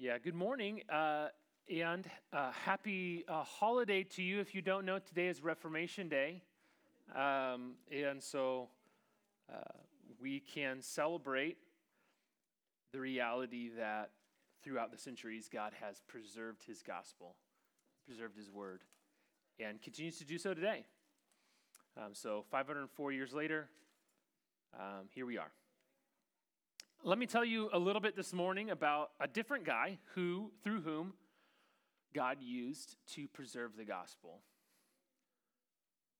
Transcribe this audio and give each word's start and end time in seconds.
Yeah, 0.00 0.16
good 0.18 0.36
morning 0.36 0.82
uh, 0.88 1.26
and 1.68 2.08
uh, 2.32 2.52
happy 2.52 3.24
uh, 3.26 3.42
holiday 3.42 4.04
to 4.04 4.22
you. 4.22 4.38
If 4.38 4.54
you 4.54 4.62
don't 4.62 4.84
know, 4.84 5.00
today 5.00 5.26
is 5.26 5.42
Reformation 5.42 6.08
Day. 6.08 6.44
Um, 7.16 7.72
and 7.90 8.22
so 8.22 8.68
uh, 9.52 9.58
we 10.22 10.38
can 10.38 10.82
celebrate 10.82 11.56
the 12.92 13.00
reality 13.00 13.70
that 13.76 14.10
throughout 14.62 14.92
the 14.92 14.98
centuries, 14.98 15.50
God 15.52 15.72
has 15.80 16.00
preserved 16.06 16.62
his 16.64 16.80
gospel, 16.80 17.34
preserved 18.06 18.36
his 18.36 18.52
word, 18.52 18.82
and 19.58 19.82
continues 19.82 20.16
to 20.18 20.24
do 20.24 20.38
so 20.38 20.54
today. 20.54 20.86
Um, 21.96 22.10
so 22.12 22.44
504 22.52 23.10
years 23.10 23.32
later, 23.32 23.68
um, 24.78 25.08
here 25.12 25.26
we 25.26 25.38
are. 25.38 25.50
Let 27.04 27.16
me 27.16 27.26
tell 27.26 27.44
you 27.44 27.70
a 27.72 27.78
little 27.78 28.02
bit 28.02 28.16
this 28.16 28.32
morning 28.32 28.70
about 28.70 29.12
a 29.20 29.28
different 29.28 29.64
guy 29.64 29.98
who, 30.14 30.50
through 30.64 30.80
whom 30.80 31.12
God 32.12 32.38
used 32.40 32.96
to 33.14 33.28
preserve 33.28 33.76
the 33.76 33.84
gospel. 33.84 34.40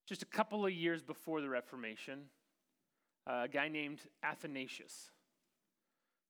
Just 0.07 0.23
a 0.23 0.25
couple 0.25 0.65
of 0.65 0.71
years 0.71 1.03
before 1.03 1.41
the 1.41 1.49
Reformation, 1.49 2.21
a 3.27 3.49
guy 3.49 3.67
named 3.67 3.99
Athanasius. 4.23 5.11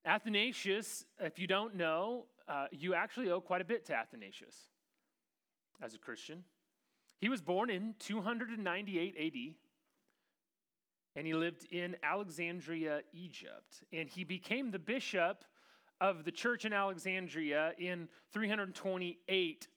Athanasius, 0.04 1.06
if 1.20 1.38
you 1.38 1.46
don't 1.46 1.76
know, 1.76 2.26
uh, 2.48 2.66
you 2.72 2.96
actually 2.96 3.30
owe 3.30 3.42
quite 3.42 3.62
a 3.62 3.66
bit 3.66 3.86
to 3.86 3.96
Athanasius 3.96 4.56
as 5.80 5.94
a 5.94 6.00
Christian. 6.00 6.44
He 7.22 7.30
was 7.30 7.42
born 7.42 7.70
in 7.70 7.94
298 8.00 9.16
AD 9.16 9.56
and 11.16 11.26
he 11.26 11.34
lived 11.34 11.66
in 11.72 11.96
Alexandria, 12.04 13.02
Egypt. 13.14 13.84
And 13.92 14.10
he 14.10 14.24
became 14.24 14.72
the 14.72 14.80
bishop 14.80 15.44
of 16.02 16.24
the 16.24 16.32
church 16.32 16.66
in 16.66 16.74
Alexandria 16.74 17.74
in 17.78 18.08
328 18.32 19.68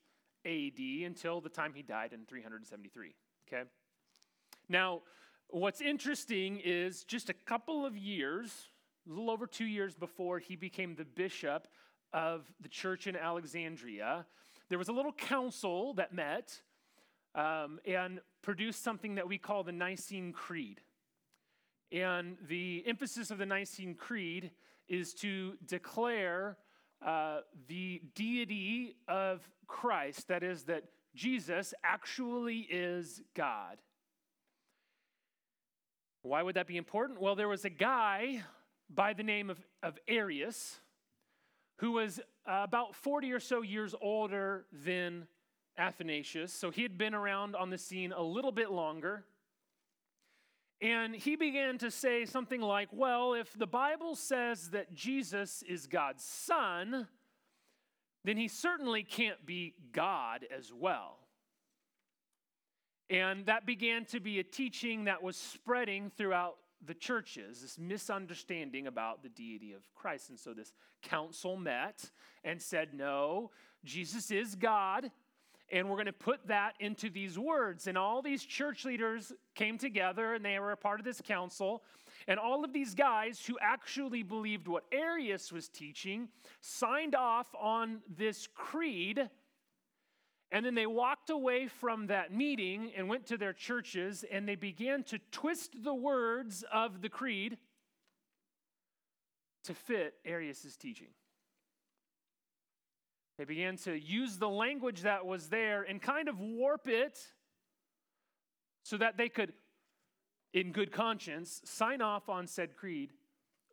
AD 0.45 0.79
until 1.05 1.41
the 1.41 1.49
time 1.49 1.73
he 1.73 1.81
died 1.81 2.13
in 2.13 2.25
373. 2.25 3.15
Okay? 3.47 3.63
Now, 4.69 5.01
what's 5.49 5.81
interesting 5.81 6.61
is 6.63 7.03
just 7.03 7.29
a 7.29 7.33
couple 7.33 7.85
of 7.85 7.97
years, 7.97 8.69
a 9.07 9.09
little 9.09 9.29
over 9.29 9.47
two 9.47 9.65
years 9.65 9.95
before 9.95 10.39
he 10.39 10.55
became 10.55 10.95
the 10.95 11.05
bishop 11.05 11.67
of 12.13 12.51
the 12.61 12.69
church 12.69 13.07
in 13.07 13.15
Alexandria, 13.15 14.25
there 14.69 14.77
was 14.77 14.87
a 14.87 14.93
little 14.93 15.11
council 15.11 15.93
that 15.95 16.13
met 16.13 16.61
um, 17.35 17.79
and 17.85 18.21
produced 18.41 18.83
something 18.83 19.15
that 19.15 19.27
we 19.27 19.37
call 19.37 19.63
the 19.63 19.71
Nicene 19.71 20.31
Creed. 20.31 20.81
And 21.93 22.37
the 22.47 22.83
emphasis 22.87 23.29
of 23.29 23.37
the 23.37 23.45
Nicene 23.45 23.93
Creed 23.93 24.49
is 24.89 25.13
to 25.15 25.53
declare 25.67 26.57
uh, 27.05 27.41
the 27.67 28.01
deity 28.15 28.95
of 29.07 29.47
Christ, 29.67 30.27
that 30.27 30.41
is, 30.43 30.63
that 30.63 30.85
Jesus 31.13 31.73
actually 31.83 32.59
is 32.69 33.21
God. 33.35 33.77
Why 36.23 36.41
would 36.41 36.55
that 36.55 36.67
be 36.67 36.77
important? 36.77 37.21
Well, 37.21 37.35
there 37.35 37.47
was 37.47 37.63
a 37.63 37.69
guy 37.69 38.41
by 38.89 39.13
the 39.13 39.23
name 39.23 39.49
of, 39.49 39.59
of 39.83 39.99
Arius 40.07 40.79
who 41.77 41.91
was 41.91 42.19
about 42.45 42.95
40 42.95 43.31
or 43.33 43.39
so 43.39 43.61
years 43.61 43.93
older 44.01 44.65
than 44.71 45.27
Athanasius. 45.77 46.53
So 46.53 46.71
he 46.71 46.81
had 46.81 46.97
been 46.97 47.13
around 47.13 47.55
on 47.55 47.69
the 47.69 47.77
scene 47.77 48.13
a 48.13 48.23
little 48.23 48.51
bit 48.51 48.71
longer. 48.71 49.25
And 50.83 51.15
he 51.15 51.37
began 51.37 51.77
to 51.77 51.89
say 51.89 52.25
something 52.25 52.59
like, 52.59 52.89
well, 52.91 53.35
if 53.35 53.57
the 53.57 53.65
Bible 53.65 54.15
says 54.15 54.71
that 54.71 54.93
Jesus 54.93 55.63
is 55.65 55.87
God's 55.87 56.25
son, 56.25 57.07
then 58.25 58.35
he 58.35 58.49
certainly 58.49 59.01
can't 59.01 59.45
be 59.45 59.75
God 59.93 60.45
as 60.55 60.73
well. 60.73 61.19
And 63.09 63.45
that 63.45 63.65
began 63.65 64.03
to 64.07 64.19
be 64.19 64.39
a 64.39 64.43
teaching 64.43 65.05
that 65.05 65.23
was 65.23 65.37
spreading 65.37 66.11
throughout 66.17 66.57
the 66.85 66.93
churches, 66.93 67.61
this 67.61 67.79
misunderstanding 67.79 68.87
about 68.87 69.23
the 69.23 69.29
deity 69.29 69.71
of 69.71 69.83
Christ. 69.95 70.31
And 70.31 70.39
so 70.39 70.53
this 70.53 70.73
council 71.01 71.55
met 71.55 72.11
and 72.43 72.61
said, 72.61 72.89
no, 72.93 73.51
Jesus 73.85 74.31
is 74.31 74.55
God 74.55 75.11
and 75.73 75.89
we're 75.89 75.95
going 75.95 76.05
to 76.05 76.13
put 76.13 76.47
that 76.47 76.75
into 76.79 77.09
these 77.09 77.37
words. 77.37 77.87
And 77.87 77.97
all 77.97 78.21
these 78.21 78.45
church 78.45 78.85
leaders 78.85 79.33
came 79.55 79.79
together 79.79 80.35
and 80.35 80.45
they 80.45 80.59
were 80.59 80.71
a 80.71 80.77
part 80.77 80.99
of 80.99 81.05
this 81.05 81.19
council. 81.19 81.81
And 82.27 82.39
all 82.39 82.63
of 82.63 82.71
these 82.71 82.93
guys 82.93 83.43
who 83.43 83.57
actually 83.59 84.21
believed 84.21 84.67
what 84.67 84.83
Arius 84.91 85.51
was 85.51 85.67
teaching 85.67 86.29
signed 86.61 87.15
off 87.15 87.47
on 87.59 88.01
this 88.15 88.47
creed. 88.53 89.27
And 90.51 90.63
then 90.63 90.75
they 90.75 90.85
walked 90.85 91.31
away 91.31 91.67
from 91.67 92.05
that 92.05 92.31
meeting 92.31 92.91
and 92.95 93.09
went 93.09 93.25
to 93.27 93.37
their 93.37 93.53
churches 93.53 94.23
and 94.31 94.47
they 94.47 94.55
began 94.55 95.01
to 95.05 95.19
twist 95.31 95.83
the 95.83 95.95
words 95.95 96.63
of 96.71 97.01
the 97.01 97.09
creed 97.09 97.57
to 99.63 99.73
fit 99.73 100.13
Arius's 100.23 100.77
teaching. 100.77 101.07
They 103.37 103.45
began 103.45 103.77
to 103.77 103.97
use 103.97 104.37
the 104.37 104.49
language 104.49 105.01
that 105.01 105.25
was 105.25 105.49
there 105.49 105.83
and 105.83 106.01
kind 106.01 106.27
of 106.27 106.39
warp 106.39 106.87
it 106.87 107.19
so 108.83 108.97
that 108.97 109.17
they 109.17 109.29
could, 109.29 109.53
in 110.53 110.71
good 110.71 110.91
conscience, 110.91 111.61
sign 111.65 112.01
off 112.01 112.29
on 112.29 112.45
said 112.47 112.75
creed, 112.75 113.11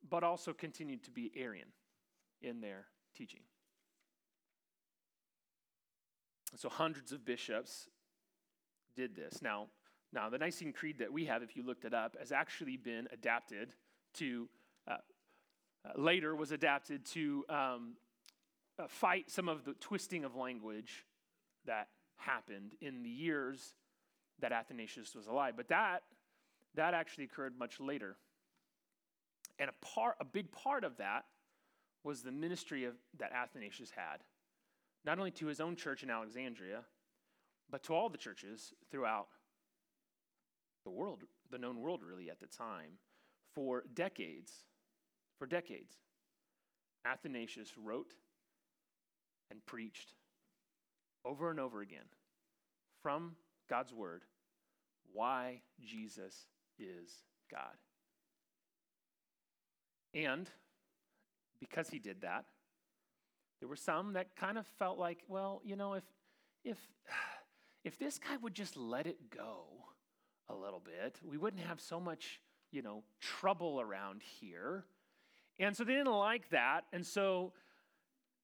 but 0.09 0.25
also 0.25 0.53
continue 0.53 0.97
to 0.99 1.11
be 1.11 1.31
Arian 1.37 1.69
in 2.41 2.61
their 2.61 2.87
teaching. 3.15 3.41
So 6.57 6.69
hundreds 6.69 7.13
of 7.13 7.25
bishops 7.25 7.89
did 8.97 9.15
this. 9.15 9.43
Now, 9.43 9.67
now 10.13 10.31
the 10.31 10.39
Nicene 10.39 10.73
Creed 10.73 10.99
that 10.99 11.13
we 11.13 11.27
have, 11.27 11.43
if 11.43 11.55
you 11.55 11.63
looked 11.63 11.85
it 11.85 11.95
up, 11.95 12.17
has 12.19 12.33
actually 12.33 12.77
been 12.77 13.09
adapted 13.13 13.75
to. 14.15 14.49
Uh, 14.89 14.97
uh, 15.83 15.99
later 15.99 16.37
was 16.37 16.53
adapted 16.53 17.07
to 17.07 17.43
um, 17.49 17.95
Uh, 18.81 18.87
fight 18.89 19.31
some 19.31 19.49
of 19.49 19.65
the 19.65 19.75
twisting 19.75 20.25
of 20.25 20.37
language 20.37 21.05
that 21.67 21.89
happened 22.17 22.73
in 22.81 23.03
the 23.03 23.11
years 23.11 23.75
that 24.39 24.53
Athanasius 24.53 25.15
was 25.15 25.27
alive. 25.27 25.55
But 25.57 25.69
that, 25.69 26.03
that 26.77 26.95
actually 26.95 27.25
occurred 27.25 27.59
much 27.59 27.79
later. 27.79 28.17
And 29.59 29.69
a, 29.69 29.85
part, 29.85 30.17
a 30.21 30.25
big 30.25 30.51
part 30.51 30.85
of 30.85 30.97
that 30.97 31.27
was 32.05 32.23
the 32.23 32.33
ministry 32.33 32.85
of, 32.85 32.95
that 33.19 33.33
Athanasius 33.33 33.91
had, 33.91 34.23
not 35.05 35.19
only 35.19 35.31
to 35.33 35.47
his 35.47 35.61
own 35.61 35.77
church 35.77 36.03
in 36.03 36.09
Alexandria, 36.09 36.81
but 37.71 37.83
to 37.85 37.95
all 37.95 38.09
the 38.09 38.19
churches 38.19 38.73
throughout 38.91 39.29
the 40.85 40.91
world, 40.91 41.25
the 41.51 41.59
known 41.59 41.81
world 41.81 42.01
really 42.03 42.31
at 42.31 42.41
the 42.41 42.47
time, 42.47 42.93
for 43.55 43.85
decades. 43.93 44.53
For 45.39 45.47
decades. 45.47 45.97
Athanasius 47.05 47.73
wrote 47.77 48.15
and 49.51 49.65
preached 49.67 50.15
over 51.25 51.51
and 51.51 51.61
over 51.61 51.81
again 51.81 52.07
from 53.03 53.33
God's 53.69 53.93
word 53.93 54.23
why 55.13 55.63
Jesus 55.85 56.47
is 56.79 57.11
God. 57.51 57.77
And 60.15 60.49
because 61.61 61.89
he 61.89 61.99
did 61.99 62.23
that, 62.23 62.45
there 63.61 63.69
were 63.69 63.77
some 63.77 64.15
that 64.15 64.37
kind 64.37 64.59
of 64.59 64.67
felt 64.79 64.99
like, 64.99 65.19
well, 65.29 65.61
you 65.65 65.77
know, 65.77 65.95
if 65.95 66.05
if 66.65 66.79
if 67.85 67.99
this 67.99 68.19
guy 68.19 68.37
would 68.43 68.55
just 68.55 68.77
let 68.77 69.07
it 69.07 69.31
go 69.31 69.65
a 70.49 70.55
little 70.55 70.81
bit, 70.81 71.19
we 71.25 71.39
wouldn't 71.39 71.63
have 71.63 71.81
so 71.81 72.01
much, 72.01 72.41
you 72.73 72.83
know, 72.83 73.03
trouble 73.21 73.81
around 73.81 74.23
here. 74.23 74.85
And 75.59 75.77
so 75.77 75.85
they 75.85 75.93
didn't 75.93 76.13
like 76.13 76.49
that, 76.51 76.85
and 76.93 77.07
so 77.07 77.53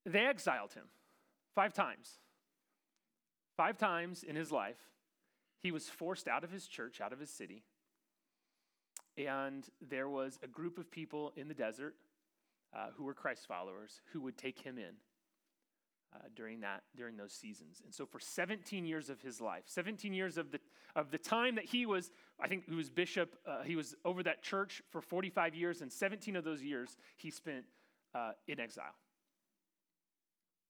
they 0.05 0.27
exiled 0.27 0.75
him 0.75 0.85
five 1.57 1.73
times. 1.73 2.21
Five 3.57 3.79
times 3.79 4.23
in 4.23 4.37
his 4.37 4.53
life, 4.53 4.77
he 5.63 5.73
was 5.73 5.89
forced 5.89 6.29
out 6.29 6.45
of 6.45 6.51
his 6.53 6.69
church, 6.69 7.01
out 7.01 7.15
of 7.15 7.19
his 7.19 7.31
city. 7.31 7.65
And 9.17 9.67
there 9.81 10.09
was 10.09 10.39
a 10.43 10.47
group 10.47 10.79
of 10.79 10.91
people 10.91 11.33
in 11.35 11.49
the 11.49 11.55
desert 11.55 11.95
uh, 12.77 12.89
who 12.95 13.05
were 13.05 13.15
Christ 13.15 13.47
followers 13.49 14.03
who 14.13 14.21
would 14.21 14.37
take 14.37 14.61
him 14.61 14.77
in 14.77 14.95
uh, 16.15 16.19
during 16.35 16.61
that 16.61 16.83
during 16.95 17.17
those 17.17 17.33
seasons. 17.33 17.81
And 17.83 17.95
so 17.95 18.05
for 18.05 18.21
17 18.21 18.85
years 18.85 19.09
of 19.09 19.23
his 19.23 19.41
life, 19.41 19.63
17 19.65 20.13
years 20.13 20.37
of 20.37 20.53
the 20.53 20.61
of 20.95 21.11
the 21.11 21.19
time 21.19 21.55
that 21.55 21.65
he 21.65 21.87
was, 21.87 22.11
I 22.39 22.49
think 22.49 22.69
he 22.69 22.75
was 22.75 22.91
bishop, 22.91 23.35
uh, 23.47 23.63
he 23.63 23.77
was 23.77 23.95
over 24.05 24.23
that 24.25 24.43
church 24.43 24.83
for 24.91 25.01
45 25.01 25.55
years, 25.55 25.81
and 25.81 25.91
17 25.91 26.37
of 26.37 26.45
those 26.45 26.63
years 26.63 26.99
he 27.17 27.31
spent 27.31 27.65
uh, 28.15 28.33
in 28.47 28.61
exile 28.61 28.95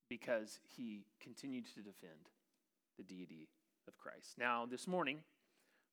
because 0.09 0.61
he 0.77 1.05
continued 1.21 1.67
to 1.75 1.83
defend 1.83 2.31
the 2.97 3.03
deity 3.03 3.49
of 3.89 3.97
Christ. 3.99 4.35
Now, 4.39 4.67
this 4.67 4.87
morning, 4.87 5.19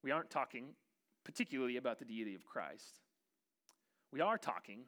we 0.03 0.11
aren't 0.11 0.29
talking 0.29 0.75
particularly 1.23 1.77
about 1.77 1.99
the 1.99 2.05
deity 2.05 2.35
of 2.35 2.45
Christ. 2.45 2.99
We 4.11 4.21
are 4.21 4.37
talking 4.37 4.81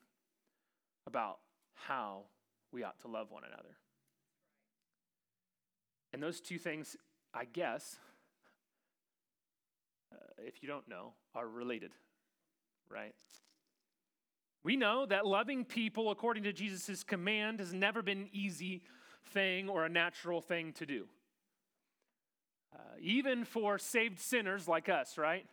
about 1.08 1.40
how 1.74 2.24
we 2.72 2.84
ought 2.84 3.00
to 3.02 3.08
love 3.08 3.32
one 3.32 3.44
another. 3.44 3.78
And 6.14 6.22
those 6.22 6.40
two 6.40 6.58
things, 6.58 6.96
I 7.34 7.46
guess, 7.46 7.98
uh, 10.14 10.18
if 10.40 10.62
you 10.62 10.68
don't 10.68 10.88
know, 10.88 11.14
are 11.34 11.48
related, 11.48 11.92
right? 12.90 13.14
We 14.64 14.76
know 14.76 15.06
that 15.06 15.26
loving 15.26 15.66
people 15.66 16.12
according 16.12 16.44
to 16.44 16.54
Jesus' 16.54 17.04
command 17.04 17.60
has 17.60 17.74
never 17.74 18.02
been 18.02 18.30
easy 18.32 18.84
thing 19.28 19.70
or 19.70 19.86
a 19.86 19.90
natural 19.90 20.42
thing 20.42 20.74
to 20.74 20.86
do. 20.86 21.06
Uh, 22.74 22.80
even 23.00 23.46
for 23.46 23.78
saved 23.78 24.20
sinners 24.20 24.68
like 24.68 24.90
us, 24.90 25.18
right? 25.18 25.46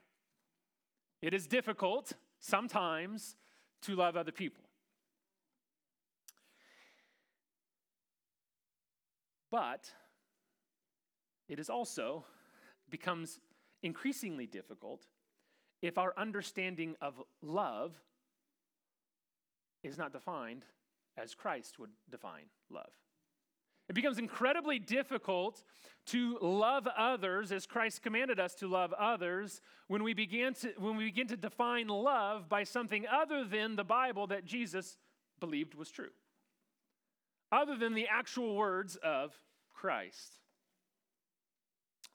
It 1.21 1.35
is 1.35 1.47
difficult 1.47 2.13
sometimes 2.41 3.37
to 3.83 3.95
love 3.95 4.17
other 4.17 4.33
people. 4.33 4.65
But 9.51 9.91
it 11.49 11.61
is 11.61 11.69
also 11.69 12.25
becomes 12.89 13.39
increasingly 13.83 14.47
difficult 14.47 15.07
if 15.83 15.99
our 15.99 16.15
understanding 16.17 16.97
of 17.01 17.21
love 17.43 18.01
is 19.83 19.99
not 19.99 20.13
defined 20.13 20.65
as 21.17 21.35
Christ 21.35 21.79
would 21.79 21.91
define 22.11 22.47
love. 22.71 22.93
It 23.93 23.95
becomes 23.95 24.19
incredibly 24.19 24.79
difficult 24.79 25.63
to 26.07 26.39
love 26.41 26.89
others 26.97 27.53
as 27.53 27.67
Christ 27.67 28.01
commanded 28.01 28.41
us 28.41 28.55
to 28.55 28.67
love 28.67 28.95
others 28.95 29.61
when 29.87 30.03
we 30.03 30.15
begin 30.15 30.55
to, 30.55 30.73
when 30.79 30.97
we 30.97 31.05
begin 31.05 31.27
to 31.27 31.37
define 31.37 31.89
love 31.89 32.49
by 32.49 32.65
something 32.65 33.05
other 33.07 33.45
than 33.45 33.77
the 33.77 33.85
Bible 33.85 34.27
that 34.29 34.47
Jesus 34.47 34.97
believed 35.41 35.75
was 35.75 35.91
true, 35.91 36.09
other 37.53 37.77
than 37.77 37.93
the 37.93 38.09
actual 38.09 38.57
words 38.57 38.97
of 39.05 39.39
Christ. 39.75 40.39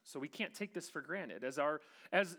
So 0.02 0.20
we 0.20 0.30
can't 0.30 0.56
take 0.56 0.74
this 0.74 0.90
for 0.90 1.02
granted. 1.02 1.44
As, 1.44 1.60
our, 1.60 1.82
as 2.12 2.38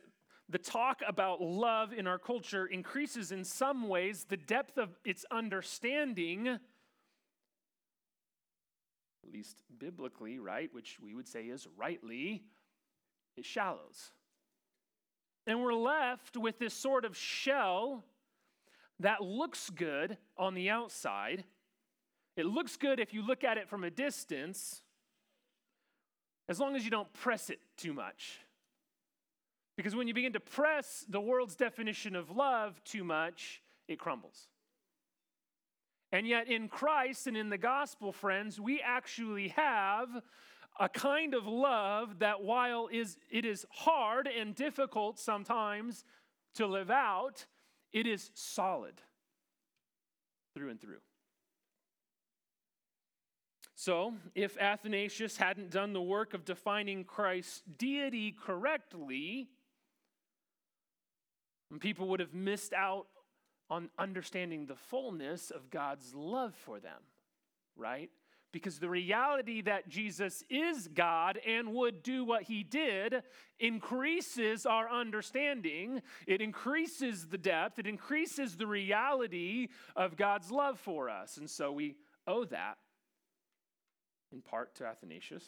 the 0.49 0.59
talk 0.59 1.01
about 1.07 1.41
love 1.41 1.93
in 1.93 2.09
our 2.09 2.19
culture 2.19 2.67
increases 2.67 3.31
in 3.31 3.45
some 3.45 3.89
ways, 3.89 4.27
the 4.29 4.37
depth 4.37 4.79
of 4.79 4.99
its 5.05 5.25
understanding 5.31 6.59
at 9.29 9.35
least 9.35 9.63
biblically, 9.79 10.39
right, 10.39 10.73
which 10.73 10.99
we 11.03 11.15
would 11.15 11.29
say 11.29 11.45
is 11.45 11.67
rightly, 11.77 12.43
it 13.37 13.45
shallows. 13.45 14.11
And 15.47 15.63
we're 15.63 15.75
left 15.75 16.37
with 16.37 16.59
this 16.59 16.75
sort 16.75 17.05
of 17.05 17.17
shell 17.17 18.05
that 19.01 19.21
looks 19.23 19.71
good 19.71 20.17
on 20.37 20.55
the 20.55 20.71
outside. 20.71 21.45
It 22.37 22.47
looks 22.47 22.77
good 22.77 23.01
if 23.01 23.13
you 23.13 23.27
look 23.27 23.45
at 23.45 23.59
it 23.59 23.69
from 23.69 23.85
a 23.85 23.91
distance, 23.91 24.83
as 26.49 26.59
long 26.59 26.75
as 26.75 26.85
you 26.85 26.91
don't 26.91 27.13
press 27.13 27.51
it 27.51 27.61
too 27.77 27.93
much. 27.93 28.41
Because 29.77 29.95
when 29.95 30.09
you 30.09 30.15
begin 30.15 30.33
to 30.33 30.41
press 30.41 31.05
the 31.09 31.21
world's 31.21 31.55
definition 31.55 32.17
of 32.17 32.31
love 32.31 32.83
too 32.85 33.05
much, 33.05 33.63
it 33.87 33.99
crumbles. 33.99 34.49
And 36.11 36.27
yet, 36.27 36.49
in 36.49 36.69
Christ 36.69 37.27
and 37.27 37.37
in 37.37 37.51
the 37.51 37.59
gospel, 37.59 38.13
friends, 38.13 38.59
we 38.59 38.81
actually 38.81 39.49
have 39.49 40.09
a 40.81 40.89
kind 40.89 41.35
of 41.35 41.47
love 41.47 42.21
that 42.21 42.43
while 42.43 42.89
is, 42.91 43.19
it 43.31 43.45
is 43.45 43.67
hard 43.71 44.29
and 44.29 44.55
difficult 44.55 45.19
sometimes 45.19 46.05
to 46.55 46.67
live 46.67 46.91
out, 46.91 47.45
it 47.93 48.07
is 48.07 48.31
solid 48.35 49.03
through 50.55 50.71
and 50.71 50.81
through. 50.81 51.01
So, 53.75 54.15
if 54.35 54.57
Athanasius 54.59 55.37
hadn't 55.37 55.71
done 55.71 55.93
the 55.93 56.03
work 56.03 56.35
of 56.35 56.45
defining 56.45 57.05
Christ's 57.05 57.63
deity 57.77 58.33
correctly, 58.33 59.51
people 61.79 62.09
would 62.09 62.19
have 62.19 62.35
missed 62.35 62.73
out 62.73 63.07
on 63.71 63.91
understanding 63.99 64.67
the 64.67 64.77
fullness 64.77 65.51
of 65.51 65.71
God's 65.71 66.15
love 66.15 66.55
for 66.55 66.81
them, 66.81 67.01
right? 67.77 68.11
Because 68.51 68.79
the 68.79 68.89
reality 68.89 69.61
that 69.63 69.89
Jesus 69.89 70.43
is 70.49 70.89
God 70.89 71.39
and 71.47 71.75
would 71.75 72.03
do 72.03 72.25
what 72.25 72.45
he 72.45 72.63
did 72.63 73.23
increases 73.61 74.65
our 74.65 74.91
understanding. 74.91 76.01
It 76.27 76.41
increases 76.41 77.27
the 77.27 77.37
depth. 77.37 77.79
It 77.79 77.87
increases 77.87 78.57
the 78.57 78.67
reality 78.67 79.69
of 79.95 80.17
God's 80.17 80.51
love 80.51 80.79
for 80.79 81.11
us. 81.11 81.37
And 81.37 81.51
so 81.51 81.73
we 81.73 81.97
owe 82.27 82.45
that 82.47 82.79
in 84.33 84.41
part 84.43 84.75
to 84.77 84.87
Athanasius, 84.87 85.45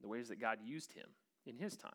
the 0.00 0.08
ways 0.08 0.28
that 0.28 0.40
God 0.40 0.58
used 0.64 0.92
him 0.92 1.06
in 1.46 1.56
his 1.56 1.76
time. 1.76 1.92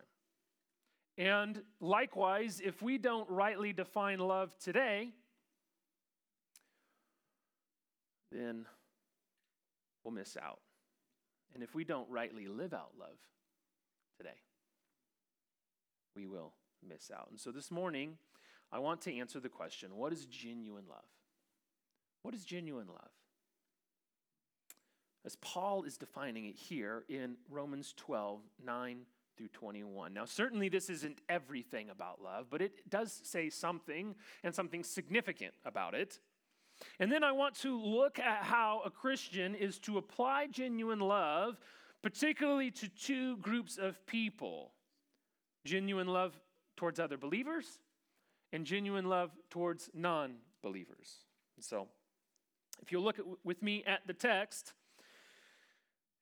And 1.17 1.61
likewise, 1.79 2.61
if 2.63 2.81
we 2.81 2.97
don't 2.97 3.29
rightly 3.29 3.73
define 3.73 4.19
love 4.19 4.57
today, 4.59 5.13
then 8.31 8.65
we'll 10.03 10.13
miss 10.13 10.37
out. 10.37 10.59
And 11.53 11.63
if 11.63 11.73
we 11.73 11.83
don't 11.83 12.09
rightly 12.09 12.47
live 12.47 12.73
out 12.73 12.91
love 12.99 13.17
today, 14.17 14.41
we 16.15 16.27
will 16.27 16.53
miss 16.87 17.11
out. 17.11 17.27
And 17.29 17.39
so 17.39 17.51
this 17.51 17.71
morning, 17.71 18.17
I 18.71 18.79
want 18.79 19.01
to 19.01 19.15
answer 19.15 19.39
the 19.39 19.49
question 19.49 19.95
what 19.95 20.13
is 20.13 20.25
genuine 20.25 20.85
love? 20.89 21.05
What 22.23 22.33
is 22.33 22.43
genuine 22.43 22.87
love? 22.87 23.11
As 25.25 25.35
Paul 25.37 25.83
is 25.83 25.97
defining 25.97 26.45
it 26.45 26.55
here 26.55 27.03
in 27.09 27.35
Romans 27.49 27.93
12, 27.97 28.41
9 28.63 28.97
through 29.37 29.47
21. 29.49 30.13
Now, 30.13 30.25
certainly 30.25 30.69
this 30.69 30.89
isn't 30.89 31.19
everything 31.27 31.89
about 31.89 32.21
love, 32.21 32.47
but 32.49 32.61
it 32.61 32.89
does 32.89 33.21
say 33.23 33.49
something 33.49 34.15
and 34.43 34.53
something 34.53 34.83
significant 34.83 35.53
about 35.65 35.95
it. 35.95 36.19
And 36.99 37.11
then 37.11 37.23
I 37.23 37.31
want 37.31 37.55
to 37.61 37.79
look 37.79 38.19
at 38.19 38.43
how 38.43 38.81
a 38.85 38.89
Christian 38.89 39.55
is 39.55 39.79
to 39.79 39.97
apply 39.97 40.47
genuine 40.47 40.99
love, 40.99 41.57
particularly 42.01 42.71
to 42.71 42.87
two 42.89 43.37
groups 43.37 43.77
of 43.77 44.05
people 44.05 44.71
genuine 45.65 46.07
love 46.07 46.39
towards 46.77 46.99
other 46.99 47.17
believers 47.17 47.79
and 48.53 48.65
genuine 48.65 49.05
love 49.05 49.31
towards 49.49 49.89
non 49.93 50.35
believers. 50.61 51.25
So, 51.59 51.87
if 52.81 52.91
you 52.91 52.99
look 52.99 53.19
at, 53.19 53.25
with 53.43 53.61
me 53.63 53.83
at 53.85 54.01
the 54.05 54.13
text, 54.13 54.73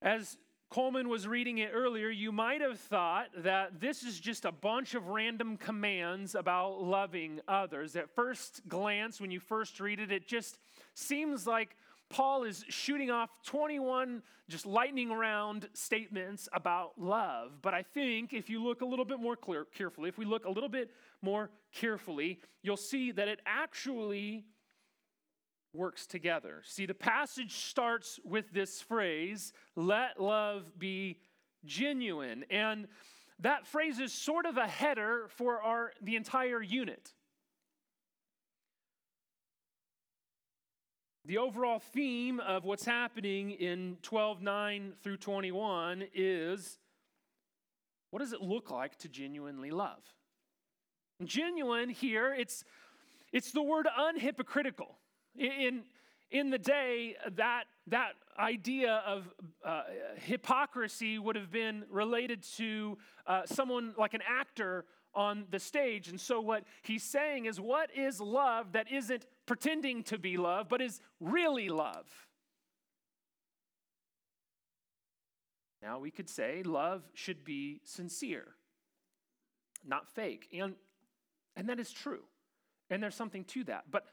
as 0.02 0.38
Coleman 0.70 1.08
was 1.08 1.28
reading 1.28 1.60
it 1.60 1.72
earlier, 1.74 2.10
you 2.10 2.32
might 2.32 2.62
have 2.62 2.80
thought 2.80 3.28
that 3.38 3.80
this 3.80 4.04
is 4.04 4.20
just 4.20 4.44
a 4.44 4.52
bunch 4.52 4.96
of 4.96 5.08
random 5.08 5.56
commands 5.56 6.34
about 6.34 6.82
loving 6.82 7.40
others. 7.48 7.96
At 7.96 8.10
first 8.10 8.68
glance, 8.68 9.22
when 9.22 9.30
you 9.30 9.40
first 9.40 9.80
read 9.80 10.00
it, 10.00 10.12
it 10.12 10.28
just 10.28 10.58
seems 10.96 11.46
like 11.46 11.76
Paul 12.10 12.44
is 12.44 12.64
shooting 12.70 13.12
off 13.12 13.30
21 13.46 14.22
just 14.50 14.66
lightning 14.66 15.12
round 15.12 15.70
statements 15.74 16.50
about 16.54 16.92
love. 16.98 17.54
But 17.62 17.74
I 17.74 17.82
think 17.82 18.34
if 18.34 18.50
you 18.50 18.64
look 18.64 18.82
a 18.82 18.86
little 18.86 19.06
bit 19.06 19.20
more 19.20 19.36
clear, 19.36 19.66
carefully, 19.66 20.10
if 20.10 20.18
we 20.18 20.26
look 20.26 20.46
a 20.46 20.50
little 20.50 20.70
bit 20.70 20.92
more 21.22 21.50
carefully, 21.74 22.40
you'll 22.62 22.78
see 22.78 23.12
that 23.12 23.28
it 23.28 23.40
actually 23.46 24.46
works 25.74 26.06
together. 26.06 26.62
See, 26.66 26.86
the 26.86 26.94
passage 26.94 27.54
starts 27.54 28.20
with 28.24 28.52
this 28.52 28.82
phrase, 28.82 29.54
let 29.76 30.22
love 30.22 30.78
be 30.78 31.20
genuine. 31.66 32.46
And 32.50 32.88
that 33.40 33.66
phrase 33.68 34.00
is 34.00 34.14
sort 34.14 34.46
of 34.46 34.58
a 34.58 34.68
header 34.68 35.28
for 35.30 35.62
our 35.62 35.92
the 36.02 36.16
entire 36.16 36.62
unit. 36.62 37.14
The 41.26 41.38
overall 41.38 41.80
theme 41.80 42.42
of 42.42 42.66
what's 42.66 42.86
happening 42.86 43.52
in 43.52 43.98
12 44.02 44.42
9 44.42 44.94
through 45.02 45.18
21 45.18 46.04
is 46.14 46.78
what 48.14 48.20
does 48.20 48.34
it 48.34 48.42
look 48.42 48.70
like 48.70 48.98
to 49.00 49.10
genuinely 49.10 49.72
love? 49.72 50.04
Genuine 51.24 51.90
here, 51.90 52.32
it's, 52.32 52.64
it's 53.32 53.52
the 53.52 53.64
word 53.64 53.88
unhypocritical. 54.00 54.96
In, 55.38 55.84
in 56.32 56.50
the 56.50 56.58
day, 56.58 57.16
that, 57.36 57.66
that 57.88 58.14
idea 58.38 59.04
of 59.06 59.28
uh, 59.64 59.84
hypocrisy 60.18 61.20
would 61.20 61.36
have 61.36 61.52
been 61.52 61.84
related 61.90 62.44
to 62.58 62.98
uh, 63.28 63.42
someone 63.46 63.94
like 63.98 64.14
an 64.14 64.22
actor 64.28 64.86
on 65.16 65.46
the 65.52 65.60
stage. 65.60 66.08
And 66.08 66.20
so, 66.20 66.42
what 66.42 66.64
he's 66.82 67.04
saying 67.04 67.46
is, 67.46 67.60
what 67.60 67.90
is 67.96 68.20
love 68.20 68.72
that 68.74 68.92
isn't 68.92 69.26
pretending 69.46 70.04
to 70.04 70.18
be 70.18 70.38
love, 70.38 70.70
but 70.70 70.82
is 70.82 71.02
really 71.20 71.70
love? 71.70 72.08
Now, 75.84 76.00
we 76.00 76.12
could 76.12 76.30
say 76.30 76.64
love 76.64 77.04
should 77.14 77.44
be 77.44 77.82
sincere, 77.84 78.48
not 79.86 80.08
fake. 80.08 80.48
And, 80.58 80.76
and 81.58 81.68
that 81.68 81.80
is 81.80 81.92
true. 81.92 82.24
And 82.90 83.04
there's 83.04 83.16
something 83.16 83.44
to 83.46 83.66
that. 83.66 83.86
But, 83.92 84.06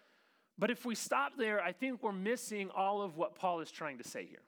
but 0.61 0.71
if 0.71 0.85
we 0.85 0.95
stop 0.95 1.33
there, 1.39 1.61
I 1.61 1.73
think 1.73 2.03
we're 2.03 2.13
missing 2.13 2.71
all 2.77 3.01
of 3.03 3.17
what 3.17 3.35
Paul 3.35 3.61
is 3.61 3.71
trying 3.71 3.99
to 3.99 4.05
say 4.05 4.27
here. 4.27 4.43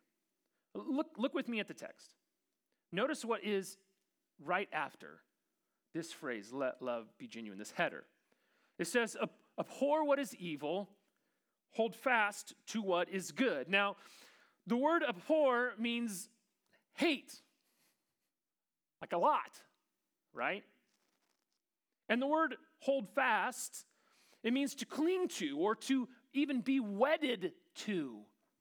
Look, 0.74 1.08
look 1.16 1.34
with 1.34 1.48
me 1.48 1.58
at 1.58 1.68
the 1.68 1.74
text. 1.74 2.14
Notice 2.92 3.24
what 3.24 3.42
is 3.42 3.78
right 4.44 4.68
after 4.72 5.20
this 5.94 6.12
phrase, 6.12 6.52
let 6.52 6.80
love 6.80 7.06
be 7.18 7.26
genuine, 7.26 7.58
this 7.58 7.72
header. 7.72 8.04
It 8.78 8.86
says, 8.86 9.16
abhor 9.58 10.04
what 10.04 10.18
is 10.18 10.34
evil, 10.36 10.88
hold 11.72 11.94
fast 11.94 12.54
to 12.68 12.82
what 12.82 13.08
is 13.08 13.32
good. 13.32 13.68
Now, 13.68 13.96
the 14.66 14.76
word 14.76 15.02
abhor 15.02 15.72
means 15.78 16.28
hate, 16.94 17.40
like 19.00 19.12
a 19.12 19.18
lot, 19.18 19.60
right? 20.32 20.64
And 22.08 22.20
the 22.20 22.26
word 22.26 22.56
hold 22.80 23.08
fast, 23.14 23.84
it 24.42 24.52
means 24.52 24.74
to 24.76 24.86
cling 24.86 25.28
to 25.28 25.58
or 25.58 25.74
to 25.74 26.08
even 26.32 26.60
be 26.60 26.80
wedded 26.80 27.52
to 27.74 28.18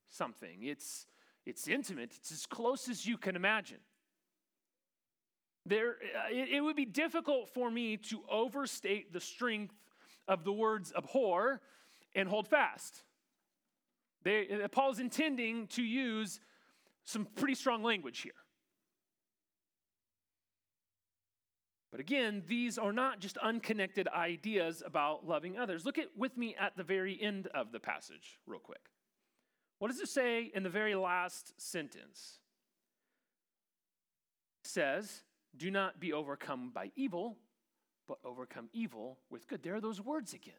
something. 0.10 0.64
It's, 0.64 1.08
it's 1.46 1.68
intimate, 1.68 2.14
it's 2.18 2.32
as 2.32 2.46
close 2.46 2.90
as 2.90 3.06
you 3.06 3.18
can 3.18 3.36
imagine. 3.36 3.80
There, 5.66 5.92
uh, 5.92 6.34
it, 6.34 6.50
it 6.56 6.62
would 6.62 6.76
be 6.76 6.86
difficult 6.86 7.50
for 7.50 7.70
me 7.70 7.98
to 7.98 8.22
overstate 8.30 9.14
the 9.14 9.20
strength 9.20 9.76
of 10.28 10.44
the 10.44 10.52
words 10.52 10.92
abhor 10.98 11.62
and 12.16 12.28
hold 12.28 12.48
fast. 12.48 13.04
They, 14.24 14.62
uh, 14.64 14.68
Paul's 14.68 15.00
intending 15.00 15.68
to 15.68 15.84
use 15.84 16.40
some 17.04 17.26
pretty 17.36 17.56
strong 17.56 17.84
language 17.84 18.22
here. 18.22 18.34
But 21.92 22.00
again, 22.00 22.44
these 22.48 22.78
are 22.78 22.94
not 22.94 23.20
just 23.20 23.38
unconnected 23.38 24.08
ideas 24.08 24.82
about 24.86 25.28
loving 25.28 25.58
others. 25.58 25.86
Look 25.86 25.98
at 25.98 26.08
with 26.18 26.38
me 26.38 26.56
at 26.58 26.78
the 26.78 26.84
very 26.84 27.22
end 27.22 27.48
of 27.48 27.74
the 27.74 27.80
passage, 27.82 28.40
real 28.48 28.62
quick. 28.62 28.90
What 29.80 29.92
does 29.92 30.00
it 30.00 30.08
say 30.08 30.52
in 30.56 30.64
the 30.64 30.70
very 30.70 30.96
last 30.96 31.60
sentence? 31.60 32.40
It 34.64 34.70
says, 34.70 35.24
do 35.58 35.70
not 35.70 36.00
be 36.00 36.14
overcome 36.14 36.72
by 36.74 36.92
evil, 36.96 37.38
but 38.08 38.20
overcome 38.24 38.70
evil 38.72 39.18
with 39.30 39.48
good. 39.48 39.64
There 39.64 39.76
are 39.76 39.82
those 39.82 40.00
words 40.00 40.34
again. 40.34 40.54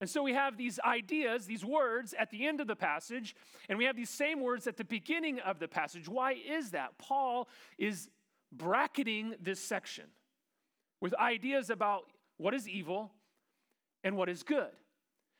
And 0.00 0.10
so 0.10 0.22
we 0.22 0.34
have 0.34 0.58
these 0.58 0.78
ideas, 0.80 1.46
these 1.46 1.64
words 1.64 2.14
at 2.18 2.30
the 2.30 2.46
end 2.46 2.60
of 2.60 2.66
the 2.66 2.76
passage, 2.76 3.34
and 3.68 3.78
we 3.78 3.86
have 3.86 3.96
these 3.96 4.10
same 4.10 4.42
words 4.42 4.66
at 4.66 4.76
the 4.76 4.84
beginning 4.84 5.40
of 5.40 5.58
the 5.58 5.68
passage. 5.68 6.06
Why 6.06 6.32
is 6.34 6.72
that? 6.72 6.98
Paul 6.98 7.48
is 7.78 8.10
bracketing 8.52 9.34
this 9.40 9.60
section 9.60 10.04
with 11.00 11.14
ideas 11.14 11.70
about 11.70 12.04
what 12.38 12.54
is 12.54 12.68
evil 12.68 13.12
and 14.04 14.16
what 14.16 14.28
is 14.28 14.42
good. 14.42 14.70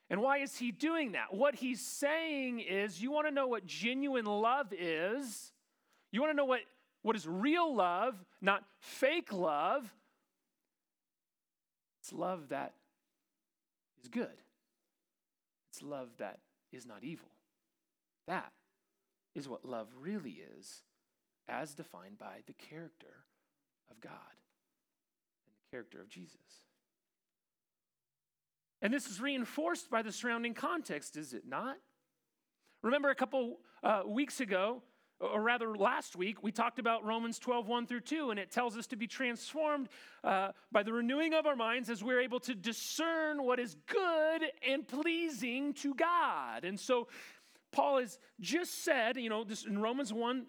And 0.09 0.21
why 0.21 0.39
is 0.39 0.57
he 0.57 0.71
doing 0.71 1.13
that? 1.13 1.35
What 1.35 1.57
he's 1.57 1.81
saying 1.81 2.61
is 2.61 3.03
you 3.03 3.11
want 3.11 3.27
to 3.27 3.35
know 3.35 3.49
what 3.49 3.67
genuine 3.67 4.25
love 4.25 4.73
is, 4.73 5.53
you 6.13 6.21
want 6.21 6.33
to 6.33 6.37
know 6.37 6.45
what 6.45 6.61
what 7.03 7.15
is 7.15 7.27
real 7.29 7.73
love, 7.73 8.17
not 8.41 8.65
fake 8.81 9.33
love. 9.33 9.93
It's 12.01 12.13
love 12.13 12.49
that 12.49 12.75
is 14.03 14.09
good. 14.09 14.27
It's 15.71 15.83
love 15.83 16.09
that 16.19 16.41
is 16.73 16.85
not 16.85 17.05
evil. 17.05 17.29
That 18.27 18.51
is 19.37 19.49
what 19.49 19.65
love 19.65 19.87
really 20.01 20.43
is, 20.59 20.83
as 21.49 21.75
defined 21.75 22.19
by 22.19 22.41
the 22.47 22.53
character 22.53 23.25
of 23.91 24.01
God 24.01 24.13
and 25.45 25.55
the 25.55 25.71
character 25.71 26.01
of 26.01 26.09
Jesus. 26.09 26.37
And 28.83 28.93
this 28.93 29.07
is 29.07 29.21
reinforced 29.21 29.91
by 29.91 30.03
the 30.03 30.13
surrounding 30.13 30.55
context, 30.55 31.17
is 31.17 31.33
it 31.33 31.45
not? 31.49 31.77
Remember 32.83 33.11
a 33.11 33.15
couple 33.15 33.59
uh, 33.83 34.03
weeks 34.07 34.41
ago, 34.41 34.83
or 35.21 35.41
rather 35.41 35.77
last 35.77 36.17
week 36.17 36.43
we 36.43 36.53
talked 36.53 36.79
about 36.79 37.05
romans 37.05 37.39
12 37.39 37.67
1 37.67 37.87
through 37.87 38.01
2 38.01 38.31
and 38.31 38.39
it 38.39 38.51
tells 38.51 38.77
us 38.77 38.87
to 38.87 38.97
be 38.97 39.07
transformed 39.07 39.89
uh, 40.25 40.51
by 40.71 40.83
the 40.83 40.93
renewing 40.93 41.35
of 41.35 41.47
our 41.47 41.57
minds 41.57 41.89
as 41.89 42.05
we're 42.05 42.21
able 42.21 42.41
to 42.41 42.55
discern 42.55 43.43
what 43.43 43.59
is 43.59 43.77
good 43.87 44.43
and 44.67 44.87
pleasing 44.87 45.73
to 45.73 45.95
god 45.95 46.65
and 46.65 46.79
so 46.79 47.09
paul 47.73 47.99
has 47.99 48.19
just 48.41 48.85
said 48.85 49.17
you 49.17 49.31
know 49.31 49.43
this 49.43 49.65
in 49.65 49.79
romans 49.79 50.13
1 50.13 50.47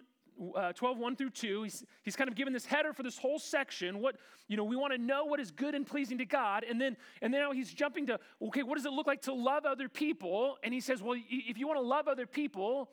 uh, 0.56 0.72
12 0.72 0.98
1 0.98 1.16
through 1.16 1.30
2 1.30 1.62
he's, 1.64 1.84
he's 2.02 2.16
kind 2.16 2.28
of 2.28 2.36
given 2.36 2.52
this 2.52 2.64
header 2.64 2.92
for 2.92 3.02
this 3.02 3.18
whole 3.18 3.38
section 3.38 4.00
what 4.00 4.16
you 4.46 4.56
know 4.56 4.64
we 4.64 4.76
want 4.76 4.92
to 4.92 4.98
know 4.98 5.24
what 5.24 5.40
is 5.40 5.50
good 5.50 5.74
and 5.74 5.86
pleasing 5.86 6.18
to 6.18 6.24
god 6.24 6.64
and 6.64 6.80
then 6.80 6.96
and 7.22 7.32
now 7.32 7.52
he's 7.52 7.72
jumping 7.72 8.06
to 8.06 8.18
okay 8.42 8.62
what 8.62 8.76
does 8.76 8.86
it 8.86 8.92
look 8.92 9.06
like 9.06 9.22
to 9.22 9.32
love 9.32 9.64
other 9.64 9.88
people 9.88 10.56
and 10.62 10.72
he 10.72 10.80
says 10.80 11.02
well 11.02 11.18
if 11.28 11.58
you 11.58 11.66
want 11.66 11.78
to 11.78 11.84
love 11.84 12.08
other 12.08 12.26
people 12.26 12.88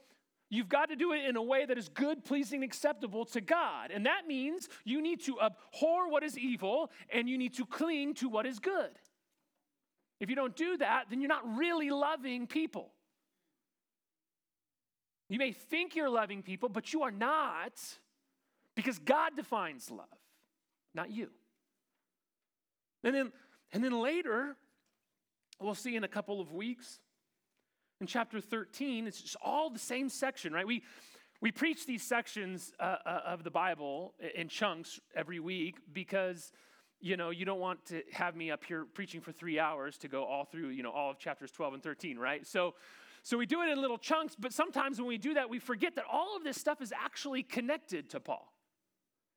You've 0.49 0.69
got 0.69 0.89
to 0.89 0.95
do 0.95 1.11
it 1.13 1.25
in 1.25 1.35
a 1.35 1.41
way 1.41 1.65
that 1.65 1.77
is 1.77 1.89
good, 1.89 2.23
pleasing, 2.23 2.63
acceptable 2.63 3.25
to 3.25 3.41
God. 3.41 3.89
And 3.91 4.05
that 4.05 4.27
means 4.27 4.69
you 4.83 5.01
need 5.01 5.21
to 5.23 5.41
abhor 5.41 6.09
what 6.09 6.23
is 6.23 6.37
evil 6.37 6.91
and 7.11 7.27
you 7.27 7.37
need 7.37 7.55
to 7.55 7.65
cling 7.65 8.13
to 8.15 8.29
what 8.29 8.45
is 8.45 8.59
good. 8.59 8.91
If 10.19 10.29
you 10.29 10.35
don't 10.35 10.55
do 10.55 10.77
that, 10.77 11.05
then 11.09 11.19
you're 11.19 11.29
not 11.29 11.57
really 11.57 11.89
loving 11.89 12.47
people. 12.47 12.91
You 15.29 15.39
may 15.39 15.51
think 15.51 15.95
you're 15.95 16.09
loving 16.09 16.43
people, 16.43 16.69
but 16.69 16.93
you 16.93 17.01
are 17.03 17.11
not 17.11 17.81
because 18.75 18.99
God 18.99 19.35
defines 19.35 19.89
love, 19.89 20.05
not 20.93 21.09
you. 21.09 21.29
And 23.03 23.15
then, 23.15 23.31
and 23.73 23.83
then 23.83 23.99
later, 23.99 24.55
we'll 25.59 25.75
see 25.75 25.95
in 25.95 26.03
a 26.03 26.07
couple 26.07 26.41
of 26.41 26.51
weeks, 26.51 26.99
in 28.01 28.07
chapter 28.07 28.41
13, 28.41 29.07
it's 29.07 29.21
just 29.21 29.37
all 29.41 29.69
the 29.69 29.79
same 29.79 30.09
section, 30.09 30.53
right? 30.53 30.67
We, 30.67 30.83
we 31.41 31.51
preach 31.51 31.85
these 31.85 32.03
sections 32.03 32.73
uh, 32.79 32.97
uh, 33.05 33.21
of 33.25 33.43
the 33.43 33.51
Bible 33.51 34.13
in 34.35 34.47
chunks 34.49 34.99
every 35.15 35.39
week 35.39 35.77
because, 35.93 36.51
you 36.99 37.17
know, 37.17 37.29
you 37.29 37.45
don't 37.45 37.59
want 37.59 37.85
to 37.87 38.01
have 38.11 38.35
me 38.35 38.51
up 38.51 38.63
here 38.63 38.85
preaching 38.93 39.21
for 39.21 39.31
three 39.31 39.59
hours 39.59 39.97
to 39.99 40.07
go 40.07 40.23
all 40.25 40.43
through, 40.43 40.69
you 40.69 40.83
know, 40.83 40.91
all 40.91 41.11
of 41.11 41.19
chapters 41.19 41.51
12 41.51 41.75
and 41.75 41.83
13, 41.83 42.19
right? 42.19 42.45
So, 42.45 42.75
so 43.25 43.39
we 43.39 43.47
do 43.47 43.63
it 43.63 43.69
in 43.69 43.81
little 43.81 43.97
chunks, 43.97 44.35
but 44.37 44.53
sometimes 44.53 44.99
when 44.99 45.07
we 45.07 45.17
do 45.17 45.33
that, 45.33 45.49
we 45.49 45.57
forget 45.57 45.95
that 45.95 46.05
all 46.11 46.37
of 46.37 46.43
this 46.43 46.57
stuff 46.57 46.79
is 46.79 46.93
actually 46.93 47.41
connected 47.41 48.11
to 48.11 48.19
Paul. 48.19 48.53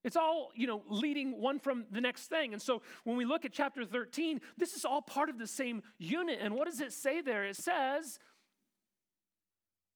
It's 0.04 0.14
all, 0.14 0.50
you 0.54 0.66
know, 0.66 0.82
leading 0.90 1.40
one 1.40 1.58
from 1.58 1.86
the 1.90 2.02
next 2.02 2.26
thing. 2.26 2.52
And 2.52 2.60
so 2.60 2.82
when 3.04 3.16
we 3.16 3.24
look 3.24 3.46
at 3.46 3.52
chapter 3.52 3.86
13, 3.86 4.42
this 4.58 4.74
is 4.74 4.84
all 4.84 5.00
part 5.00 5.30
of 5.30 5.38
the 5.38 5.46
same 5.46 5.82
unit. 5.96 6.38
And 6.42 6.54
what 6.54 6.66
does 6.66 6.82
it 6.82 6.92
say 6.92 7.22
there? 7.22 7.46
It 7.46 7.56
says, 7.56 8.18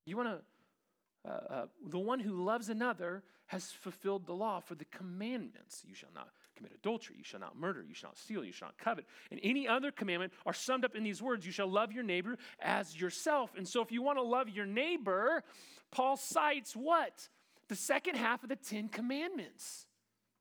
you 0.07 0.17
want 0.17 0.31
to, 0.31 1.31
uh, 1.31 1.55
uh, 1.55 1.67
the 1.87 1.99
one 1.99 2.19
who 2.19 2.43
loves 2.43 2.71
another 2.71 3.23
has 3.49 3.73
fulfilled 3.73 4.25
the 4.25 4.33
law 4.33 4.61
for 4.61 4.75
the 4.75 4.87
commandments. 4.87 5.83
You 5.87 5.95
shall 5.95 6.13
not 6.15 6.31
commit 6.62 6.78
adultery, 6.78 7.16
you 7.19 7.25
shall 7.25 7.40
not 7.40 7.59
murder, 7.59 7.85
you 7.87 7.95
shall 7.95 8.11
not 8.11 8.19
steal, 8.19 8.45
you 8.45 8.52
shall 8.52 8.69
not 8.69 8.78
covet. 8.78 9.04
And 9.31 9.40
any 9.42 9.66
other 9.66 9.90
commandment 9.90 10.33
are 10.47 10.52
summed 10.52 10.85
up 10.85 10.95
in 10.95 11.02
these 11.02 11.21
words 11.21 11.45
you 11.45 11.52
shall 11.52 11.69
love 11.69 11.92
your 11.92 12.04
neighbor 12.04 12.37
as 12.61 12.99
yourself. 12.99 13.52
And 13.57 13.66
so 13.66 13.83
if 13.83 13.90
you 13.90 14.02
want 14.02 14.19
to 14.19 14.23
love 14.23 14.49
your 14.49 14.66
neighbor, 14.66 15.42
Paul 15.90 16.16
cites 16.16 16.75
what? 16.75 17.28
The 17.69 17.76
second 17.76 18.16
half 18.16 18.42
of 18.42 18.49
the 18.49 18.57
Ten 18.57 18.88
Commandments 18.88 19.87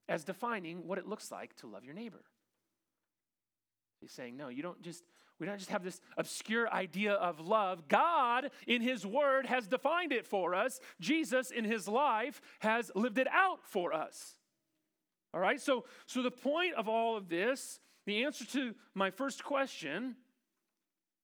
as 0.07 0.23
defining 0.23 0.87
what 0.87 0.97
it 0.97 1.07
looks 1.07 1.31
like 1.31 1.55
to 1.57 1.67
love 1.67 1.83
your 1.83 1.93
neighbor. 1.93 2.21
He's 4.01 4.11
saying, 4.11 4.35
no, 4.35 4.49
you 4.49 4.63
don't 4.63 4.81
just, 4.81 5.03
we 5.39 5.45
don't 5.45 5.57
just 5.57 5.69
have 5.69 5.83
this 5.83 6.01
obscure 6.17 6.71
idea 6.71 7.13
of 7.13 7.39
love. 7.39 7.87
God, 7.87 8.49
in 8.67 8.81
His 8.81 9.05
Word, 9.05 9.45
has 9.45 9.67
defined 9.67 10.11
it 10.11 10.25
for 10.25 10.55
us. 10.55 10.79
Jesus, 10.99 11.51
in 11.51 11.65
His 11.65 11.87
life, 11.87 12.41
has 12.59 12.91
lived 12.95 13.19
it 13.19 13.27
out 13.31 13.59
for 13.63 13.93
us. 13.93 14.35
All 15.33 15.39
right, 15.39 15.59
so, 15.61 15.85
so 16.05 16.21
the 16.21 16.31
point 16.31 16.75
of 16.75 16.89
all 16.89 17.15
of 17.15 17.29
this, 17.29 17.79
the 18.05 18.23
answer 18.23 18.45
to 18.45 18.75
my 18.93 19.09
first 19.09 19.43
question 19.43 20.15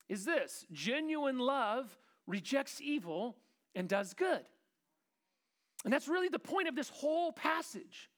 is 0.08 0.24
this 0.24 0.66
genuine 0.72 1.40
love 1.40 1.98
rejects 2.26 2.80
evil 2.82 3.36
and 3.76 3.90
does 3.90 4.14
good. 4.14 4.46
And 5.84 5.94
that's 5.94 6.08
really 6.08 6.30
the 6.30 6.40
point 6.40 6.68
of 6.68 6.76
this 6.76 6.90
whole 6.90 7.32
passage. 7.32 8.10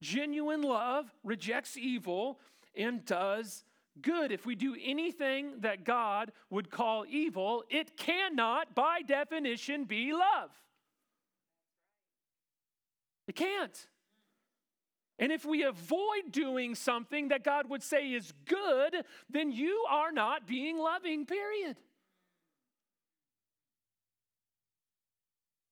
Genuine 0.00 0.62
love 0.62 1.12
rejects 1.22 1.76
evil 1.76 2.40
and 2.76 3.04
does 3.04 3.64
good. 4.00 4.32
If 4.32 4.46
we 4.46 4.54
do 4.54 4.76
anything 4.82 5.60
that 5.60 5.84
God 5.84 6.32
would 6.50 6.70
call 6.70 7.04
evil, 7.08 7.62
it 7.70 7.96
cannot, 7.96 8.74
by 8.74 9.02
definition, 9.02 9.84
be 9.84 10.12
love. 10.12 10.50
It 13.28 13.36
can't. 13.36 13.86
And 15.22 15.30
if 15.30 15.44
we 15.44 15.62
avoid 15.62 16.32
doing 16.32 16.74
something 16.74 17.28
that 17.28 17.44
God 17.44 17.70
would 17.70 17.84
say 17.84 18.08
is 18.08 18.32
good, 18.44 19.04
then 19.30 19.52
you 19.52 19.84
are 19.88 20.10
not 20.10 20.48
being 20.48 20.80
loving, 20.80 21.26
period. 21.26 21.76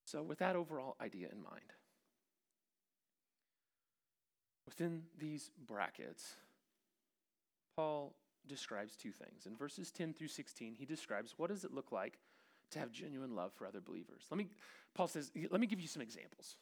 So, 0.04 0.22
with 0.22 0.38
that 0.38 0.54
overall 0.54 0.94
idea 1.00 1.30
in 1.32 1.42
mind, 1.42 1.72
within 4.66 5.02
these 5.18 5.50
brackets, 5.66 6.34
Paul 7.74 8.14
describes 8.46 8.94
two 8.94 9.10
things. 9.10 9.46
In 9.46 9.56
verses 9.56 9.90
10 9.90 10.14
through 10.14 10.28
16, 10.28 10.76
he 10.78 10.84
describes 10.84 11.34
what 11.36 11.50
does 11.50 11.64
it 11.64 11.74
look 11.74 11.90
like 11.90 12.20
to 12.70 12.78
have 12.78 12.92
genuine 12.92 13.34
love 13.34 13.52
for 13.52 13.66
other 13.66 13.80
believers. 13.80 14.26
Let 14.30 14.38
me 14.38 14.46
Paul 14.94 15.08
says, 15.08 15.32
let 15.50 15.60
me 15.60 15.66
give 15.66 15.80
you 15.80 15.88
some 15.88 16.02
examples 16.02 16.54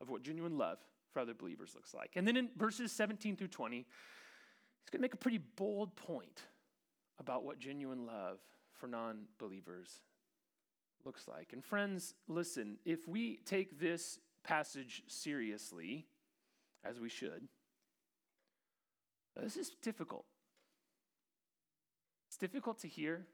of 0.00 0.10
what 0.10 0.24
genuine 0.24 0.58
love 0.58 0.78
for 1.16 1.20
other 1.20 1.32
believers 1.32 1.72
looks 1.74 1.94
like. 1.94 2.10
And 2.14 2.28
then 2.28 2.36
in 2.36 2.50
verses 2.58 2.92
17 2.92 3.36
through 3.36 3.48
20, 3.48 3.76
he's 3.78 3.86
going 4.90 4.98
to 4.98 5.02
make 5.02 5.14
a 5.14 5.16
pretty 5.16 5.38
bold 5.38 5.96
point 5.96 6.42
about 7.18 7.42
what 7.42 7.58
genuine 7.58 8.04
love 8.04 8.38
for 8.74 8.86
non-believers 8.86 10.02
looks 11.06 11.26
like. 11.26 11.54
And 11.54 11.64
friends, 11.64 12.12
listen, 12.28 12.76
if 12.84 13.08
we 13.08 13.38
take 13.46 13.80
this 13.80 14.18
passage 14.44 15.04
seriously, 15.06 16.04
as 16.84 17.00
we 17.00 17.08
should, 17.08 17.48
this 19.42 19.56
is 19.56 19.70
difficult. 19.80 20.26
It's 22.28 22.36
difficult 22.36 22.78
to 22.80 22.88
hear 22.88 23.24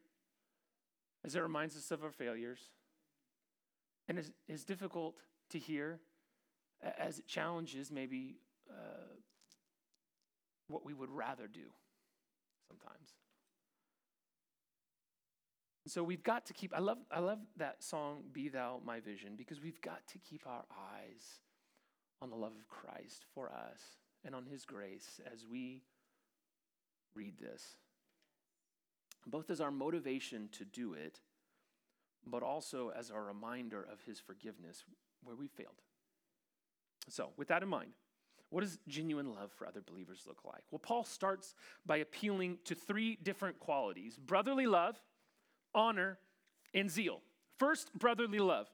as 1.25 1.35
it 1.35 1.41
reminds 1.41 1.77
us 1.77 1.91
of 1.91 2.05
our 2.05 2.13
failures. 2.13 2.61
And 4.09 4.21
it's, 4.21 4.31
it's 4.47 4.63
difficult 4.63 5.17
to 5.51 5.59
hear 5.59 5.99
as 6.99 7.19
it 7.19 7.27
challenges 7.27 7.91
maybe 7.91 8.37
uh, 8.71 9.15
what 10.69 10.85
we 10.85 10.95
would 10.95 11.11
rather 11.11 11.47
do 11.47 11.71
sometimes. 12.69 13.15
So 15.87 16.03
we've 16.05 16.23
got 16.23 16.47
to 16.47 16.53
keep, 16.53 16.73
I 16.75 16.79
love, 16.79 16.99
I 17.11 17.19
love 17.19 17.41
that 17.57 17.83
song, 17.83 18.23
Be 18.33 18.49
Thou 18.49 18.81
My 18.85 19.01
Vision, 19.01 19.35
because 19.37 19.61
we've 19.61 19.81
got 19.81 20.07
to 20.09 20.19
keep 20.19 20.47
our 20.47 20.65
eyes 20.71 21.41
on 22.21 22.31
the 22.31 22.37
love 22.37 22.53
of 22.53 22.69
Christ 22.69 23.27
for 23.35 23.51
us 23.51 23.81
and 24.25 24.35
on 24.35 24.47
his 24.47 24.65
grace 24.65 25.21
as 25.33 25.45
we 25.45 25.83
read 27.15 27.37
this 27.39 27.77
both 29.27 29.51
as 29.51 29.61
our 29.61 29.71
motivation 29.71 30.49
to 30.53 30.65
do 30.65 30.95
it, 30.95 31.21
but 32.27 32.43
also 32.43 32.91
as 32.91 33.11
our 33.11 33.25
reminder 33.25 33.83
of 33.83 34.03
his 34.05 34.19
forgiveness 34.19 34.85
where 35.23 35.37
we 35.37 35.47
failed. 35.47 35.83
So, 37.09 37.31
with 37.37 37.49
that 37.49 37.63
in 37.63 37.69
mind, 37.69 37.93
what 38.51 38.61
does 38.61 38.79
genuine 38.87 39.35
love 39.35 39.51
for 39.53 39.67
other 39.67 39.81
believers 39.81 40.25
look 40.27 40.45
like? 40.45 40.63
Well, 40.71 40.79
Paul 40.79 41.05
starts 41.05 41.55
by 41.87 41.99
appealing 41.99 42.59
to 42.65 42.75
three 42.75 43.19
different 43.23 43.59
qualities 43.59 44.19
brotherly 44.19 44.67
love, 44.67 45.01
honor, 45.75 46.19
and 46.75 46.91
zeal. 46.91 47.21
First, 47.59 47.93
brotherly 47.99 48.39
love. 48.39 48.69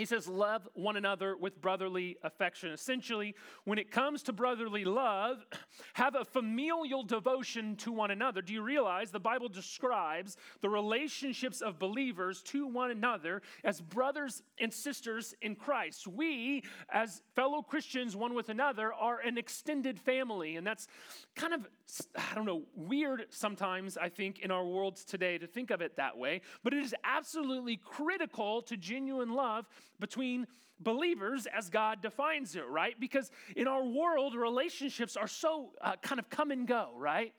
He 0.00 0.06
says, 0.06 0.26
Love 0.26 0.66
one 0.72 0.96
another 0.96 1.36
with 1.36 1.60
brotherly 1.60 2.16
affection. 2.22 2.70
Essentially, 2.70 3.34
when 3.64 3.78
it 3.78 3.90
comes 3.90 4.22
to 4.22 4.32
brotherly 4.32 4.82
love, 4.82 5.44
have 5.92 6.14
a 6.14 6.24
familial 6.24 7.02
devotion 7.02 7.76
to 7.76 7.92
one 7.92 8.10
another. 8.10 8.40
Do 8.40 8.54
you 8.54 8.62
realize 8.62 9.10
the 9.10 9.20
Bible 9.20 9.50
describes 9.50 10.38
the 10.62 10.70
relationships 10.70 11.60
of 11.60 11.78
believers 11.78 12.40
to 12.44 12.66
one 12.66 12.90
another 12.90 13.42
as 13.62 13.82
brothers 13.82 14.42
and 14.58 14.72
sisters 14.72 15.34
in 15.42 15.54
Christ? 15.54 16.06
We, 16.06 16.64
as 16.90 17.20
fellow 17.36 17.60
Christians, 17.60 18.16
one 18.16 18.32
with 18.32 18.48
another, 18.48 18.94
are 18.94 19.20
an 19.20 19.36
extended 19.36 20.00
family. 20.00 20.56
And 20.56 20.66
that's 20.66 20.88
kind 21.36 21.52
of, 21.52 21.68
I 22.16 22.34
don't 22.34 22.46
know, 22.46 22.62
weird 22.74 23.26
sometimes, 23.28 23.98
I 23.98 24.08
think, 24.08 24.38
in 24.38 24.50
our 24.50 24.64
world 24.64 24.96
today 24.96 25.36
to 25.36 25.46
think 25.46 25.70
of 25.70 25.82
it 25.82 25.96
that 25.98 26.16
way. 26.16 26.40
But 26.64 26.72
it 26.72 26.82
is 26.82 26.94
absolutely 27.04 27.76
critical 27.76 28.62
to 28.62 28.78
genuine 28.78 29.34
love 29.34 29.66
between 29.98 30.46
believers 30.80 31.46
as 31.46 31.68
God 31.68 32.00
defines 32.00 32.56
it, 32.56 32.66
right? 32.68 32.98
Because 32.98 33.30
in 33.54 33.68
our 33.68 33.84
world, 33.84 34.34
relationships 34.34 35.16
are 35.16 35.28
so 35.28 35.70
uh, 35.82 35.96
kind 36.02 36.18
of 36.18 36.30
come 36.30 36.50
and 36.50 36.66
go, 36.66 36.90
right? 36.96 37.34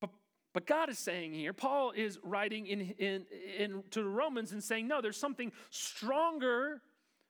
But, 0.00 0.10
but 0.52 0.66
God 0.66 0.90
is 0.90 0.98
saying 0.98 1.32
here, 1.32 1.52
Paul 1.52 1.92
is 1.92 2.18
writing 2.22 2.66
in, 2.66 2.94
in, 2.98 3.26
in, 3.58 3.82
to 3.90 4.02
the 4.02 4.08
Romans 4.08 4.52
and 4.52 4.62
saying, 4.62 4.86
no, 4.86 5.00
there's 5.00 5.16
something 5.16 5.52
stronger 5.70 6.82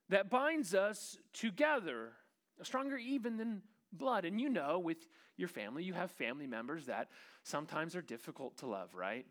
that 0.09 0.29
binds 0.29 0.75
us 0.75 1.17
together, 1.33 2.13
stronger 2.63 2.99
even 2.99 3.37
than 3.37 3.63
blood. 3.93 4.25
And 4.25 4.41
you 4.41 4.49
know, 4.49 4.81
with 4.81 5.07
your 5.37 5.49
family, 5.49 5.85
you 5.85 5.95
have 5.95 6.11
family 6.11 6.49
members 6.49 6.87
that 6.87 7.09
sometimes 7.45 7.95
are 7.95 8.03
difficult 8.03 8.59
to 8.59 8.67
love, 8.67 8.95
right? 8.95 9.27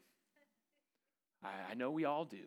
I, 1.44 1.72
I 1.72 1.74
know 1.74 1.92
we 1.92 2.06
all 2.06 2.24
do. 2.24 2.46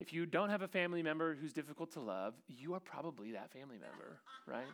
If 0.00 0.12
you 0.14 0.24
don't 0.24 0.48
have 0.48 0.62
a 0.62 0.68
family 0.68 1.02
member 1.02 1.34
who's 1.34 1.52
difficult 1.52 1.92
to 1.92 2.00
love, 2.00 2.34
you 2.48 2.72
are 2.74 2.80
probably 2.80 3.32
that 3.32 3.52
family 3.52 3.76
member, 3.76 4.18
right? 4.46 4.64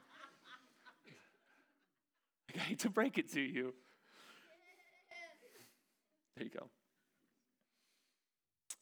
I 2.55 2.59
hate 2.61 2.79
to 2.81 2.91
break 2.91 3.19
it 3.19 3.33
to 3.33 3.41
you. 3.41 3.75
There 6.37 6.45
you 6.45 6.51
go. 6.51 6.69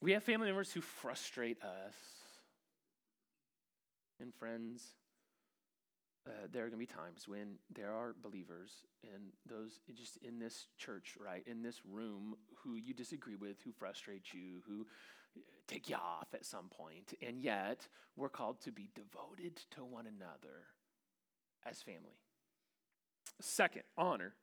We 0.02 0.12
have 0.12 0.22
family 0.22 0.48
members 0.48 0.70
who 0.70 0.83
frustrate 0.83 1.62
us. 1.62 1.94
And 4.20 4.35
friends, 4.35 4.94
uh, 6.26 6.30
there 6.52 6.64
are 6.64 6.68
going 6.68 6.78
to 6.80 6.87
be 6.87 6.87
times 6.87 7.26
when 7.26 7.57
there 7.74 7.92
are 7.92 8.14
believers 8.22 8.70
and 9.02 9.24
those 9.48 9.80
just 9.94 10.18
in 10.18 10.38
this 10.38 10.66
church, 10.78 11.14
right, 11.18 11.42
in 11.46 11.62
this 11.62 11.80
room, 11.90 12.35
who 12.62 12.76
you 12.76 12.92
disagree 12.94 13.37
with, 13.37 13.57
who 13.64 13.72
frustrate 13.72 14.33
you, 14.33 14.62
who 14.66 14.87
take 15.66 15.88
you 15.88 15.96
off 15.96 16.28
at 16.34 16.44
some 16.44 16.68
point, 16.68 17.14
and 17.26 17.40
yet 17.40 17.88
we're 18.16 18.28
called 18.28 18.60
to 18.62 18.72
be 18.72 18.88
devoted 18.94 19.56
to 19.72 19.84
one 19.84 20.06
another 20.06 20.64
as 21.66 21.82
family. 21.82 22.18
Second, 23.40 23.82
honor. 23.96 24.34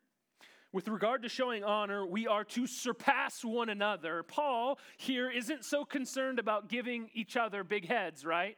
With 0.73 0.87
regard 0.87 1.23
to 1.23 1.29
showing 1.29 1.63
honor, 1.63 2.05
we 2.05 2.27
are 2.27 2.45
to 2.45 2.65
surpass 2.65 3.43
one 3.43 3.69
another. 3.69 4.23
Paul 4.23 4.79
here 4.97 5.29
isn't 5.29 5.65
so 5.65 5.83
concerned 5.83 6.39
about 6.39 6.69
giving 6.69 7.09
each 7.13 7.35
other 7.35 7.63
big 7.63 7.87
heads, 7.87 8.25
right? 8.25 8.57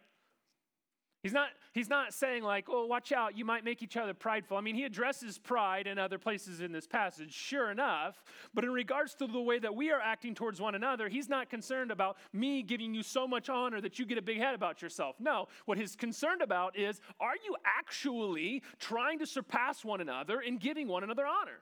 He's 1.23 1.31
not, 1.31 1.51
he's 1.71 1.89
not 1.89 2.13
saying, 2.13 2.43
like, 2.43 2.65
oh, 2.69 2.85
watch 2.85 3.13
out, 3.13 3.37
you 3.37 3.45
might 3.45 3.63
make 3.63 3.81
each 3.81 3.95
other 3.95 4.13
prideful. 4.13 4.57
I 4.57 4.61
mean, 4.61 4.75
he 4.75 4.83
addresses 4.83 5.37
pride 5.37 5.87
in 5.87 5.97
other 5.97 6.19
places 6.19 6.59
in 6.59 6.73
this 6.73 6.85
passage, 6.85 7.33
sure 7.33 7.71
enough. 7.71 8.21
But 8.53 8.65
in 8.65 8.71
regards 8.71 9.15
to 9.15 9.27
the 9.27 9.39
way 9.39 9.57
that 9.59 9.73
we 9.73 9.89
are 9.89 10.01
acting 10.01 10.35
towards 10.35 10.59
one 10.59 10.75
another, 10.75 11.07
he's 11.07 11.29
not 11.29 11.49
concerned 11.49 11.91
about 11.91 12.17
me 12.33 12.61
giving 12.61 12.93
you 12.93 13.03
so 13.03 13.25
much 13.25 13.47
honor 13.47 13.79
that 13.79 13.97
you 13.97 14.05
get 14.05 14.17
a 14.17 14.21
big 14.21 14.37
head 14.37 14.53
about 14.53 14.81
yourself. 14.81 15.15
No, 15.17 15.47
what 15.63 15.77
he's 15.77 15.95
concerned 15.95 16.41
about 16.41 16.77
is 16.77 16.99
are 17.21 17.35
you 17.45 17.55
actually 17.65 18.61
trying 18.77 19.19
to 19.19 19.25
surpass 19.25 19.85
one 19.85 20.01
another 20.01 20.41
in 20.41 20.57
giving 20.57 20.89
one 20.89 21.05
another 21.05 21.25
honor? 21.25 21.61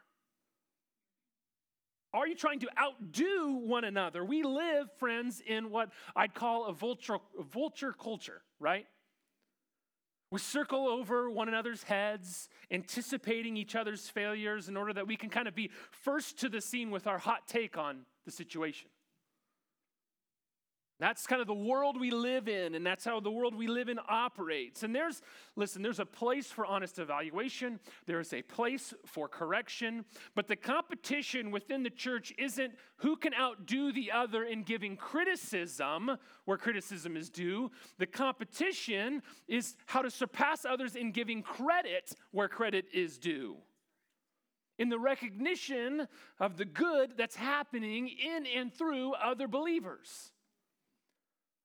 Are 2.13 2.27
you 2.27 2.35
trying 2.35 2.59
to 2.61 2.67
outdo 2.79 3.59
one 3.63 3.83
another? 3.83 4.25
We 4.25 4.41
live, 4.41 4.91
friends, 4.97 5.39
in 5.45 5.69
what 5.69 5.91
I'd 6.15 6.33
call 6.33 6.65
a 6.65 6.73
vulture, 6.73 7.19
vulture 7.39 7.93
culture, 7.93 8.41
right? 8.59 8.87
We 10.31 10.39
circle 10.39 10.87
over 10.87 11.29
one 11.29 11.49
another's 11.49 11.83
heads, 11.83 12.47
anticipating 12.71 13.57
each 13.57 13.75
other's 13.75 14.07
failures 14.07 14.69
in 14.69 14.77
order 14.77 14.93
that 14.93 15.05
we 15.05 15.17
can 15.17 15.29
kind 15.29 15.47
of 15.47 15.53
be 15.53 15.69
first 15.91 16.39
to 16.39 16.49
the 16.49 16.61
scene 16.61 16.89
with 16.89 17.05
our 17.05 17.17
hot 17.17 17.47
take 17.47 17.77
on 17.77 18.05
the 18.25 18.31
situation. 18.31 18.89
That's 21.01 21.25
kind 21.25 21.41
of 21.41 21.47
the 21.47 21.53
world 21.55 21.99
we 21.99 22.11
live 22.11 22.47
in, 22.47 22.75
and 22.75 22.85
that's 22.85 23.03
how 23.03 23.19
the 23.19 23.31
world 23.31 23.55
we 23.55 23.65
live 23.65 23.89
in 23.89 23.97
operates. 24.07 24.83
And 24.83 24.93
there's, 24.93 25.23
listen, 25.55 25.81
there's 25.81 25.99
a 25.99 26.05
place 26.05 26.51
for 26.51 26.63
honest 26.63 26.99
evaluation, 26.99 27.79
there's 28.05 28.33
a 28.33 28.43
place 28.43 28.93
for 29.07 29.27
correction, 29.27 30.05
but 30.35 30.47
the 30.47 30.55
competition 30.55 31.49
within 31.49 31.81
the 31.81 31.89
church 31.89 32.31
isn't 32.37 32.75
who 32.97 33.15
can 33.15 33.33
outdo 33.33 33.91
the 33.91 34.11
other 34.11 34.43
in 34.43 34.61
giving 34.61 34.95
criticism 34.95 36.11
where 36.45 36.57
criticism 36.59 37.17
is 37.17 37.31
due. 37.31 37.71
The 37.97 38.05
competition 38.05 39.23
is 39.47 39.75
how 39.87 40.03
to 40.03 40.11
surpass 40.11 40.65
others 40.65 40.95
in 40.95 41.11
giving 41.11 41.41
credit 41.41 42.13
where 42.29 42.47
credit 42.47 42.85
is 42.93 43.17
due 43.17 43.57
in 44.77 44.89
the 44.89 44.99
recognition 44.99 46.07
of 46.39 46.57
the 46.57 46.65
good 46.65 47.13
that's 47.17 47.35
happening 47.35 48.07
in 48.07 48.45
and 48.45 48.71
through 48.71 49.13
other 49.13 49.47
believers. 49.47 50.31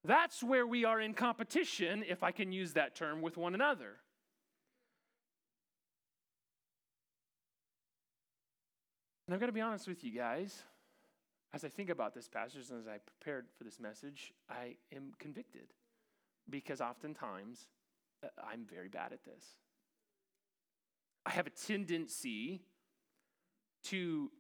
That's 0.07 0.43
where 0.43 0.67
we 0.67 0.85
are 0.85 1.01
in 1.01 1.15
competition, 1.15 2.05
if 2.09 2.23
I 2.23 2.31
can 2.31 2.53
use 2.53 2.75
that 2.75 2.95
term, 2.95 3.23
with 3.23 3.37
one 3.37 3.55
another. 3.55 3.97
And 9.27 9.35
I've 9.35 9.41
got 9.41 9.47
to 9.47 9.53
be 9.53 9.61
honest 9.61 9.89
with 9.89 10.05
you 10.05 10.13
guys. 10.13 10.63
As 11.53 11.65
I 11.65 11.69
think 11.69 11.91
about 11.91 12.15
this 12.15 12.29
passage 12.29 12.71
and 12.71 12.79
as 12.79 12.87
I 12.87 12.99
prepared 12.99 13.47
for 13.57 13.65
this 13.65 13.81
message, 13.81 14.33
I 14.49 14.77
am 14.95 15.13
convicted 15.19 15.73
because 16.49 16.81
oftentimes 16.81 17.67
uh, 18.23 18.29
I'm 18.47 18.65
very 18.65 18.89
bad 18.89 19.13
at 19.13 19.25
this. 19.25 19.45
I 21.25 21.31
have 21.31 21.47
a 21.47 21.51
tendency 21.51 22.63
to 23.85 24.31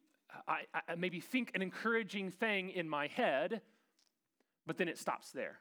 I, 0.47 0.63
I 0.89 0.95
maybe 0.97 1.21
think 1.21 1.53
an 1.55 1.63
encouraging 1.63 2.31
thing 2.31 2.71
in 2.71 2.89
my 2.89 3.07
head 3.07 3.63
but 4.67 4.77
then 4.77 4.89
it 4.89 4.99
stops 4.99 5.31
there. 5.31 5.59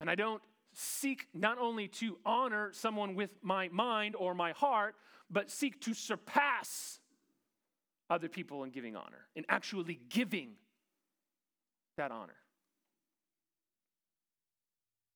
And 0.00 0.10
I 0.10 0.14
don't 0.14 0.42
seek 0.72 1.26
not 1.34 1.58
only 1.58 1.88
to 1.88 2.18
honor 2.24 2.70
someone 2.72 3.14
with 3.14 3.34
my 3.42 3.68
mind 3.68 4.16
or 4.16 4.34
my 4.34 4.52
heart, 4.52 4.94
but 5.30 5.50
seek 5.50 5.80
to 5.82 5.94
surpass 5.94 7.00
other 8.08 8.28
people 8.28 8.64
in 8.64 8.70
giving 8.70 8.96
honor, 8.96 9.26
in 9.36 9.44
actually 9.48 10.00
giving 10.08 10.52
that 11.96 12.10
honor. 12.10 12.34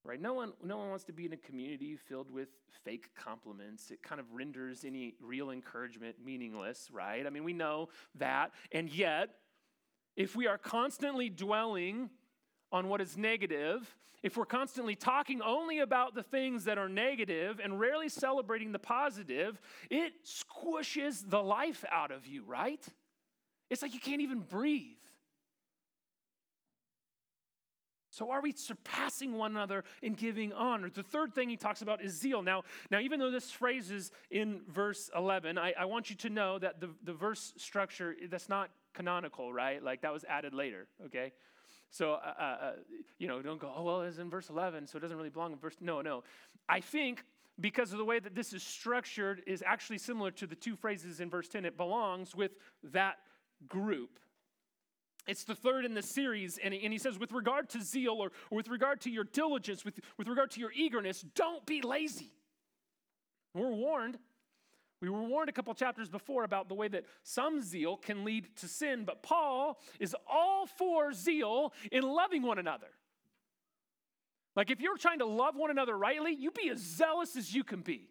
Right? 0.05 0.21
No 0.21 0.35
one, 0.35 0.53
no 0.63 0.77
one 0.77 0.91
wants 0.91 1.05
to 1.05 1.15
be 1.15 1.25
in 1.25 1.33
a 1.33 1.39
community 1.39 1.97
filled 1.97 2.31
with 2.31 2.49
fake 2.85 3.09
compliments. 3.17 3.91
It 3.91 4.03
kind 4.03 4.21
of 4.21 4.27
renders 4.33 4.85
any 4.85 5.15
real 5.19 5.51
encouragement 5.51 6.17
meaningless, 6.23 6.91
right? 6.93 7.27
I 7.27 7.31
mean, 7.31 7.43
we 7.43 7.55
know 7.55 7.89
that. 8.17 8.53
And 8.71 8.91
yet, 8.91 9.31
if 10.17 10.37
we 10.37 10.47
are 10.47 10.59
constantly 10.59 11.29
dwelling 11.29 12.11
on 12.71 12.89
what 12.89 13.01
is 13.01 13.17
negative, 13.17 13.97
if 14.23 14.37
we're 14.37 14.47
constantly 14.47 14.95
talking 14.95 15.43
only 15.43 15.81
about 15.81 16.15
the 16.15 16.23
things 16.23 16.65
that 16.65 16.79
are 16.79 16.89
negative 16.89 17.61
and 17.63 17.79
rarely 17.79 18.09
celebrating 18.09 18.73
the 18.73 18.79
positive, 18.79 19.61
it 19.91 20.13
squishes 20.25 21.29
the 21.29 21.43
life 21.43 21.85
out 21.91 22.11
of 22.11 22.27
you, 22.27 22.43
right? 22.47 22.83
It's 23.69 23.83
like 23.83 23.93
you 23.93 24.01
can't 24.01 24.23
even 24.23 24.41
breathe. 24.41 24.97
So 28.15 28.31
are 28.31 28.41
we 28.41 28.53
surpassing 28.53 29.35
one 29.35 29.51
another 29.51 29.83
in 30.01 30.15
giving 30.15 30.53
honor? 30.53 30.89
The 30.89 31.03
third 31.03 31.35
thing 31.35 31.49
he 31.49 31.57
talks 31.57 31.83
about 31.83 32.01
is 32.01 32.13
zeal. 32.13 32.43
Now, 32.43 32.63
now 32.89 33.01
even 33.01 33.19
though 33.19 33.33
this 33.33 33.51
phrase 33.51 33.91
is 33.91 34.13
in 34.31 34.61
verse 34.69 35.11
11, 35.17 35.59
I, 35.59 35.75
I 35.77 35.85
want 35.87 36.11
you 36.11 36.17
to 36.17 36.31
know 36.31 36.59
that 36.61 36.81
the, 36.81 36.91
the 37.03 37.13
verse 37.13 37.53
structure, 37.57 38.15
that's 38.31 38.49
not 38.49 38.71
canonical, 38.95 39.53
right? 39.53 39.83
Like 39.83 40.03
that 40.03 40.13
was 40.13 40.25
added 40.29 40.55
later, 40.55 40.87
okay? 41.07 41.33
So, 41.91 42.13
uh, 42.13 42.35
uh, 42.39 42.43
uh, 42.43 42.73
you 43.19 43.29
know, 43.29 43.43
don't 43.43 43.61
go, 43.61 43.73
oh, 43.75 43.83
well, 43.83 44.03
it's 44.03 44.19
in 44.19 44.31
verse 44.31 44.51
11, 44.51 44.87
so 44.87 44.99
it 44.99 45.01
doesn't 45.01 45.17
really 45.17 45.31
belong 45.31 45.53
in 45.53 45.59
verse. 45.59 45.77
No, 45.81 46.01
no. 46.01 46.25
I 46.69 46.81
think 46.81 47.25
because 47.61 47.93
of 47.93 47.99
the 47.99 48.05
way 48.05 48.19
that 48.19 48.35
this 48.35 48.53
is 48.53 48.63
structured 48.63 49.43
is 49.47 49.63
actually 49.65 49.99
similar 49.99 50.31
to 50.33 50.47
the 50.47 50.57
two 50.57 50.75
phrases 50.77 51.21
in 51.21 51.31
verse 51.31 51.49
10. 51.49 51.65
It 51.65 51.77
belongs 51.77 52.35
with 52.35 52.53
that 52.83 53.19
group. 53.69 54.19
It's 55.27 55.45
the 55.45 55.55
third 55.55 55.85
in 55.85 55.95
the 55.95 56.03
series, 56.03 56.59
and 56.63 56.75
he, 56.75 56.99
says, 56.99 57.19
with 57.19 57.33
regard 57.33 57.71
to 57.71 57.81
zeal 57.81 58.17
or, 58.19 58.31
or 58.51 58.57
with 58.57 58.69
regard 58.69 59.01
to 59.03 59.11
your 59.11 59.25
diligence, 59.25 59.85
with, 59.85 59.99
with 60.19 60.29
regard 60.29 60.51
to 60.53 60.61
your 60.61 60.73
eagerness, 60.73 61.25
don't 61.35 61.65
be 61.65 61.81
lazy. 61.81 62.33
We're 63.55 63.73
warned 63.73 64.19
we 65.05 65.11
were 65.11 65.23
warned 65.23 65.49
a 65.49 65.53
couple 65.53 65.75
chapters 65.75 66.09
before 66.09 66.45
about 66.45 66.69
the 66.69 66.75
way 66.75 66.89
that 66.89 67.05
some 67.23 67.61
zeal 67.61 67.97
can 67.97 68.25
lead 68.25 68.49
to 68.57 68.69
sin, 68.69 69.05
but 69.05 69.23
Paul 69.23 69.79
is 70.01 70.17
all 70.27 70.67
for 70.67 71.13
zeal 71.13 71.73
in 71.93 72.03
loving 72.03 72.43
one 72.43 72.59
another. 72.59 72.89
Like 74.57 74.71
if 74.71 74.81
you're 74.81 74.97
trying 74.97 75.19
to 75.19 75.27
love 75.27 75.57
one 75.57 75.71
another 75.71 75.97
rightly, 75.97 76.33
you 76.33 76.51
be 76.51 76.71
as 76.71 76.81
zealous 76.81 77.37
as 77.37 77.55
you 77.55 77.65
can 77.65 77.83
be. 77.83 78.09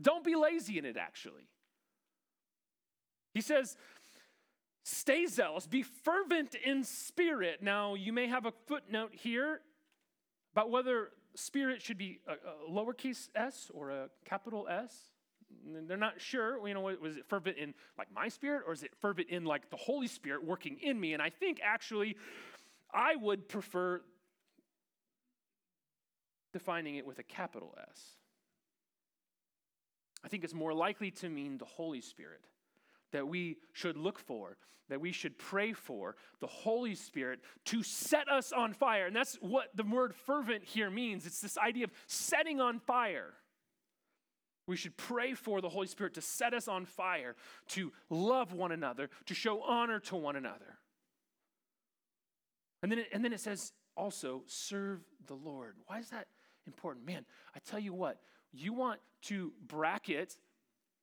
Don't 0.00 0.24
be 0.24 0.34
lazy 0.34 0.78
in 0.78 0.84
it, 0.84 0.96
actually. 0.96 1.48
He 3.32 3.40
says, 3.40 3.76
stay 4.82 5.26
zealous, 5.26 5.66
be 5.66 5.82
fervent 5.82 6.54
in 6.54 6.84
spirit. 6.84 7.62
Now, 7.62 7.94
you 7.94 8.12
may 8.12 8.26
have 8.26 8.44
a 8.44 8.52
footnote 8.66 9.12
here 9.14 9.60
about 10.52 10.70
whether 10.70 11.10
spirit 11.34 11.80
should 11.80 11.98
be 11.98 12.20
a, 12.26 12.32
a 12.32 12.70
lowercase 12.70 13.28
s 13.34 13.70
or 13.72 13.90
a 13.90 14.08
capital 14.24 14.66
S. 14.68 14.94
They're 15.86 15.96
not 15.96 16.20
sure, 16.20 16.66
you 16.66 16.74
know, 16.74 16.80
was 16.80 17.16
it 17.16 17.26
fervent 17.26 17.58
in 17.58 17.74
like 17.98 18.08
my 18.14 18.28
spirit 18.28 18.62
or 18.66 18.72
is 18.72 18.82
it 18.82 18.92
fervent 19.00 19.28
in 19.30 19.44
like 19.44 19.70
the 19.70 19.76
Holy 19.76 20.06
Spirit 20.06 20.44
working 20.44 20.78
in 20.80 20.98
me? 20.98 21.12
And 21.12 21.22
I 21.22 21.30
think 21.30 21.60
actually 21.62 22.16
I 22.92 23.16
would 23.16 23.48
prefer 23.48 24.00
defining 26.52 26.96
it 26.96 27.06
with 27.06 27.18
a 27.18 27.22
capital 27.22 27.74
S. 27.90 28.16
I 30.24 30.28
think 30.28 30.42
it's 30.42 30.54
more 30.54 30.72
likely 30.72 31.10
to 31.12 31.28
mean 31.28 31.58
the 31.58 31.64
Holy 31.64 32.00
Spirit 32.00 32.40
that 33.12 33.28
we 33.28 33.58
should 33.72 33.96
look 33.96 34.18
for, 34.18 34.56
that 34.88 35.00
we 35.00 35.12
should 35.12 35.38
pray 35.38 35.72
for, 35.72 36.16
the 36.40 36.46
Holy 36.46 36.94
Spirit 36.94 37.40
to 37.66 37.82
set 37.82 38.28
us 38.28 38.52
on 38.52 38.72
fire. 38.72 39.06
And 39.06 39.14
that's 39.14 39.36
what 39.36 39.68
the 39.74 39.84
word 39.84 40.14
fervent 40.14 40.64
here 40.64 40.90
means. 40.90 41.26
It's 41.26 41.40
this 41.40 41.58
idea 41.58 41.84
of 41.84 41.92
setting 42.06 42.60
on 42.60 42.78
fire. 42.80 43.34
We 44.66 44.76
should 44.76 44.96
pray 44.96 45.34
for 45.34 45.60
the 45.60 45.68
Holy 45.68 45.86
Spirit 45.86 46.14
to 46.14 46.20
set 46.20 46.52
us 46.52 46.66
on 46.66 46.86
fire, 46.86 47.36
to 47.68 47.92
love 48.10 48.52
one 48.52 48.72
another, 48.72 49.10
to 49.26 49.34
show 49.34 49.62
honor 49.62 50.00
to 50.00 50.16
one 50.16 50.36
another. 50.36 50.78
And 52.82 52.90
then 52.90 52.98
it, 53.00 53.08
and 53.12 53.24
then 53.24 53.32
it 53.32 53.40
says 53.40 53.72
also, 53.96 54.42
serve 54.46 55.00
the 55.26 55.34
Lord. 55.34 55.74
Why 55.86 55.98
is 55.98 56.10
that 56.10 56.26
important? 56.66 57.06
Man, 57.06 57.24
I 57.54 57.60
tell 57.60 57.78
you 57.78 57.94
what, 57.94 58.20
you 58.52 58.72
want 58.72 59.00
to 59.22 59.52
bracket 59.66 60.36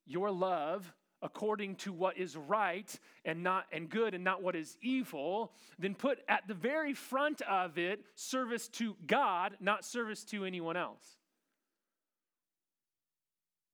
your 0.06 0.30
love 0.30 0.92
according 1.22 1.74
to 1.76 1.92
what 1.92 2.18
is 2.18 2.36
right 2.36 2.98
and 3.24 3.42
not 3.42 3.64
and 3.72 3.88
good 3.88 4.14
and 4.14 4.22
not 4.22 4.42
what 4.42 4.54
is 4.54 4.76
evil 4.82 5.52
then 5.78 5.94
put 5.94 6.18
at 6.28 6.46
the 6.46 6.54
very 6.54 6.92
front 6.92 7.40
of 7.42 7.78
it 7.78 8.04
service 8.14 8.68
to 8.68 8.94
god 9.06 9.56
not 9.58 9.84
service 9.84 10.22
to 10.22 10.44
anyone 10.44 10.76
else 10.76 11.16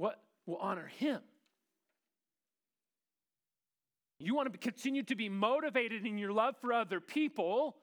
what 0.00 0.18
will 0.46 0.56
honor 0.56 0.86
him? 0.86 1.20
You 4.18 4.34
want 4.34 4.50
to 4.50 4.58
continue 4.58 5.02
to 5.04 5.14
be 5.14 5.28
motivated 5.28 6.06
in 6.06 6.16
your 6.16 6.32
love 6.32 6.56
for 6.58 6.72
other 6.72 7.00
people. 7.00 7.76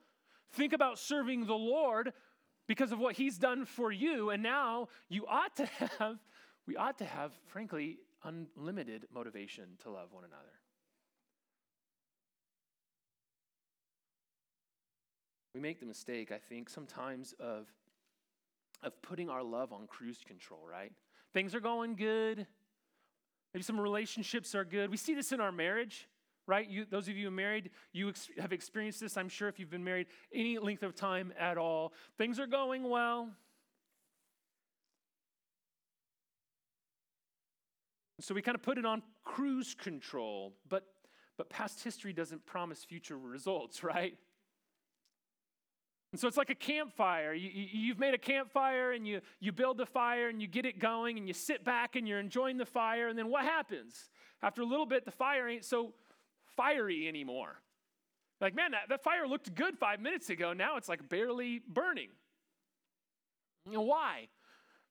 Think 0.53 0.73
about 0.73 0.97
serving 0.97 1.45
the 1.45 1.53
Lord 1.53 2.13
because 2.67 2.91
of 2.91 2.97
what 2.97 3.15
he's 3.15 3.37
done 3.37 3.65
for 3.65 3.91
you. 3.91 4.31
And 4.31 4.41
now 4.41 4.89
you 5.09 5.27
ought 5.27 5.55
to 5.57 5.65
have, 5.65 6.17
we 6.65 6.75
ought 6.75 6.97
to 6.97 7.05
have, 7.05 7.33
frankly, 7.45 7.99
unlimited 8.23 9.05
motivation 9.13 9.65
to 9.83 9.91
love 9.91 10.11
one 10.11 10.23
another. 10.23 10.43
We 15.53 15.61
make 15.61 15.79
the 15.79 15.85
mistake, 15.85 16.31
I 16.31 16.39
think, 16.39 16.69
sometimes 16.69 17.35
of, 17.39 17.67
of 18.81 18.99
putting 19.03 19.29
our 19.29 19.43
love 19.43 19.71
on 19.71 19.85
cruise 19.87 20.23
control, 20.25 20.61
right? 20.67 20.91
Things 21.33 21.53
are 21.53 21.59
going 21.59 21.95
good. 21.95 22.47
Maybe 23.53 23.63
some 23.63 23.79
relationships 23.79 24.55
are 24.55 24.65
good. 24.65 24.89
We 24.89 24.97
see 24.97 25.13
this 25.13 25.31
in 25.31 25.39
our 25.39 25.51
marriage, 25.51 26.07
right? 26.45 26.67
You, 26.67 26.85
those 26.89 27.07
of 27.07 27.17
you 27.17 27.29
married, 27.31 27.69
you 27.91 28.09
ex- 28.09 28.29
have 28.39 28.53
experienced 28.53 28.99
this, 28.99 29.17
I'm 29.17 29.29
sure, 29.29 29.47
if 29.47 29.59
you've 29.59 29.69
been 29.69 29.83
married 29.83 30.07
any 30.33 30.57
length 30.57 30.83
of 30.83 30.95
time 30.95 31.33
at 31.39 31.57
all. 31.57 31.93
Things 32.17 32.39
are 32.39 32.47
going 32.47 32.89
well. 32.89 33.29
So 38.19 38.33
we 38.33 38.41
kind 38.41 38.55
of 38.55 38.63
put 38.63 38.77
it 38.77 38.85
on 38.85 39.03
cruise 39.23 39.75
control, 39.75 40.53
but, 40.67 40.85
but 41.37 41.49
past 41.49 41.83
history 41.83 42.13
doesn't 42.13 42.45
promise 42.45 42.83
future 42.83 43.17
results, 43.17 43.83
right? 43.83 44.17
And 46.11 46.19
so 46.19 46.27
it's 46.27 46.37
like 46.37 46.49
a 46.49 46.55
campfire. 46.55 47.33
You, 47.33 47.49
you, 47.49 47.91
have 47.91 47.99
made 47.99 48.13
a 48.13 48.17
campfire 48.17 48.93
and 48.93 49.05
you, 49.05 49.21
you 49.39 49.51
build 49.51 49.77
the 49.77 49.85
fire 49.85 50.29
and 50.29 50.41
you 50.41 50.47
get 50.47 50.65
it 50.65 50.79
going 50.79 51.17
and 51.17 51.27
you 51.27 51.33
sit 51.33 51.65
back 51.65 51.95
and 51.95 52.07
you're 52.07 52.19
enjoying 52.19 52.57
the 52.57 52.65
fire. 52.65 53.09
And 53.09 53.19
then 53.19 53.29
what 53.29 53.43
happens? 53.43 54.09
After 54.41 54.61
a 54.61 54.65
little 54.65 54.85
bit, 54.85 55.03
the 55.03 55.11
fire 55.11 55.49
ain't 55.49 55.65
so 55.65 55.93
fiery 56.55 57.07
anymore. 57.07 57.61
Like, 58.39 58.55
man, 58.55 58.71
that, 58.71 58.89
that 58.89 59.03
fire 59.03 59.27
looked 59.27 59.53
good 59.53 59.77
five 59.77 59.99
minutes 59.99 60.29
ago. 60.29 60.53
Now 60.53 60.77
it's 60.77 60.87
like 60.87 61.09
barely 61.09 61.61
burning. 61.67 62.09
You 63.65 63.73
know, 63.73 63.81
why? 63.81 64.27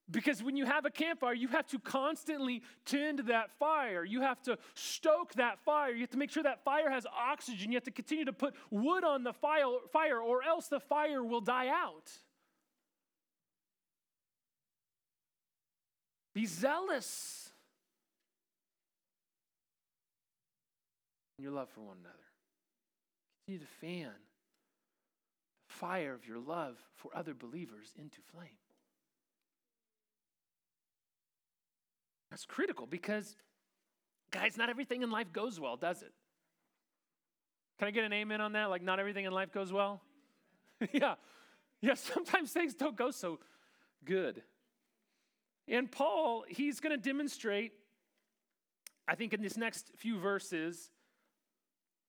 Because 0.08 0.40
when 0.40 0.56
you 0.56 0.66
have 0.66 0.84
a 0.84 0.90
campfire, 0.90 1.34
you 1.34 1.48
have 1.48 1.66
to 1.68 1.80
constantly 1.80 2.62
tend 2.84 3.20
that 3.26 3.50
fire. 3.58 4.04
You 4.04 4.20
have 4.20 4.40
to 4.42 4.56
stoke 4.74 5.34
that 5.34 5.58
fire. 5.64 5.90
You 5.90 6.02
have 6.02 6.10
to 6.10 6.16
make 6.16 6.30
sure 6.30 6.44
that 6.44 6.62
fire 6.62 6.88
has 6.90 7.06
oxygen. 7.06 7.72
You 7.72 7.76
have 7.76 7.84
to 7.84 7.90
continue 7.90 8.24
to 8.24 8.32
put 8.32 8.54
wood 8.70 9.02
on 9.02 9.24
the 9.24 9.32
fire, 9.32 10.20
or 10.20 10.44
else 10.44 10.68
the 10.68 10.78
fire 10.78 11.24
will 11.24 11.40
die 11.40 11.68
out. 11.68 12.12
Be 16.34 16.46
zealous 16.46 17.50
in 21.38 21.42
your 21.42 21.52
love 21.52 21.68
for 21.70 21.80
one 21.80 21.96
another. 21.98 22.14
Continue 23.46 23.66
to 23.66 23.72
fan 23.80 24.12
the 25.68 25.74
fire 25.74 26.14
of 26.14 26.28
your 26.28 26.38
love 26.38 26.76
for 26.94 27.10
other 27.12 27.34
believers 27.34 27.92
into 27.98 28.18
flame. 28.32 28.50
That's 32.36 32.44
critical 32.44 32.86
because, 32.86 33.34
guys, 34.30 34.58
not 34.58 34.68
everything 34.68 35.00
in 35.00 35.10
life 35.10 35.32
goes 35.32 35.58
well, 35.58 35.78
does 35.78 36.02
it? 36.02 36.12
Can 37.78 37.88
I 37.88 37.90
get 37.90 38.04
an 38.04 38.12
amen 38.12 38.42
on 38.42 38.52
that? 38.52 38.66
Like, 38.66 38.82
not 38.82 39.00
everything 39.00 39.24
in 39.24 39.32
life 39.32 39.52
goes 39.52 39.72
well? 39.72 40.02
yeah. 40.92 41.14
Yeah, 41.80 41.94
sometimes 41.94 42.52
things 42.52 42.74
don't 42.74 42.94
go 42.94 43.10
so 43.10 43.38
good. 44.04 44.42
And 45.66 45.90
Paul, 45.90 46.44
he's 46.46 46.78
going 46.78 46.94
to 46.94 47.02
demonstrate, 47.02 47.72
I 49.08 49.14
think, 49.14 49.32
in 49.32 49.40
these 49.40 49.56
next 49.56 49.92
few 49.96 50.18
verses, 50.18 50.90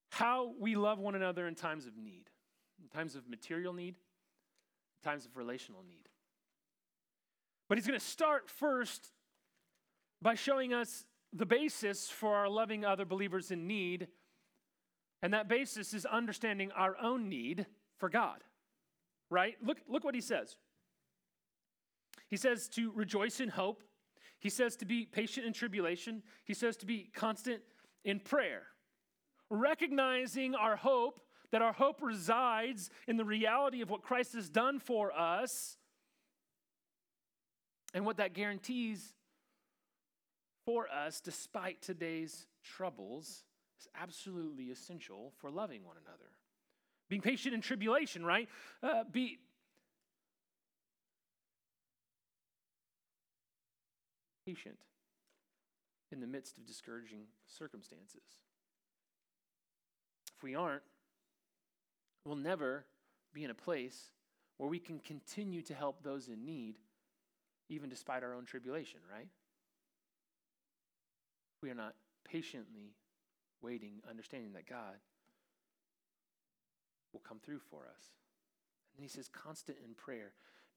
how 0.10 0.56
we 0.60 0.76
love 0.76 1.00
one 1.00 1.16
another 1.16 1.48
in 1.48 1.56
times 1.56 1.86
of 1.86 1.96
need, 1.96 2.26
in 2.84 2.90
times 2.90 3.16
of 3.16 3.30
material 3.30 3.72
need, 3.72 3.96
in 3.96 5.10
times 5.10 5.26
of 5.26 5.38
relational 5.38 5.86
need. 5.88 6.10
But 7.70 7.78
he's 7.78 7.88
going 7.88 7.98
to 7.98 8.06
start 8.06 8.50
first 8.50 9.14
by 10.22 10.36
showing 10.36 10.74
us 10.74 11.06
the 11.34 11.46
basis 11.46 12.10
for 12.10 12.36
our 12.36 12.50
loving 12.50 12.86
other 12.86 13.06
believers 13.06 13.52
in 13.52 13.68
need. 13.68 14.08
And 15.22 15.34
that 15.34 15.48
basis 15.48 15.94
is 15.94 16.06
understanding 16.06 16.72
our 16.72 16.96
own 17.02 17.30
need 17.30 17.66
for 17.98 18.10
God. 18.10 18.44
Right? 19.30 19.56
Look, 19.64 19.80
look 19.88 20.04
what 20.04 20.16
he 20.16 20.22
says. 20.22 20.56
He 22.30 22.38
says 22.38 22.68
to 22.70 22.92
rejoice 22.92 23.40
in 23.40 23.50
hope. 23.50 23.84
He 24.40 24.50
says 24.50 24.76
to 24.78 24.86
be 24.86 25.06
patient 25.06 25.46
in 25.46 25.54
tribulation. 25.54 26.24
He 26.46 26.54
says 26.54 26.78
to 26.78 26.86
be 26.86 27.10
constant 27.14 27.62
in 28.04 28.20
prayer. 28.20 28.64
Recognizing 29.50 30.56
our 30.56 30.76
hope, 30.76 31.22
that 31.52 31.62
our 31.62 31.74
hope 31.74 32.02
resides 32.02 32.90
in 33.08 33.18
the 33.18 33.24
reality 33.24 33.82
of 33.82 33.90
what 33.90 34.02
Christ 34.02 34.34
has 34.34 34.50
done 34.50 34.80
for 34.80 35.18
us 35.18 35.78
and 37.94 38.06
what 38.06 38.18
that 38.18 38.34
guarantees 38.34 39.14
for 40.68 40.90
us, 40.90 41.22
despite 41.22 41.82
today's 41.82 42.46
troubles, 42.62 43.46
is 43.80 43.88
absolutely 43.96 44.66
essential 44.66 45.32
for 45.38 45.50
loving 45.50 45.86
one 45.86 45.96
another. 45.96 46.30
Being 47.08 47.22
patient 47.22 47.56
in 47.56 47.62
tribulation, 47.62 48.26
right? 48.26 48.50
Uh, 48.84 49.06
be 49.10 49.40
patient 54.46 54.78
in 56.12 56.20
the 56.20 56.28
midst 56.28 56.58
of 56.58 56.66
discouraging 56.66 57.22
circumstances. 57.46 58.42
If 60.36 60.44
we 60.44 60.54
aren't, 60.54 60.84
we'll 62.26 62.36
never 62.36 62.84
be 63.34 63.46
in 63.46 63.52
a 63.52 63.56
place 63.56 64.12
where 64.58 64.70
we 64.70 64.80
can 64.80 65.00
continue 65.00 65.62
to 65.62 65.74
help 65.74 66.04
those 66.04 66.28
in 66.28 66.44
need, 66.44 66.76
even 67.70 67.90
despite 67.90 68.22
our 68.22 68.34
own 68.34 68.44
tribulation, 68.44 69.00
right? 69.10 69.28
We 71.62 71.70
are 71.70 71.76
not 71.76 71.96
patiently 72.24 72.96
waiting, 73.62 74.02
understanding 74.10 74.54
that 74.54 74.68
God 74.68 74.96
will 77.14 77.22
come 77.22 77.40
through 77.40 77.60
for 77.60 77.84
us. 77.84 78.04
And 78.96 79.04
he 79.04 79.10
says, 79.10 79.28
constant 79.28 79.78
in 79.86 79.94
prayer. 79.94 80.34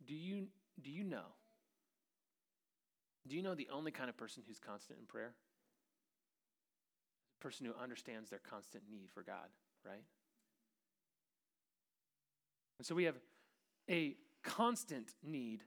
Do 0.07 0.15
you, 0.15 0.49
do 0.83 0.91
you 0.91 1.05
know? 1.05 1.35
Do 3.27 3.37
you 3.37 3.43
know 3.43 3.55
the 3.55 3.69
only 3.73 3.91
kind 3.91 4.09
of 4.09 4.17
person 4.17 4.43
who's 4.47 4.59
constant 4.59 4.99
in 4.99 5.07
prayer? 5.07 5.35
A 7.41 7.43
person 7.43 7.67
who 7.67 7.73
understands 7.81 8.31
their 8.31 8.41
constant 8.41 8.85
need 8.91 9.11
for 9.13 9.23
God, 9.23 9.49
right? 9.85 10.05
And 12.79 12.87
so 12.87 12.95
we 12.95 13.05
have 13.05 13.17
a 13.91 14.17
constant 14.43 15.11
need 15.23 15.63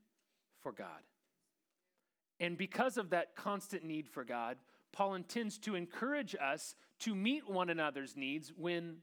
for 0.61 0.71
God. 0.71 0.87
And 2.39 2.57
because 2.57 2.97
of 2.97 3.11
that 3.11 3.35
constant 3.35 3.83
need 3.83 4.07
for 4.07 4.23
God, 4.23 4.57
Paul 4.93 5.15
intends 5.15 5.57
to 5.59 5.75
encourage 5.75 6.35
us 6.39 6.75
to 6.99 7.15
meet 7.15 7.49
one 7.49 7.69
another's 7.69 8.15
needs 8.15 8.53
when 8.55 8.97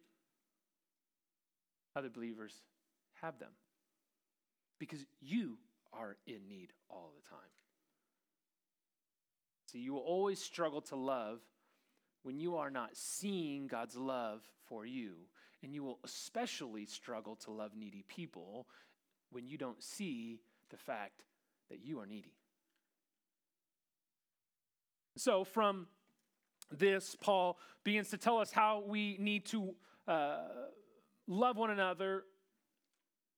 other 1.96 2.08
believers 2.08 2.54
have 3.20 3.38
them. 3.38 3.50
Because 4.78 5.04
you 5.20 5.58
are 5.92 6.16
in 6.26 6.48
need 6.48 6.72
all 6.88 7.12
the 7.14 7.28
time. 7.28 7.40
See, 9.70 9.80
you 9.80 9.92
will 9.92 10.00
always 10.00 10.40
struggle 10.40 10.80
to 10.82 10.96
love 10.96 11.40
when 12.22 12.38
you 12.38 12.56
are 12.56 12.70
not 12.70 12.96
seeing 12.96 13.66
God's 13.66 13.96
love 13.96 14.40
for 14.66 14.86
you. 14.86 15.14
And 15.62 15.74
you 15.74 15.82
will 15.82 15.98
especially 16.04 16.86
struggle 16.86 17.36
to 17.44 17.50
love 17.50 17.72
needy 17.76 18.04
people 18.08 18.66
when 19.30 19.46
you 19.46 19.58
don't 19.58 19.82
see 19.82 20.40
the 20.70 20.76
fact 20.76 21.24
that 21.68 21.84
you 21.84 22.00
are 22.00 22.06
needy. 22.06 22.39
So, 25.20 25.44
from 25.44 25.86
this, 26.72 27.14
Paul 27.14 27.58
begins 27.84 28.08
to 28.08 28.16
tell 28.16 28.38
us 28.38 28.52
how 28.52 28.82
we 28.86 29.18
need 29.20 29.44
to 29.46 29.74
uh, 30.08 30.38
love 31.26 31.58
one 31.58 31.68
another, 31.68 32.24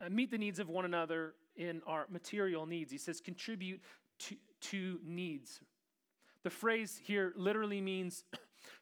and 0.00 0.14
meet 0.14 0.30
the 0.30 0.38
needs 0.38 0.60
of 0.60 0.68
one 0.68 0.84
another 0.84 1.34
in 1.56 1.82
our 1.84 2.06
material 2.08 2.66
needs. 2.66 2.92
He 2.92 2.98
says, 2.98 3.20
contribute 3.20 3.80
to, 4.20 4.36
to 4.60 5.00
needs. 5.04 5.60
The 6.44 6.50
phrase 6.50 7.00
here 7.02 7.32
literally 7.34 7.80
means 7.80 8.22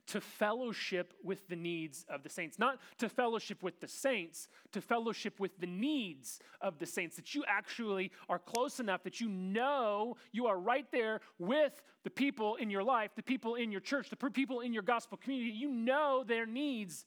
to 0.09 0.21
fellowship 0.21 1.15
with 1.23 1.49
the 1.49 1.57
needs 1.57 2.05
of 2.09 2.23
the 2.23 2.29
saints. 2.29 2.59
Not 2.59 2.79
to 2.99 3.09
fellowship 3.09 3.63
with 3.63 3.81
the 3.81 3.89
saints, 3.89 4.49
to 4.73 4.81
fellowship 4.81 5.39
with 5.39 5.59
the 5.59 5.67
needs 5.67 6.41
of 6.61 6.79
the 6.79 6.87
saints. 6.87 7.17
That 7.17 7.35
you 7.35 7.45
actually 7.47 8.13
are 8.29 8.39
close 8.39 8.81
enough 8.81 9.03
that 9.05 9.21
you 9.21 9.29
know 9.29 10.17
you 10.33 10.47
are 10.47 10.59
right 10.59 10.87
there 10.93 11.21
with 11.39 11.83
the 12.05 12.11
people 12.11 12.57
in 12.57 12.71
your 12.71 12.83
life, 12.83 13.11
the 13.15 13.23
people 13.23 13.55
in 13.55 13.71
your 13.71 13.81
church, 13.81 14.11
the 14.11 14.17
people 14.17 14.61
in 14.61 14.73
your 14.73 14.83
gospel 14.83 15.19
community. 15.19 15.51
You 15.51 15.71
know 15.71 16.25
their 16.27 16.47
needs. 16.47 17.05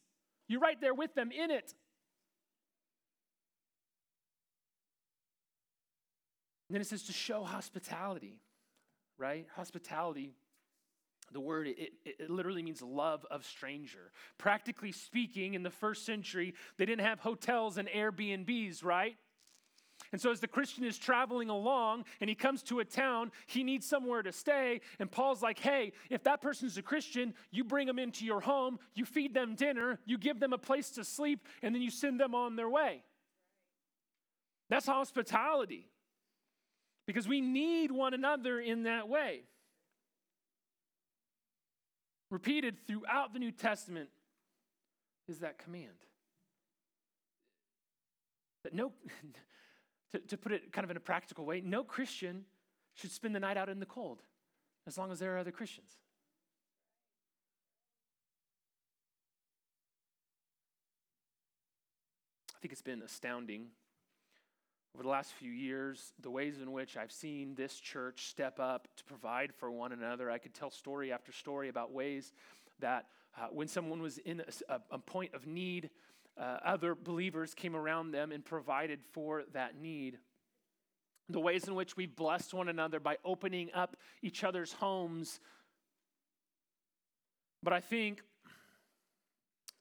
You're 0.47 0.61
right 0.61 0.79
there 0.79 0.93
with 0.93 1.13
them 1.15 1.31
in 1.31 1.51
it. 1.51 1.73
And 6.69 6.75
then 6.75 6.81
it 6.81 6.87
says 6.87 7.03
to 7.03 7.13
show 7.13 7.43
hospitality, 7.43 8.39
right? 9.19 9.45
Hospitality 9.55 10.33
the 11.33 11.39
word, 11.39 11.67
it, 11.67 11.93
it, 12.05 12.29
literally 12.29 12.63
means 12.63 12.81
love 12.81 13.25
of 13.29 13.45
stranger. 13.45 14.11
Practically 14.37 14.91
speaking, 14.91 15.53
in 15.53 15.63
the 15.63 15.69
first 15.69 16.05
century, 16.05 16.53
they 16.77 16.85
didn't 16.85 17.05
have 17.05 17.19
hotels 17.19 17.77
and 17.77 17.87
Airbnbs, 17.89 18.83
right? 18.83 19.17
And 20.11 20.21
so, 20.21 20.31
as 20.31 20.39
the 20.39 20.47
Christian 20.47 20.83
is 20.83 20.97
traveling 20.97 21.49
along 21.49 22.05
and 22.21 22.29
he 22.29 22.35
comes 22.35 22.61
to 22.63 22.79
a 22.79 22.85
town, 22.85 23.31
he 23.47 23.63
needs 23.63 23.87
somewhere 23.87 24.21
to 24.21 24.31
stay. 24.31 24.81
And 24.99 25.11
Paul's 25.11 25.41
like, 25.41 25.59
hey, 25.59 25.93
if 26.09 26.23
that 26.23 26.41
person's 26.41 26.77
a 26.77 26.81
Christian, 26.81 27.33
you 27.51 27.63
bring 27.63 27.87
them 27.87 27.99
into 27.99 28.25
your 28.25 28.39
home, 28.39 28.79
you 28.93 29.05
feed 29.05 29.33
them 29.33 29.55
dinner, 29.55 29.99
you 30.05 30.17
give 30.17 30.39
them 30.39 30.53
a 30.53 30.57
place 30.57 30.91
to 30.91 31.03
sleep, 31.03 31.47
and 31.61 31.73
then 31.73 31.81
you 31.81 31.89
send 31.89 32.19
them 32.19 32.35
on 32.35 32.55
their 32.55 32.69
way. 32.69 33.03
That's 34.69 34.85
hospitality. 34.85 35.89
Because 37.05 37.27
we 37.27 37.41
need 37.41 37.91
one 37.91 38.13
another 38.13 38.59
in 38.59 38.83
that 38.83 39.09
way. 39.09 39.41
Repeated 42.33 42.79
throughout 42.87 43.31
the 43.31 43.37
New 43.37 43.51
Testament 43.51 44.09
is 45.27 45.37
that 45.41 45.59
command. 45.59 45.93
That 48.63 48.73
no, 48.73 48.91
to, 50.13 50.19
to 50.19 50.35
put 50.35 50.51
it 50.51 50.73
kind 50.73 50.83
of 50.83 50.89
in 50.89 50.97
a 50.97 50.99
practical 50.99 51.45
way, 51.45 51.61
no 51.61 51.83
Christian 51.83 52.45
should 52.95 53.11
spend 53.11 53.35
the 53.35 53.39
night 53.39 53.55
out 53.55 53.69
in 53.69 53.79
the 53.79 53.85
cold 53.85 54.23
as 54.87 54.97
long 54.97 55.11
as 55.11 55.19
there 55.19 55.35
are 55.35 55.37
other 55.37 55.51
Christians. 55.51 55.91
I 62.55 62.59
think 62.63 62.71
it's 62.71 62.81
been 62.81 63.03
astounding 63.03 63.67
over 64.95 65.03
the 65.03 65.09
last 65.09 65.31
few 65.33 65.51
years, 65.51 66.13
the 66.21 66.29
ways 66.29 66.59
in 66.61 66.71
which 66.71 66.97
I've 66.97 67.11
seen 67.11 67.55
this 67.55 67.79
church 67.79 68.27
step 68.27 68.59
up 68.59 68.87
to 68.97 69.03
provide 69.03 69.53
for 69.53 69.71
one 69.71 69.91
another. 69.91 70.29
I 70.29 70.37
could 70.37 70.53
tell 70.53 70.69
story 70.69 71.11
after 71.11 71.31
story 71.31 71.69
about 71.69 71.91
ways 71.91 72.31
that 72.79 73.07
uh, 73.35 73.47
when 73.51 73.67
someone 73.67 74.01
was 74.01 74.19
in 74.19 74.43
a, 74.69 74.79
a 74.91 74.99
point 74.99 75.33
of 75.33 75.47
need, 75.47 75.89
uh, 76.37 76.57
other 76.63 76.93
believers 76.93 77.55
came 77.55 77.75
around 77.75 78.11
them 78.11 78.31
and 78.31 78.45
provided 78.45 78.99
for 79.11 79.43
that 79.53 79.75
need. 79.79 80.19
The 81.29 81.39
ways 81.39 81.67
in 81.67 81.73
which 81.73 81.97
we've 81.97 82.15
blessed 82.15 82.53
one 82.53 82.69
another 82.69 82.99
by 82.99 83.17
opening 83.25 83.71
up 83.73 83.97
each 84.21 84.43
other's 84.43 84.73
homes. 84.73 85.39
But 87.63 87.73
I 87.73 87.79
think, 87.79 88.21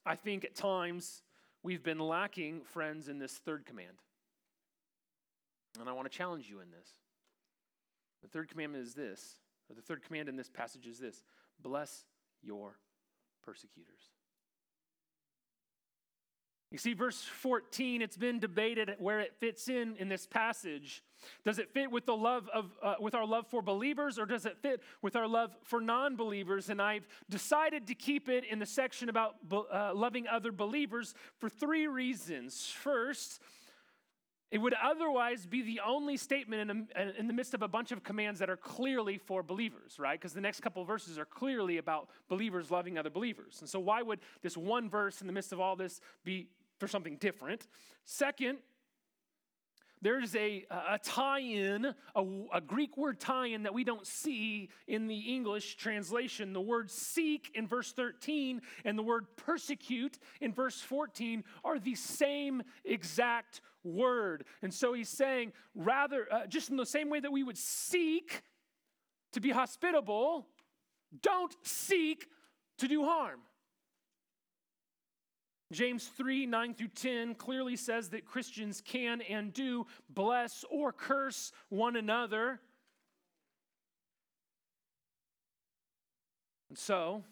I 0.07 0.15
think 0.15 0.45
at 0.45 0.55
times 0.55 1.21
we've 1.63 1.83
been 1.83 1.99
lacking, 1.99 2.63
friends, 2.63 3.09
in 3.09 3.19
this 3.19 3.33
third 3.33 3.67
command. 3.67 3.99
And 5.79 5.89
I 5.89 5.93
want 5.93 6.11
to 6.11 6.17
challenge 6.17 6.49
you 6.49 6.61
in 6.61 6.71
this. 6.71 6.89
The 8.23 8.29
third 8.29 8.49
commandment 8.49 8.85
is 8.85 8.95
this, 8.95 9.37
or 9.69 9.75
the 9.75 9.83
third 9.83 10.03
command 10.03 10.29
in 10.29 10.37
this 10.37 10.49
passage 10.49 10.87
is 10.87 10.99
this 10.99 11.23
bless 11.61 12.05
your 12.43 12.79
persecutors. 13.43 14.11
You 16.73 16.79
see, 16.79 16.95
verse 16.95 17.23
14, 17.23 18.01
it's 18.01 18.17
been 18.17 18.39
debated 18.39 18.95
where 18.99 19.21
it 19.21 19.35
fits 19.39 19.69
in 19.69 19.95
in 19.99 20.09
this 20.09 20.27
passage. 20.27 21.03
Does 21.45 21.59
it 21.59 21.69
fit 21.75 21.91
with 21.91 22.07
the 22.07 22.17
love 22.17 22.49
of, 22.53 22.71
uh, 22.83 22.95
with 22.99 23.15
our 23.15 23.27
love 23.27 23.47
for 23.47 23.61
believers, 23.61 24.19
or 24.19 24.25
does 24.25 24.47
it 24.47 24.57
fit 24.63 24.81
with 25.03 25.15
our 25.15 25.29
love 25.29 25.55
for 25.65 25.83
non-believers? 25.83 26.71
And 26.71 26.81
I've 26.81 27.07
decided 27.29 27.89
to 27.89 27.95
keep 27.95 28.31
it 28.31 28.45
in 28.51 28.59
the 28.59 28.65
section 28.65 29.11
about 29.11 29.35
uh, 29.53 29.93
loving 29.95 30.27
other 30.27 30.51
believers 30.51 31.15
for 31.37 31.51
three 31.51 31.87
reasons. 31.87 32.67
First, 32.67 33.43
it 34.53 34.59
would 34.59 34.75
otherwise 34.75 35.47
be 35.47 35.63
the 35.63 35.81
only 35.85 36.19
statement 36.19 36.71
in, 36.71 36.89
a, 36.95 37.19
in 37.19 37.27
the 37.27 37.33
midst 37.33 37.55
of 37.55 37.63
a 37.63 37.69
bunch 37.69 37.91
of 37.91 38.05
commands 38.05 38.39
that 38.39 38.51
are 38.51 38.57
clearly 38.57 39.17
for 39.17 39.43
believers, 39.43 39.99
right? 39.99 40.21
Because 40.21 40.35
the 40.35 40.43
next 40.43 40.61
couple 40.61 40.85
verses 40.85 41.19
are 41.19 41.25
clearly 41.25 41.79
about 41.79 42.11
believers 42.29 42.71
loving 42.71 42.99
other 42.99 43.09
believers. 43.09 43.57
And 43.61 43.69
so, 43.69 43.81
why 43.81 44.03
would 44.03 44.21
this 44.43 44.55
one 44.55 44.91
verse 44.91 45.23
in 45.23 45.27
the 45.27 45.33
midst 45.33 45.55
of 45.55 45.61
all 45.61 45.75
this 45.75 46.03
be 46.23 46.49
for 46.79 46.87
something 46.87 47.17
different? 47.17 47.67
Second, 48.05 48.59
there's 50.03 50.35
a, 50.35 50.67
a 50.71 50.99
tie 50.99 51.41
in, 51.41 51.95
a, 52.17 52.25
a, 52.53 52.61
Greek 52.61 52.97
word 52.97 53.21
tie 53.21 53.47
in 53.47 53.63
that 53.63 53.73
we 53.73 53.85
don't 53.85 54.07
see 54.07 54.69
in 54.89 55.07
the 55.07 55.19
English 55.19 55.77
translation. 55.77 56.53
The 56.53 56.61
word 56.61 56.91
seek 56.91 57.53
in 57.55 57.69
verse 57.69 57.93
13 57.93 58.61
and 58.85 58.99
the 58.99 59.03
word 59.03 59.27
persecute 59.37 60.19
in 60.41 60.53
verse 60.53 60.81
14 60.81 61.45
are 61.65 61.79
the 61.79 61.95
same 61.95 62.63
exact 62.85 63.61
word. 63.85 64.45
And 64.61 64.75
so 64.75 64.93
he's 64.93 65.09
saying, 65.09 65.53
rather, 65.75 66.27
uh, 66.31 66.47
just 66.47 66.71
in 66.71 66.77
the 66.77 66.85
same 66.85 67.09
way 67.09 67.21
that 67.21 67.33
we 67.33 67.45
would 67.45 67.59
seek 67.59 68.43
to 69.33 69.41
be 69.41 69.51
hospitable, 69.51 70.49
don't 71.23 71.55
seek 71.63 72.27
to 72.79 72.89
do 72.89 73.05
harm. 73.05 73.41
James 75.73 76.09
3 76.17 76.47
9 76.47 76.75
through 76.75 76.89
10 76.89 77.35
clearly 77.35 77.77
says 77.77 78.11
that 78.11 78.25
Christians 78.25 78.83
can 78.85 79.21
and 79.23 79.53
do 79.53 79.87
bless 80.09 80.65
or 80.71 80.93
curse 80.93 81.53
one 81.69 81.97
another. 81.97 82.61
And 86.69 86.79
so, 86.79 87.23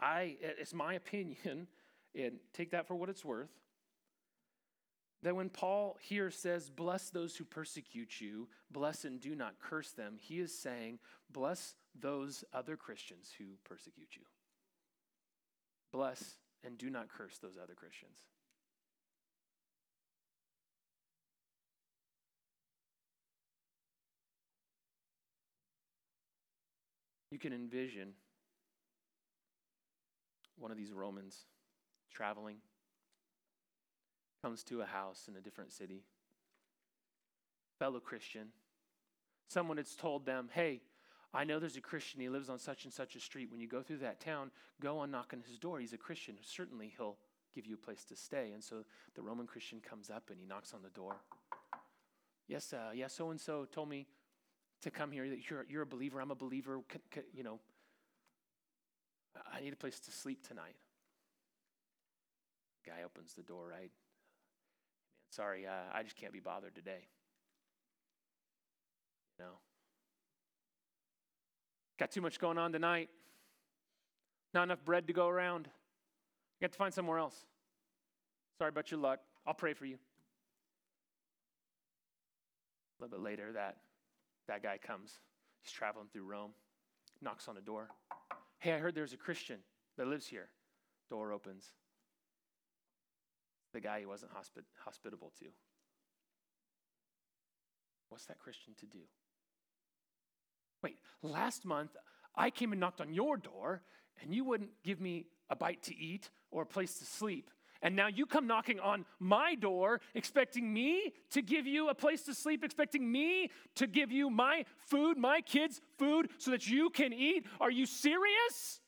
I, 0.00 0.36
it's 0.40 0.74
my 0.74 0.94
opinion, 0.94 1.66
and 2.14 2.38
take 2.52 2.72
that 2.72 2.86
for 2.86 2.94
what 2.94 3.08
it's 3.08 3.24
worth 3.24 3.50
that 5.22 5.34
when 5.34 5.48
Paul 5.48 5.96
here 6.00 6.30
says, 6.30 6.70
Bless 6.70 7.10
those 7.10 7.36
who 7.36 7.44
persecute 7.44 8.20
you, 8.20 8.48
bless 8.70 9.04
and 9.04 9.20
do 9.20 9.34
not 9.34 9.58
curse 9.60 9.90
them, 9.90 10.16
he 10.18 10.40
is 10.40 10.56
saying, 10.56 10.98
Bless 11.30 11.74
those 11.98 12.44
other 12.52 12.76
Christians 12.76 13.32
who 13.36 13.44
persecute 13.64 14.10
you. 14.14 14.22
Bless 15.92 16.36
and 16.64 16.76
do 16.76 16.90
not 16.90 17.08
curse 17.08 17.38
those 17.38 17.56
other 17.62 17.74
Christians. 17.74 18.18
You 27.30 27.38
can 27.38 27.52
envision 27.52 28.14
one 30.56 30.70
of 30.70 30.76
these 30.76 30.92
Romans 30.92 31.44
traveling 32.12 32.56
comes 34.42 34.62
to 34.64 34.80
a 34.80 34.86
house 34.86 35.26
in 35.28 35.36
a 35.36 35.40
different 35.40 35.72
city, 35.72 36.02
fellow 37.78 38.00
Christian, 38.00 38.48
someone 39.48 39.76
has 39.76 39.94
told 39.94 40.26
them, 40.26 40.48
hey, 40.52 40.80
I 41.34 41.44
know 41.44 41.58
there's 41.58 41.76
a 41.76 41.82
Christian, 41.82 42.20
he 42.20 42.28
lives 42.28 42.48
on 42.48 42.58
such 42.58 42.84
and 42.84 42.92
such 42.92 43.14
a 43.14 43.20
street. 43.20 43.50
When 43.50 43.60
you 43.60 43.68
go 43.68 43.82
through 43.82 43.98
that 43.98 44.20
town, 44.20 44.50
go 44.80 44.98
on 44.98 45.10
knocking 45.10 45.42
his 45.46 45.58
door. 45.58 45.78
He's 45.78 45.92
a 45.92 45.98
Christian. 45.98 46.36
Certainly 46.42 46.94
he'll 46.96 47.16
give 47.54 47.66
you 47.66 47.74
a 47.74 47.78
place 47.78 48.04
to 48.06 48.16
stay. 48.16 48.52
And 48.52 48.64
so 48.64 48.84
the 49.14 49.22
Roman 49.22 49.46
Christian 49.46 49.80
comes 49.80 50.10
up 50.10 50.30
and 50.30 50.40
he 50.40 50.46
knocks 50.46 50.72
on 50.72 50.82
the 50.82 50.90
door. 50.90 51.16
Yes, 52.46 52.72
uh, 52.72 52.92
yeah, 52.94 53.08
so 53.08 53.30
and 53.30 53.38
so 53.38 53.66
told 53.66 53.90
me 53.90 54.06
to 54.80 54.90
come 54.90 55.12
here. 55.12 55.28
That 55.28 55.50
you're, 55.50 55.66
you're 55.68 55.82
a 55.82 55.86
believer. 55.86 56.18
I'm 56.18 56.30
a 56.30 56.34
believer. 56.34 56.80
C- 56.90 56.98
c- 57.14 57.20
you 57.34 57.42
know, 57.42 57.60
I 59.52 59.60
need 59.60 59.74
a 59.74 59.76
place 59.76 60.00
to 60.00 60.10
sleep 60.10 60.46
tonight. 60.46 60.76
Guy 62.86 63.02
opens 63.04 63.34
the 63.34 63.42
door, 63.42 63.68
right? 63.68 63.90
Sorry, 65.30 65.66
uh, 65.66 65.92
I 65.92 66.02
just 66.02 66.16
can't 66.16 66.32
be 66.32 66.40
bothered 66.40 66.74
today. 66.74 67.06
You 69.38 69.44
know? 69.44 69.52
Got 71.98 72.10
too 72.10 72.20
much 72.20 72.38
going 72.38 72.58
on 72.58 72.72
tonight. 72.72 73.10
Not 74.54 74.64
enough 74.64 74.84
bread 74.84 75.06
to 75.08 75.12
go 75.12 75.28
around. 75.28 75.66
You 76.60 76.64
have 76.64 76.72
to 76.72 76.78
find 76.78 76.94
somewhere 76.94 77.18
else. 77.18 77.46
Sorry 78.58 78.68
about 78.68 78.90
your 78.90 79.00
luck. 79.00 79.20
I'll 79.46 79.54
pray 79.54 79.74
for 79.74 79.84
you. 79.84 79.96
A 82.98 83.04
little 83.04 83.18
bit 83.18 83.24
later, 83.24 83.52
that, 83.52 83.76
that 84.48 84.62
guy 84.62 84.78
comes. 84.78 85.12
He's 85.62 85.72
traveling 85.72 86.06
through 86.12 86.24
Rome, 86.24 86.50
knocks 87.22 87.48
on 87.48 87.56
a 87.56 87.60
door. 87.60 87.88
Hey, 88.58 88.72
I 88.72 88.78
heard 88.78 88.94
there's 88.94 89.12
a 89.12 89.16
Christian 89.16 89.58
that 89.96 90.06
lives 90.06 90.26
here. 90.26 90.48
Door 91.10 91.32
opens 91.32 91.64
the 93.72 93.80
guy 93.80 94.00
he 94.00 94.06
wasn't 94.06 94.32
hospi- 94.32 94.64
hospitable 94.84 95.32
to. 95.38 95.46
What's 98.08 98.26
that 98.26 98.38
Christian 98.38 98.74
to 98.80 98.86
do? 98.86 98.98
Wait, 100.82 100.98
last 101.22 101.64
month 101.64 101.96
I 102.34 102.50
came 102.50 102.72
and 102.72 102.80
knocked 102.80 103.00
on 103.00 103.12
your 103.12 103.36
door 103.36 103.82
and 104.22 104.34
you 104.34 104.44
wouldn't 104.44 104.70
give 104.84 105.00
me 105.00 105.26
a 105.50 105.56
bite 105.56 105.82
to 105.84 105.96
eat 105.96 106.30
or 106.50 106.62
a 106.62 106.66
place 106.66 106.98
to 106.98 107.04
sleep. 107.04 107.50
And 107.80 107.94
now 107.94 108.08
you 108.08 108.26
come 108.26 108.48
knocking 108.48 108.80
on 108.80 109.04
my 109.20 109.54
door, 109.54 110.00
expecting 110.14 110.72
me 110.72 111.12
to 111.30 111.42
give 111.42 111.66
you 111.66 111.88
a 111.88 111.94
place 111.94 112.22
to 112.22 112.34
sleep, 112.34 112.64
expecting 112.64 113.10
me 113.10 113.50
to 113.76 113.86
give 113.86 114.10
you 114.10 114.30
my 114.30 114.64
food, 114.78 115.16
my 115.16 115.40
kids' 115.40 115.80
food, 115.96 116.28
so 116.38 116.50
that 116.50 116.68
you 116.68 116.90
can 116.90 117.12
eat. 117.12 117.46
Are 117.60 117.70
you 117.70 117.86
serious? 117.86 118.80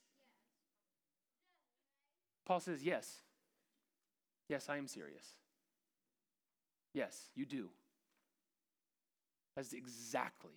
Paul 2.44 2.58
says, 2.58 2.82
Yes. 2.82 3.20
Yes, 4.48 4.68
I 4.68 4.78
am 4.78 4.88
serious. 4.88 5.36
Yes, 6.92 7.30
you 7.36 7.46
do. 7.46 7.70
That's 9.54 9.72
exactly 9.72 10.54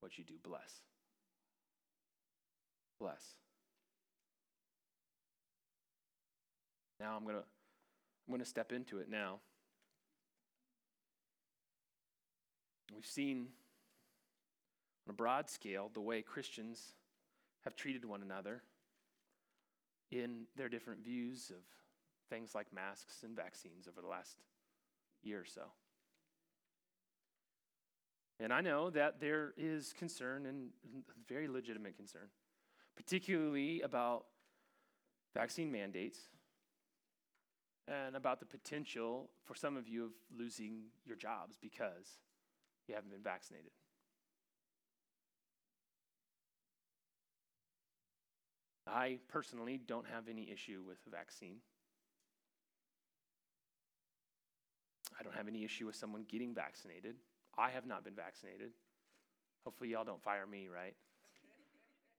what 0.00 0.18
you 0.18 0.24
do. 0.24 0.34
Bless. 0.42 0.82
Bless. 2.98 3.34
Now 7.00 7.14
I'm 7.16 7.22
going 7.22 7.36
to 7.36 7.42
I'm 7.42 8.32
going 8.32 8.40
to 8.40 8.48
step 8.48 8.72
into 8.72 8.98
it 8.98 9.08
now. 9.08 9.38
We've 12.94 13.06
seen 13.06 13.46
on 15.06 15.10
a 15.10 15.12
broad 15.14 15.48
scale 15.48 15.90
the 15.94 16.00
way 16.00 16.20
Christians 16.20 16.92
have 17.64 17.74
treated 17.76 18.04
one 18.04 18.22
another 18.22 18.62
in 20.10 20.42
their 20.56 20.68
different 20.68 21.04
views 21.04 21.50
of 21.50 21.62
things 22.28 22.54
like 22.54 22.72
masks 22.72 23.22
and 23.22 23.34
vaccines 23.34 23.88
over 23.88 24.02
the 24.02 24.08
last 24.08 24.36
year 25.22 25.40
or 25.40 25.44
so. 25.44 25.62
And 28.40 28.52
I 28.52 28.60
know 28.60 28.90
that 28.90 29.20
there 29.20 29.52
is 29.56 29.92
concern 29.92 30.46
and 30.46 30.70
very 31.28 31.48
legitimate 31.48 31.96
concern, 31.96 32.28
particularly 32.96 33.80
about 33.80 34.26
vaccine 35.34 35.72
mandates 35.72 36.18
and 37.88 38.14
about 38.14 38.38
the 38.38 38.46
potential 38.46 39.30
for 39.44 39.54
some 39.54 39.76
of 39.76 39.88
you 39.88 40.04
of 40.04 40.10
losing 40.36 40.84
your 41.04 41.16
jobs 41.16 41.56
because 41.60 42.18
you 42.86 42.94
haven't 42.94 43.10
been 43.10 43.22
vaccinated. 43.22 43.72
I 48.86 49.18
personally 49.28 49.78
don't 49.84 50.06
have 50.06 50.28
any 50.28 50.50
issue 50.50 50.82
with 50.86 50.98
a 51.06 51.10
vaccine. 51.10 51.56
I 55.18 55.22
don't 55.22 55.34
have 55.34 55.48
any 55.48 55.64
issue 55.64 55.86
with 55.86 55.96
someone 55.96 56.24
getting 56.28 56.54
vaccinated. 56.54 57.16
I 57.58 57.70
have 57.70 57.86
not 57.86 58.04
been 58.04 58.14
vaccinated. 58.14 58.70
Hopefully, 59.64 59.90
y'all 59.90 60.04
don't 60.04 60.22
fire 60.22 60.46
me, 60.46 60.68
right? 60.72 60.94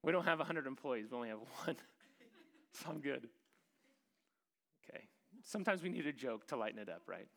We 0.04 0.12
don't 0.12 0.26
have 0.26 0.40
100 0.40 0.68
employees, 0.68 1.08
we 1.10 1.16
only 1.16 1.30
have 1.30 1.40
one. 1.66 1.76
so 2.74 2.90
I'm 2.90 3.00
good. 3.00 3.28
Okay. 4.84 5.06
Sometimes 5.44 5.82
we 5.82 5.90
need 5.90 6.06
a 6.06 6.14
joke 6.14 6.46
to 6.48 6.58
lighten 6.58 6.80
it 6.80 6.90
up, 6.90 7.04
right? 7.08 7.28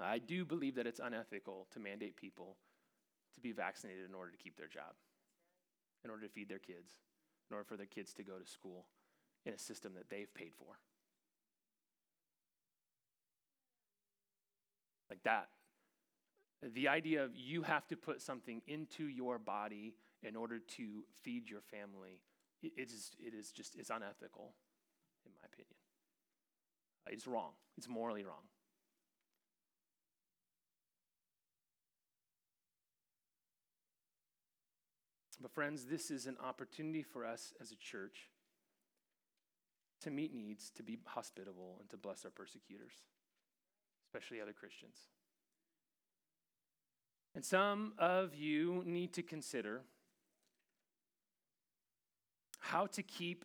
I 0.00 0.18
do 0.18 0.44
believe 0.44 0.76
that 0.76 0.86
it's 0.86 1.00
unethical 1.00 1.66
to 1.72 1.80
mandate 1.80 2.16
people 2.16 2.56
to 3.34 3.40
be 3.40 3.52
vaccinated 3.52 4.08
in 4.08 4.14
order 4.14 4.30
to 4.30 4.36
keep 4.36 4.56
their 4.56 4.68
job, 4.68 4.94
in 6.04 6.10
order 6.10 6.22
to 6.22 6.28
feed 6.28 6.48
their 6.48 6.58
kids, 6.58 6.92
in 7.50 7.54
order 7.54 7.64
for 7.64 7.76
their 7.76 7.86
kids 7.86 8.12
to 8.14 8.22
go 8.22 8.38
to 8.38 8.46
school 8.46 8.86
in 9.44 9.54
a 9.54 9.58
system 9.58 9.94
that 9.94 10.08
they've 10.08 10.32
paid 10.34 10.52
for. 10.56 10.78
Like 15.10 15.22
that. 15.24 15.48
The 16.74 16.88
idea 16.88 17.24
of 17.24 17.36
you 17.36 17.62
have 17.62 17.86
to 17.88 17.96
put 17.96 18.20
something 18.20 18.62
into 18.66 19.04
your 19.04 19.38
body 19.38 19.94
in 20.22 20.34
order 20.34 20.58
to 20.58 21.04
feed 21.22 21.48
your 21.48 21.60
family, 21.60 22.20
it 22.62 22.72
is, 22.76 23.12
it 23.20 23.34
is 23.34 23.52
just, 23.52 23.76
it's 23.76 23.90
unethical, 23.90 24.54
in 25.24 25.32
my 25.40 25.46
opinion. 25.46 25.76
It's 27.06 27.26
wrong. 27.26 27.52
It's 27.76 27.88
morally 27.88 28.24
wrong. 28.24 28.42
But, 35.40 35.52
friends, 35.52 35.84
this 35.84 36.10
is 36.10 36.26
an 36.26 36.36
opportunity 36.44 37.04
for 37.04 37.24
us 37.24 37.54
as 37.60 37.70
a 37.70 37.76
church 37.76 38.30
to 40.00 40.10
meet 40.10 40.34
needs, 40.34 40.70
to 40.76 40.82
be 40.82 40.98
hospitable, 41.06 41.76
and 41.80 41.88
to 41.90 41.96
bless 41.96 42.24
our 42.24 42.32
persecutors 42.32 43.04
especially 44.08 44.40
other 44.40 44.52
Christians. 44.52 44.96
And 47.34 47.44
some 47.44 47.92
of 47.98 48.34
you 48.34 48.82
need 48.86 49.12
to 49.14 49.22
consider 49.22 49.82
how 52.58 52.86
to 52.86 53.02
keep 53.02 53.44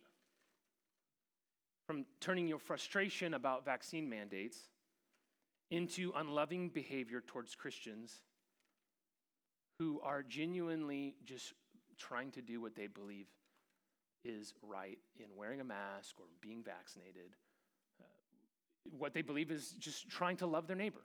from 1.86 2.06
turning 2.20 2.48
your 2.48 2.58
frustration 2.58 3.34
about 3.34 3.64
vaccine 3.64 4.08
mandates 4.08 4.58
into 5.70 6.12
unloving 6.16 6.70
behavior 6.70 7.22
towards 7.26 7.54
Christians 7.54 8.22
who 9.78 10.00
are 10.02 10.22
genuinely 10.22 11.14
just 11.24 11.52
trying 11.98 12.30
to 12.32 12.42
do 12.42 12.60
what 12.60 12.74
they 12.74 12.86
believe 12.86 13.26
is 14.24 14.54
right 14.62 14.98
in 15.18 15.26
wearing 15.36 15.60
a 15.60 15.64
mask 15.64 16.18
or 16.18 16.26
being 16.40 16.62
vaccinated 16.62 17.36
what 18.90 19.14
they 19.14 19.22
believe 19.22 19.50
is 19.50 19.74
just 19.78 20.08
trying 20.08 20.36
to 20.38 20.46
love 20.46 20.66
their 20.66 20.76
neighbor. 20.76 21.00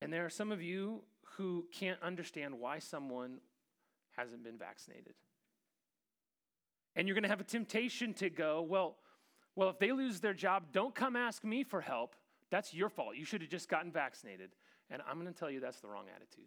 And 0.00 0.12
there 0.12 0.26
are 0.26 0.30
some 0.30 0.50
of 0.50 0.60
you 0.60 1.02
who 1.36 1.64
can't 1.72 2.02
understand 2.02 2.58
why 2.58 2.80
someone 2.80 3.38
hasn't 4.16 4.42
been 4.42 4.58
vaccinated. 4.58 5.14
And 6.96 7.06
you're 7.06 7.14
going 7.14 7.22
to 7.22 7.28
have 7.28 7.40
a 7.40 7.44
temptation 7.44 8.12
to 8.14 8.28
go, 8.28 8.62
well, 8.62 8.96
well, 9.54 9.70
if 9.70 9.78
they 9.78 9.92
lose 9.92 10.20
their 10.20 10.34
job, 10.34 10.64
don't 10.72 10.94
come 10.94 11.14
ask 11.14 11.44
me 11.44 11.62
for 11.62 11.80
help. 11.80 12.16
That's 12.50 12.74
your 12.74 12.88
fault. 12.88 13.16
You 13.16 13.24
should 13.24 13.42
have 13.42 13.50
just 13.50 13.68
gotten 13.68 13.92
vaccinated. 13.92 14.50
And 14.90 15.00
I'm 15.08 15.20
going 15.20 15.32
to 15.32 15.38
tell 15.38 15.50
you 15.50 15.60
that's 15.60 15.80
the 15.80 15.88
wrong 15.88 16.06
attitude. 16.14 16.46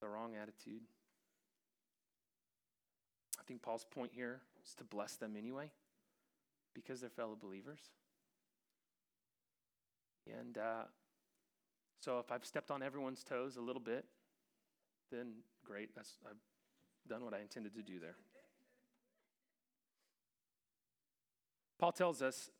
The 0.00 0.08
wrong 0.08 0.34
attitude. 0.36 0.82
I 3.38 3.42
think 3.46 3.62
Paul's 3.62 3.84
point 3.84 4.12
here 4.14 4.40
is 4.64 4.74
to 4.74 4.84
bless 4.84 5.16
them 5.16 5.36
anyway 5.36 5.70
because 6.74 7.00
they're 7.00 7.10
fellow 7.10 7.36
believers. 7.40 7.80
And 10.26 10.58
uh, 10.58 10.84
so 12.00 12.18
if 12.18 12.30
I've 12.30 12.44
stepped 12.44 12.70
on 12.70 12.82
everyone's 12.82 13.24
toes 13.24 13.56
a 13.56 13.60
little 13.60 13.80
bit, 13.80 14.04
then 15.10 15.34
great. 15.64 15.94
That's, 15.94 16.18
I've 16.28 16.36
done 17.08 17.24
what 17.24 17.34
I 17.34 17.40
intended 17.40 17.74
to 17.74 17.82
do 17.82 17.98
there. 17.98 18.16
Paul 21.78 21.92
tells 21.92 22.22
us 22.22 22.50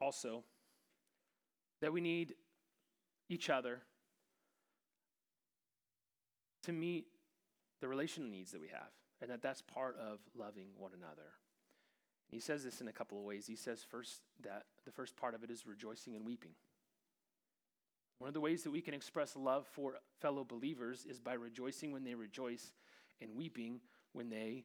also 0.00 0.44
that 1.80 1.92
we 1.92 2.00
need 2.00 2.34
each 3.28 3.48
other 3.48 3.80
to 6.64 6.72
meet 6.72 7.06
the 7.80 7.88
relational 7.88 8.28
needs 8.28 8.52
that 8.52 8.60
we 8.60 8.68
have, 8.68 8.90
and 9.20 9.30
that 9.30 9.42
that's 9.42 9.62
part 9.62 9.96
of 9.98 10.18
loving 10.36 10.68
one 10.76 10.92
another. 10.96 11.32
He 12.28 12.40
says 12.40 12.64
this 12.64 12.80
in 12.80 12.88
a 12.88 12.92
couple 12.92 13.18
of 13.18 13.24
ways. 13.24 13.46
He 13.46 13.56
says 13.56 13.84
first 13.88 14.22
that 14.42 14.64
the 14.84 14.90
first 14.90 15.16
part 15.16 15.34
of 15.34 15.44
it 15.44 15.50
is 15.50 15.66
rejoicing 15.66 16.16
and 16.16 16.24
weeping. 16.24 16.52
One 18.18 18.28
of 18.28 18.34
the 18.34 18.40
ways 18.40 18.62
that 18.62 18.70
we 18.70 18.80
can 18.80 18.94
express 18.94 19.36
love 19.36 19.66
for 19.66 19.94
fellow 20.20 20.44
believers 20.44 21.04
is 21.04 21.20
by 21.20 21.34
rejoicing 21.34 21.92
when 21.92 22.04
they 22.04 22.14
rejoice 22.14 22.72
and 23.20 23.34
weeping 23.36 23.80
when 24.12 24.30
they 24.30 24.64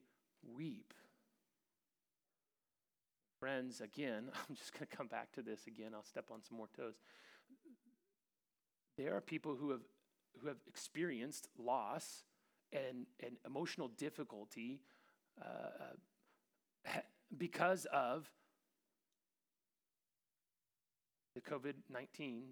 weep. 0.56 0.94
Friends, 3.40 3.82
again, 3.82 4.26
I'm 4.50 4.56
just 4.56 4.74
going 4.74 4.88
to 4.90 4.96
come 4.96 5.08
back 5.08 5.32
to 5.34 5.42
this 5.42 5.68
again. 5.68 5.92
I'll 5.94 6.04
step 6.04 6.26
on 6.32 6.42
some 6.48 6.58
more 6.58 6.70
toes. 6.76 6.96
There 8.98 9.16
are 9.16 9.22
people 9.22 9.56
who 9.56 9.72
have 9.72 9.82
who 10.38 10.48
have 10.48 10.58
experienced 10.68 11.48
loss 11.58 12.24
and, 12.72 13.06
and 13.20 13.38
emotional 13.46 13.88
difficulty 13.88 14.82
uh, 15.42 16.92
because 17.38 17.86
of 17.92 18.30
the 21.36 21.42
COVID 21.42 21.74
19 21.92 22.44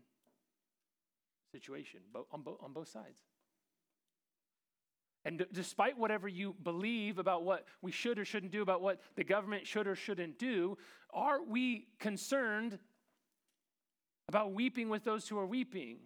situation 1.51 2.01
on, 2.31 2.41
bo- 2.41 2.59
on 2.61 2.73
both 2.73 2.89
sides. 2.89 3.21
And 5.25 5.39
d- 5.39 5.45
despite 5.51 5.97
whatever 5.97 6.27
you 6.27 6.55
believe 6.63 7.17
about 7.19 7.43
what 7.43 7.65
we 7.81 7.91
should 7.91 8.19
or 8.19 8.25
shouldn't 8.25 8.51
do, 8.51 8.61
about 8.61 8.81
what 8.81 9.01
the 9.15 9.23
government 9.23 9.67
should 9.67 9.87
or 9.87 9.95
shouldn't 9.95 10.39
do, 10.39 10.77
are 11.13 11.43
we 11.43 11.87
concerned 11.99 12.79
about 14.29 14.53
weeping 14.53 14.89
with 14.89 15.03
those 15.03 15.27
who 15.27 15.37
are 15.37 15.45
weeping? 15.45 15.97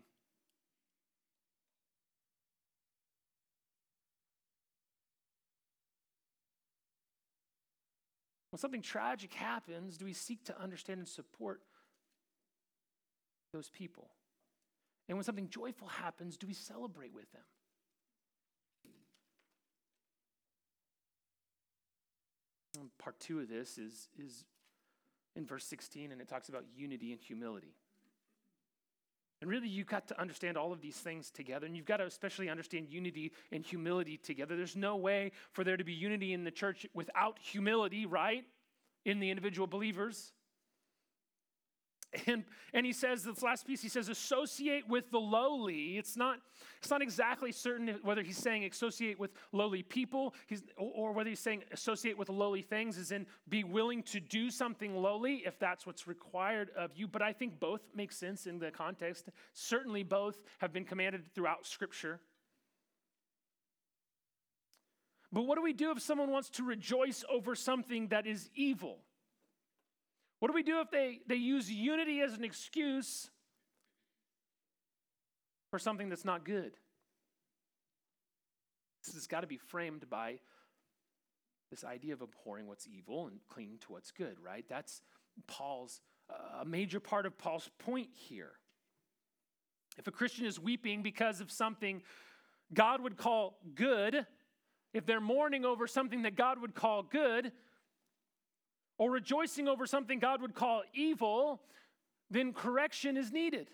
When 8.52 8.60
something 8.60 8.82
tragic 8.82 9.34
happens, 9.34 9.98
do 9.98 10.06
we 10.06 10.14
seek 10.14 10.44
to 10.46 10.62
understand 10.62 11.00
and 11.00 11.08
support 11.08 11.62
those 13.54 13.70
people? 13.70 14.10
And 15.08 15.18
when 15.18 15.24
something 15.24 15.50
joyful 15.50 15.88
happens, 15.88 16.38
do 16.38 16.48
we 16.48 16.54
celebrate 16.54 17.14
with 17.14 17.32
them? 17.32 17.44
And 22.80 22.90
part 22.98 23.20
two 23.20 23.40
of 23.40 23.50
this 23.50 23.78
is, 23.78 24.10
is 24.18 24.46
in 25.36 25.46
verse 25.46 25.66
16, 25.66 26.12
and 26.12 26.22
it 26.22 26.28
talks 26.28 26.50
about 26.50 26.66
unity 26.76 27.12
and 27.12 27.22
humility. 27.22 27.76
And 29.42 29.50
really, 29.50 29.68
you've 29.68 29.88
got 29.88 30.08
to 30.10 30.22
understand 30.22 30.56
all 30.56 30.72
of 30.72 30.82
these 30.82 30.98
things 30.98 31.32
together, 31.32 31.66
and 31.66 31.76
you've 31.76 31.86
got 31.86 31.98
to 31.98 32.06
especially 32.06 32.48
understand 32.48 32.88
unity 32.90 33.32
and 33.52 33.66
humility 33.66 34.18
together. 34.18 34.56
There's 34.56 34.76
no 34.76 34.96
way 34.96 35.32
for 35.52 35.64
there 35.64 35.78
to 35.78 35.84
be 35.84 35.94
unity 35.94 36.34
in 36.34 36.44
the 36.44 36.52
church 36.52 36.86
without 36.94 37.40
humility, 37.40 38.06
right? 38.06 38.46
In 39.04 39.20
the 39.20 39.32
individual 39.32 39.66
believers. 39.66 40.32
And, 42.28 42.44
and 42.74 42.86
he 42.86 42.92
says, 42.92 43.24
this 43.24 43.42
last 43.42 43.66
piece, 43.66 43.82
he 43.82 43.88
says, 43.88 44.10
associate 44.10 44.88
with 44.88 45.10
the 45.12 45.20
lowly. 45.20 45.98
It's 45.98 46.18
not, 46.18 46.40
it's 46.80 46.90
not 46.90 47.02
exactly 47.02 47.54
certain 47.54 47.88
whether 48.04 48.22
he's 48.22 48.38
saying 48.38 48.66
associate 48.66 49.18
with 49.18 49.32
lowly 49.54 49.82
people 49.82 50.36
or 50.78 51.14
whether 51.14 51.30
he's 51.30 51.40
saying 51.40 51.64
associate 51.72 52.18
with 52.18 52.28
lowly 52.28 52.62
things, 52.62 52.98
is 52.98 53.12
in 53.12 53.26
be 53.48 53.64
willing 53.64 54.04
to 54.04 54.20
do 54.20 54.52
something 54.52 54.96
lowly 54.96 55.44
if 55.46 55.58
that's 55.58 55.86
what's 55.86 56.06
required 56.06 56.70
of 56.76 56.92
you. 56.96 57.08
But 57.08 57.22
I 57.22 57.32
think 57.32 57.60
both 57.60 57.82
make 57.96 58.12
sense 58.12 58.46
in 58.46 58.60
the 58.60 58.72
context. 58.72 59.30
Certainly, 59.54 60.04
both 60.04 60.44
have 60.60 60.74
been 60.74 60.86
commanded 60.86 61.34
throughout 61.34 61.66
Scripture. 61.66 62.20
But 65.32 65.44
what 65.44 65.56
do 65.56 65.62
we 65.62 65.72
do 65.72 65.92
if 65.92 66.02
someone 66.02 66.30
wants 66.30 66.50
to 66.52 66.64
rejoice 66.64 67.24
over 67.32 67.56
something 67.56 68.10
that 68.10 68.28
is 68.28 68.50
evil? 68.54 69.00
What 70.42 70.48
do 70.48 70.56
we 70.56 70.64
do 70.64 70.82
if 70.82 70.90
they, 70.90 71.20
they 71.28 71.36
use 71.36 71.72
unity 71.72 72.22
as 72.22 72.34
an 72.34 72.44
excuse 72.44 73.30
for 75.70 75.78
something 75.78 76.10
that's 76.10 76.26
not 76.26 76.44
good? 76.44 76.72
This 79.06 79.14
has 79.14 79.28
got 79.28 79.42
to 79.42 79.48
be 79.48 79.58
framed 79.58 80.10
by 80.10 80.40
this 81.70 81.84
idea 81.84 82.14
of 82.14 82.24
abhorring 82.24 82.66
what's 82.66 82.88
evil 82.88 83.28
and 83.28 83.40
clinging 83.50 83.78
to 83.82 83.92
what's 83.92 84.10
good, 84.10 84.38
right? 84.44 84.66
That's 84.68 85.04
Paul's, 85.46 86.02
a 86.60 86.66
major 86.66 87.00
part 87.00 87.28
of 87.28 87.38
Paul's 87.38 87.70
point 87.78 88.10
here. 88.12 88.54
If 90.00 90.08
a 90.08 90.12
Christian 90.12 90.48
is 90.48 90.60
weeping 90.60 91.04
because 91.04 91.40
of 91.40 91.52
something 91.52 92.02
God 92.74 93.00
would 93.02 93.16
call 93.16 93.60
good, 93.76 94.26
if 94.92 95.06
they're 95.06 95.22
mourning 95.22 95.66
over 95.66 95.86
something 95.86 96.24
that 96.24 96.36
God 96.36 96.60
would 96.60 96.74
call 96.74 97.04
good, 97.04 97.52
or 99.02 99.10
rejoicing 99.10 99.68
over 99.68 99.88
something 99.88 100.20
God 100.20 100.44
would 100.44 100.54
call 100.54 100.84
evil, 100.94 101.60
then 102.30 102.54
correction 102.54 103.18
is 103.18 103.32
needed. 103.32 103.72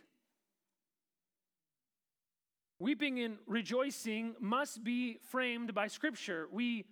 Weeping 2.79 3.19
and 3.19 3.35
rejoicing 3.45 4.35
must 4.39 4.85
be 4.85 5.17
framed 5.29 5.73
by 5.73 5.87
Scripture. 5.87 6.47
We, 6.49 6.85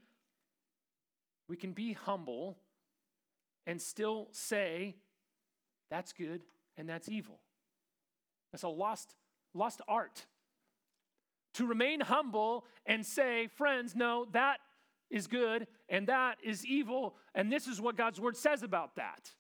we 1.47 1.55
can 1.55 1.71
be 1.71 1.93
humble 1.93 2.57
and 3.65 3.81
still 3.81 4.27
say, 4.33 4.97
that's 5.89 6.11
good 6.11 6.41
and 6.75 6.89
that's 6.89 7.07
evil. 7.07 7.39
That's 8.51 8.63
a 8.63 8.67
lost, 8.67 9.15
lost 9.53 9.79
art 9.87 10.25
to 11.53 11.65
remain 11.65 12.01
humble 12.01 12.65
and 12.85 13.05
say, 13.05 13.47
friends, 13.47 13.95
no, 13.95 14.27
that 14.33 14.57
is 15.09 15.27
good 15.27 15.67
and 15.89 16.07
that 16.07 16.37
is 16.43 16.65
evil, 16.65 17.15
and 17.33 17.51
this 17.51 17.67
is 17.67 17.79
what 17.79 17.95
God's 17.95 18.19
word 18.19 18.35
says 18.35 18.63
about 18.63 18.95
that. 18.95 19.31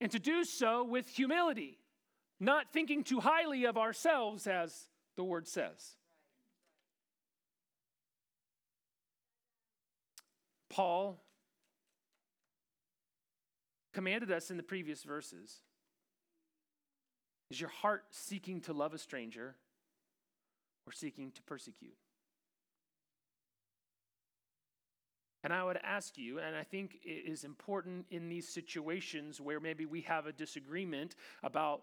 And 0.00 0.10
to 0.12 0.18
do 0.18 0.44
so 0.44 0.84
with 0.84 1.08
humility, 1.08 1.78
not 2.38 2.72
thinking 2.72 3.02
too 3.02 3.20
highly 3.20 3.64
of 3.64 3.76
ourselves, 3.76 4.46
as 4.46 4.88
the 5.16 5.24
word 5.24 5.48
says. 5.48 5.96
Paul 10.70 11.20
commanded 13.92 14.30
us 14.30 14.50
in 14.50 14.56
the 14.56 14.62
previous 14.62 15.02
verses 15.02 15.62
Is 17.50 17.60
your 17.60 17.70
heart 17.70 18.04
seeking 18.10 18.60
to 18.62 18.72
love 18.72 18.94
a 18.94 18.98
stranger? 18.98 19.56
or 20.88 20.92
seeking 20.92 21.30
to 21.32 21.42
persecute. 21.42 21.98
And 25.44 25.52
I 25.52 25.62
would 25.62 25.78
ask 25.84 26.18
you, 26.18 26.40
and 26.40 26.56
I 26.56 26.64
think 26.64 26.98
it 27.04 27.30
is 27.30 27.44
important 27.44 28.06
in 28.10 28.28
these 28.28 28.48
situations 28.48 29.40
where 29.40 29.60
maybe 29.60 29.86
we 29.86 30.00
have 30.02 30.26
a 30.26 30.32
disagreement 30.32 31.14
about 31.42 31.82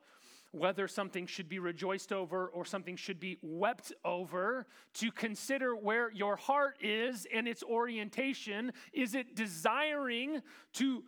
whether 0.52 0.88
something 0.88 1.26
should 1.26 1.50
be 1.50 1.60
rejoiced 1.60 2.14
over 2.14 2.48
or 2.48 2.66
something 2.66 2.96
should 2.96 3.20
be 3.20 3.38
wept 3.42 3.92
over, 4.04 4.66
to 4.94 5.12
consider 5.12 5.76
where 5.76 6.12
your 6.12 6.36
heart 6.36 6.78
is 6.82 7.28
and 7.34 7.48
its 7.48 7.64
orientation. 7.64 8.72
Is 8.94 9.16
it 9.16 9.36
desiring 9.36 10.42
to 10.74 11.04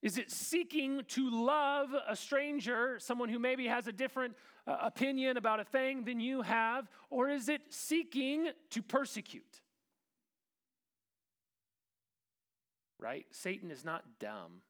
is 0.00 0.16
it 0.16 0.30
seeking 0.30 1.02
to 1.08 1.28
love 1.28 1.88
a 2.08 2.14
stranger, 2.14 2.98
someone 3.00 3.28
who 3.28 3.40
maybe 3.40 3.66
has 3.66 3.88
a 3.88 3.92
different 3.92 4.36
uh, 4.64 4.76
opinion 4.80 5.36
about 5.36 5.58
a 5.58 5.64
thing 5.64 6.04
than 6.04 6.20
you 6.20 6.42
have, 6.42 6.88
or 7.10 7.28
is 7.28 7.48
it 7.48 7.62
seeking 7.70 8.50
to 8.70 8.80
persecute? 8.80 9.60
Right? 13.00 13.26
Satan 13.30 13.70
is 13.70 13.84
not 13.84 14.04
dumb. 14.18 14.62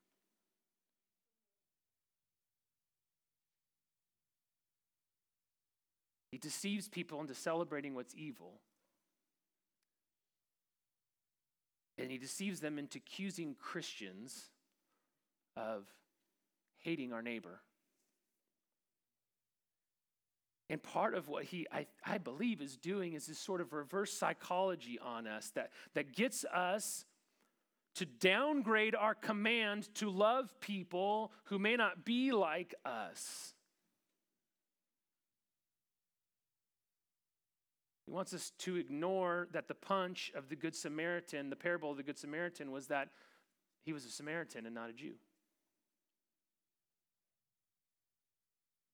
He 6.31 6.39
deceives 6.39 6.89
people 6.89 7.21
into 7.21 7.35
celebrating 7.35 7.95
what's 7.95 8.15
evil. 8.15 8.61
And 11.97 12.11
he 12.11 12.19
deceives 12.19 12.61
them 12.61 12.79
into 12.79 12.99
accusing 12.99 13.57
Christians 13.59 14.45
of 15.57 15.85
hating 16.79 17.13
our 17.13 17.23
neighbor. 17.23 17.61
And 20.71 20.83
part 20.83 21.15
of 21.15 21.29
what 21.29 21.45
he, 21.45 21.67
I, 21.73 21.87
I 22.05 22.19
believe, 22.19 22.61
is 22.61 22.77
doing 22.77 23.15
is 23.15 23.27
this 23.27 23.39
sort 23.39 23.61
of 23.61 23.73
reverse 23.73 24.13
psychology 24.13 24.99
on 25.03 25.27
us 25.27 25.51
that, 25.55 25.73
that 25.95 26.15
gets 26.15 26.45
us 26.45 27.07
to 27.99 28.07
downgrade 28.07 28.95
our 28.95 29.15
command 29.15 29.93
to 29.97 30.09
love 30.09 30.55
people 30.61 31.33
who 31.47 31.59
may 31.59 31.75
not 31.75 32.05
be 32.05 32.31
like 32.31 32.73
us. 32.85 33.55
He 38.07 38.13
wants 38.13 38.33
us 38.33 38.53
to 38.61 38.77
ignore 38.77 39.49
that 39.53 39.67
the 39.67 39.75
punch 39.75 40.31
of 40.37 40.49
the 40.49 40.55
Good 40.55 40.77
Samaritan, 40.77 41.51
the 41.51 41.57
parable 41.57 41.91
of 41.91 41.97
the 41.97 42.05
Good 42.05 42.19
Samaritan, 42.19 42.71
was 42.71 42.87
that 42.87 43.09
he 43.85 43.93
was 43.93 44.05
a 44.05 44.11
Samaritan 44.11 44.65
and 44.65 44.77
not 44.77 44.91
a 44.91 44.93
Jew. 44.93 45.15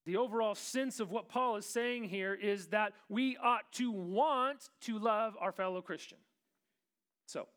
The 0.07 0.17
overall 0.17 0.55
sense 0.55 0.99
of 0.99 1.11
what 1.11 1.29
Paul 1.29 1.57
is 1.57 1.67
saying 1.67 2.05
here 2.05 2.33
is 2.33 2.69
that 2.69 2.95
we 3.11 3.37
ought 3.37 3.71
to 3.73 3.91
want 3.91 4.71
to 4.83 4.99
love 4.99 5.35
our 5.39 5.53
fellow 5.53 5.83
Christian. 5.83 6.19
So, 7.27 7.49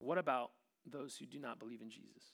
what 0.00 0.18
about 0.18 0.50
those 0.90 1.16
who 1.16 1.26
do 1.26 1.38
not 1.38 1.58
believe 1.58 1.82
in 1.82 1.90
Jesus? 1.90 2.32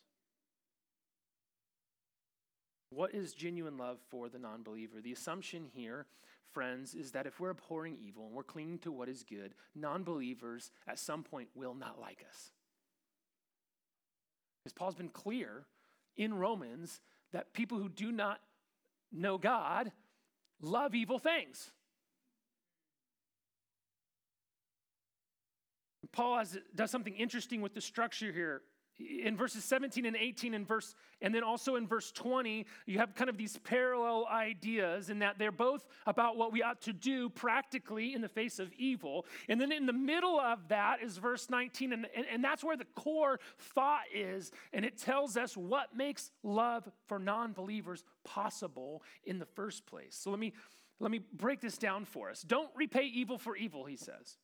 What 2.90 3.14
is 3.14 3.34
genuine 3.34 3.76
love 3.76 3.98
for 4.08 4.28
the 4.28 4.38
non 4.38 4.62
believer? 4.62 5.00
The 5.02 5.12
assumption 5.12 5.66
here, 5.74 6.06
friends, 6.52 6.94
is 6.94 7.10
that 7.12 7.26
if 7.26 7.40
we're 7.40 7.50
abhorring 7.50 7.98
evil 8.00 8.26
and 8.26 8.34
we're 8.34 8.44
clinging 8.44 8.78
to 8.80 8.92
what 8.92 9.08
is 9.08 9.22
good, 9.22 9.54
non 9.74 10.04
believers 10.04 10.70
at 10.86 10.98
some 10.98 11.22
point 11.22 11.48
will 11.54 11.74
not 11.74 12.00
like 12.00 12.24
us. 12.28 12.52
Because 14.62 14.72
Paul's 14.72 14.94
been 14.94 15.08
clear 15.08 15.66
in 16.16 16.34
Romans 16.34 17.00
that 17.32 17.52
people 17.52 17.78
who 17.78 17.88
do 17.88 18.12
not 18.12 18.40
know 19.12 19.36
God 19.38 19.92
love 20.60 20.94
evil 20.94 21.18
things. 21.18 21.70
Paul 26.16 26.38
has, 26.38 26.56
does 26.74 26.90
something 26.90 27.14
interesting 27.14 27.60
with 27.60 27.74
the 27.74 27.80
structure 27.82 28.32
here. 28.32 28.62
In 28.98 29.36
verses 29.36 29.62
17 29.64 30.06
and 30.06 30.16
18 30.16 30.54
and 30.54 30.66
verse 30.66 30.94
and 31.20 31.34
then 31.34 31.42
also 31.42 31.76
in 31.76 31.86
verse 31.86 32.10
20 32.12 32.64
you 32.86 32.98
have 32.98 33.14
kind 33.14 33.28
of 33.28 33.36
these 33.36 33.58
parallel 33.58 34.26
ideas 34.32 35.10
in 35.10 35.18
that 35.18 35.38
they're 35.38 35.52
both 35.52 35.84
about 36.06 36.38
what 36.38 36.50
we 36.50 36.62
ought 36.62 36.80
to 36.80 36.94
do 36.94 37.28
practically 37.28 38.14
in 38.14 38.22
the 38.22 38.28
face 38.30 38.58
of 38.58 38.72
evil. 38.78 39.26
And 39.50 39.60
then 39.60 39.70
in 39.70 39.84
the 39.84 39.92
middle 39.92 40.40
of 40.40 40.68
that 40.68 41.02
is 41.02 41.18
verse 41.18 41.50
19 41.50 41.92
and, 41.92 42.06
and, 42.16 42.24
and 42.32 42.42
that's 42.42 42.64
where 42.64 42.78
the 42.78 42.86
core 42.94 43.38
thought 43.58 44.04
is 44.14 44.50
and 44.72 44.86
it 44.86 44.96
tells 44.96 45.36
us 45.36 45.54
what 45.54 45.94
makes 45.94 46.30
love 46.42 46.88
for 47.06 47.18
non-believers 47.18 48.02
possible 48.24 49.02
in 49.24 49.38
the 49.38 49.44
first 49.44 49.84
place. 49.84 50.16
So 50.16 50.30
let 50.30 50.40
me 50.40 50.54
let 50.98 51.10
me 51.10 51.20
break 51.34 51.60
this 51.60 51.76
down 51.76 52.06
for 52.06 52.30
us. 52.30 52.40
Don't 52.40 52.70
repay 52.74 53.04
evil 53.04 53.36
for 53.36 53.54
evil 53.54 53.84
he 53.84 53.98
says 53.98 54.38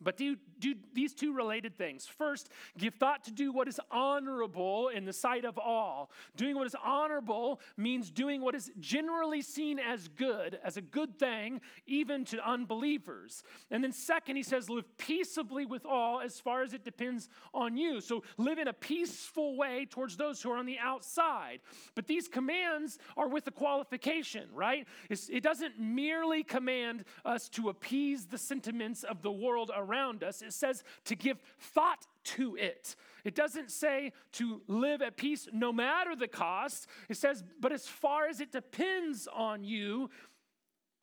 but 0.00 0.16
do, 0.16 0.36
do 0.58 0.74
these 0.94 1.12
two 1.12 1.32
related 1.32 1.76
things. 1.76 2.06
First, 2.06 2.50
give 2.76 2.94
thought 2.94 3.24
to 3.24 3.32
do 3.32 3.52
what 3.52 3.66
is 3.66 3.80
honorable 3.90 4.88
in 4.88 5.04
the 5.04 5.12
sight 5.12 5.44
of 5.44 5.58
all. 5.58 6.10
Doing 6.36 6.54
what 6.54 6.66
is 6.66 6.76
honorable 6.84 7.60
means 7.76 8.10
doing 8.10 8.40
what 8.40 8.54
is 8.54 8.70
generally 8.78 9.42
seen 9.42 9.78
as 9.78 10.08
good, 10.08 10.58
as 10.64 10.76
a 10.76 10.80
good 10.80 11.18
thing, 11.18 11.60
even 11.86 12.24
to 12.26 12.48
unbelievers. 12.48 13.42
And 13.70 13.82
then, 13.82 13.92
second, 13.92 14.36
he 14.36 14.42
says, 14.42 14.70
live 14.70 14.96
peaceably 14.98 15.66
with 15.66 15.84
all 15.84 16.20
as 16.20 16.38
far 16.38 16.62
as 16.62 16.74
it 16.74 16.84
depends 16.84 17.28
on 17.52 17.76
you. 17.76 18.00
So, 18.00 18.22
live 18.36 18.58
in 18.58 18.68
a 18.68 18.72
peaceful 18.72 19.56
way 19.56 19.86
towards 19.90 20.16
those 20.16 20.40
who 20.40 20.52
are 20.52 20.58
on 20.58 20.66
the 20.66 20.78
outside. 20.78 21.60
But 21.96 22.06
these 22.06 22.28
commands 22.28 22.98
are 23.16 23.28
with 23.28 23.46
a 23.48 23.52
qualification, 23.52 24.48
right? 24.52 24.86
It's, 25.10 25.28
it 25.28 25.42
doesn't 25.42 25.78
merely 25.78 26.44
command 26.44 27.04
us 27.24 27.48
to 27.50 27.68
appease 27.68 28.26
the 28.26 28.38
sentiments 28.38 29.02
of 29.02 29.22
the 29.22 29.32
world 29.32 29.72
around 29.74 29.87
around 29.88 30.22
us. 30.22 30.42
It 30.42 30.52
says 30.52 30.82
to 31.04 31.16
give 31.16 31.38
thought 31.58 32.06
to 32.24 32.56
it. 32.56 32.94
It 33.24 33.34
doesn't 33.34 33.70
say 33.70 34.12
to 34.32 34.62
live 34.66 35.02
at 35.02 35.16
peace 35.16 35.48
no 35.52 35.72
matter 35.72 36.14
the 36.14 36.28
cost. 36.28 36.86
It 37.08 37.16
says, 37.16 37.42
but 37.60 37.72
as 37.72 37.86
far 37.86 38.26
as 38.26 38.40
it 38.40 38.52
depends 38.52 39.28
on 39.32 39.64
you, 39.64 40.10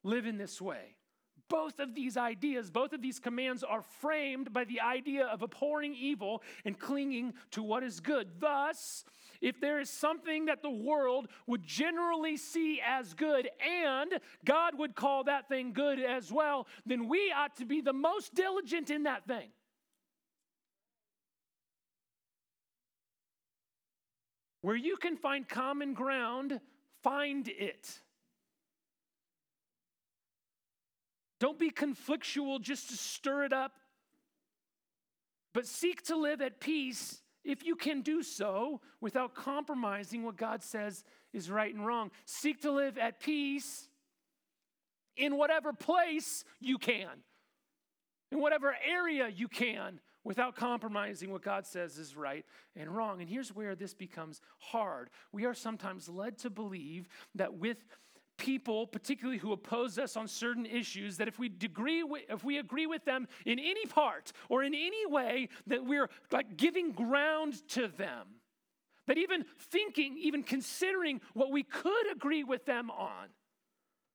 live 0.03 0.25
in 0.25 0.37
this 0.37 0.61
way. 0.61 0.95
Both 1.47 1.79
of 1.79 1.93
these 1.93 2.17
ideas, 2.17 2.71
both 2.71 2.93
of 2.93 3.01
these 3.01 3.19
commands 3.19 3.63
are 3.63 3.83
framed 3.83 4.51
by 4.51 4.63
the 4.63 4.81
idea 4.81 5.25
of 5.25 5.43
abhorring 5.43 5.93
evil 5.93 6.41
and 6.63 6.77
clinging 6.77 7.33
to 7.51 7.61
what 7.61 7.83
is 7.83 7.99
good. 7.99 8.39
Thus, 8.39 9.05
if 9.41 9.59
there 9.59 9.79
is 9.79 9.89
something 9.89 10.45
that 10.45 10.61
the 10.61 10.69
world 10.69 11.27
would 11.47 11.63
generally 11.63 12.37
see 12.37 12.81
as 12.85 13.13
good 13.13 13.49
and 13.59 14.19
God 14.43 14.77
would 14.77 14.95
call 14.95 15.25
that 15.25 15.47
thing 15.47 15.73
good 15.73 15.99
as 15.99 16.31
well, 16.31 16.67
then 16.85 17.07
we 17.07 17.31
ought 17.35 17.55
to 17.57 17.65
be 17.65 17.81
the 17.81 17.93
most 17.93 18.33
diligent 18.33 18.89
in 18.89 19.03
that 19.03 19.27
thing. 19.27 19.49
Where 24.61 24.75
you 24.75 24.97
can 24.97 25.15
find 25.15 25.47
common 25.47 25.93
ground, 25.93 26.59
find 27.03 27.47
it. 27.47 28.01
Don't 31.39 31.59
be 31.59 31.69
conflictual 31.69 32.59
just 32.59 32.89
to 32.89 32.97
stir 32.97 33.43
it 33.43 33.53
up, 33.53 33.73
but 35.53 35.67
seek 35.67 36.01
to 36.05 36.15
live 36.15 36.41
at 36.41 36.59
peace 36.59 37.21
if 37.45 37.63
you 37.63 37.75
can 37.75 38.01
do 38.01 38.23
so 38.23 38.81
without 38.99 39.35
compromising 39.35 40.23
what 40.23 40.35
God 40.35 40.63
says 40.63 41.03
is 41.31 41.49
right 41.49 41.73
and 41.73 41.85
wrong. 41.85 42.11
Seek 42.25 42.61
to 42.63 42.71
live 42.71 42.97
at 42.97 43.19
peace 43.19 43.87
in 45.15 45.37
whatever 45.37 45.71
place 45.71 46.43
you 46.59 46.77
can, 46.77 47.23
in 48.31 48.39
whatever 48.39 48.75
area 48.85 49.29
you 49.29 49.47
can, 49.47 49.99
without 50.23 50.55
compromising 50.55 51.31
what 51.31 51.43
God 51.43 51.67
says 51.67 51.97
is 51.99 52.17
right 52.17 52.43
and 52.75 52.89
wrong. 52.89 53.21
And 53.21 53.29
here's 53.29 53.55
where 53.55 53.75
this 53.75 53.93
becomes 53.93 54.41
hard. 54.57 55.11
We 55.31 55.45
are 55.45 55.53
sometimes 55.53 56.09
led 56.09 56.39
to 56.39 56.49
believe 56.49 57.07
that 57.35 57.53
with 57.53 57.77
people, 58.37 58.87
particularly 58.87 59.37
who 59.37 59.51
oppose 59.51 59.97
us 59.97 60.17
on 60.17 60.27
certain 60.27 60.65
issues, 60.65 61.17
that 61.17 61.27
if 61.27 61.39
we 61.39 61.51
agree 61.63 62.03
with, 62.03 62.23
if 62.29 62.43
we 62.43 62.57
agree 62.57 62.87
with 62.87 63.05
them 63.05 63.27
in 63.45 63.59
any 63.59 63.85
part 63.85 64.31
or 64.49 64.63
in 64.63 64.73
any 64.73 65.05
way, 65.05 65.49
that 65.67 65.85
we're 65.85 66.09
like 66.31 66.57
giving 66.57 66.91
ground 66.91 67.67
to 67.69 67.87
them. 67.87 68.27
That 69.07 69.17
even 69.17 69.45
thinking, 69.59 70.17
even 70.17 70.43
considering 70.43 71.21
what 71.33 71.51
we 71.51 71.63
could 71.63 72.11
agree 72.11 72.43
with 72.43 72.65
them 72.65 72.89
on 72.89 73.27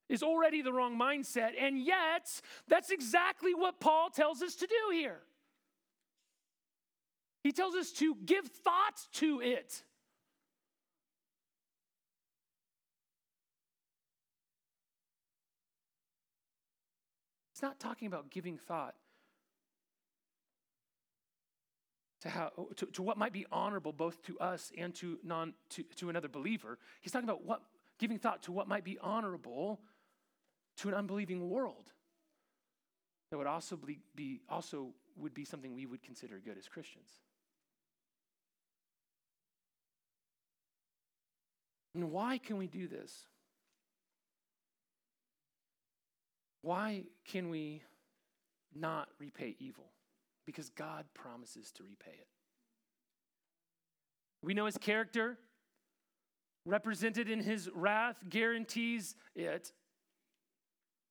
is 0.09 0.23
already 0.23 0.63
the 0.63 0.73
wrong 0.73 0.99
mindset. 0.99 1.51
And 1.59 1.79
yet, 1.79 2.29
that's 2.67 2.91
exactly 2.91 3.55
what 3.55 3.79
Paul 3.79 4.11
tells 4.11 4.43
us 4.43 4.57
to 4.57 4.67
do 4.67 4.93
here. 4.93 5.21
He 7.45 7.53
tells 7.53 7.75
us 7.75 7.93
to 7.93 8.17
give 8.27 8.47
thought 8.47 9.01
to 9.15 9.41
it. 9.41 9.85
It's 17.61 17.63
not 17.63 17.79
talking 17.79 18.09
about 18.09 18.31
giving 18.31 18.57
thought 18.57 18.95
to, 22.23 22.31
how, 22.31 22.53
to, 22.77 22.87
to 22.87 23.03
what 23.03 23.19
might 23.19 23.35
be 23.35 23.45
honorable 23.53 23.93
both 23.93 24.23
to 24.23 24.39
us 24.39 24.73
and 24.79 24.95
to, 24.95 25.19
non, 25.23 25.53
to, 25.69 25.83
to 25.97 26.09
another 26.09 26.29
believer. 26.29 26.79
He's 27.03 27.13
talking 27.13 27.29
about 27.29 27.45
what, 27.45 27.61
giving 27.99 28.19
thought 28.19 28.45
to 28.45 28.53
what 28.53 28.67
might 28.67 28.83
be 28.83 28.97
honorable 29.03 29.79
to 30.79 30.89
an 30.89 30.95
unbelieving 30.95 31.51
world 31.51 31.93
that 33.31 33.37
would 33.37 33.47
also 33.47 33.77
be, 33.77 33.99
be 34.15 34.41
also 34.49 34.95
would 35.19 35.35
be 35.35 35.45
something 35.45 35.75
we 35.75 35.85
would 35.85 36.03
consider 36.03 36.41
good 36.43 36.57
as 36.57 36.67
Christians. 36.67 37.11
And 41.95 42.11
why 42.11 42.39
can 42.39 42.57
we 42.57 42.69
do 42.69 42.89
this? 42.89 43.27
Why 46.63 47.05
can 47.27 47.49
we 47.51 47.83
not 48.75 49.09
repay 49.19 49.57
evil? 49.59 49.93
Because 50.47 50.71
God 50.71 51.05
promises 51.15 51.71
to 51.73 51.83
repay 51.83 52.13
it. 52.13 52.27
We 54.43 54.55
know 54.55 54.67
his 54.67 54.79
character, 54.79 55.39
represented 56.65 57.29
in 57.29 57.41
his 57.41 57.71
wrath, 57.75 58.17
guarantees 58.29 59.15
it. 59.35 59.73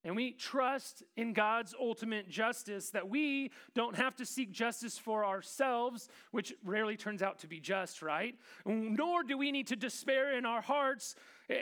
And 0.04 0.16
we 0.16 0.32
trust 0.32 1.04
in 1.18 1.34
God's 1.34 1.76
ultimate 1.80 2.30
justice 2.30 2.92
that 2.92 3.10
we 3.10 3.52
don't 3.76 3.98
have 3.98 4.16
to 4.16 4.26
seek 4.26 4.52
justice 4.52 4.98
for 4.98 5.26
ourselves, 5.26 6.08
which 6.32 6.54
rarely 6.64 6.96
turns 6.96 7.22
out 7.22 7.40
to 7.40 7.48
be 7.48 7.60
just, 7.60 8.02
right? 8.02 8.36
Nor 8.66 9.24
do 9.24 9.38
we 9.38 9.52
need 9.52 9.68
to 9.68 9.76
despair 9.76 10.38
in 10.38 10.46
our 10.46 10.62
hearts 10.62 11.16
Eh, 11.50 11.56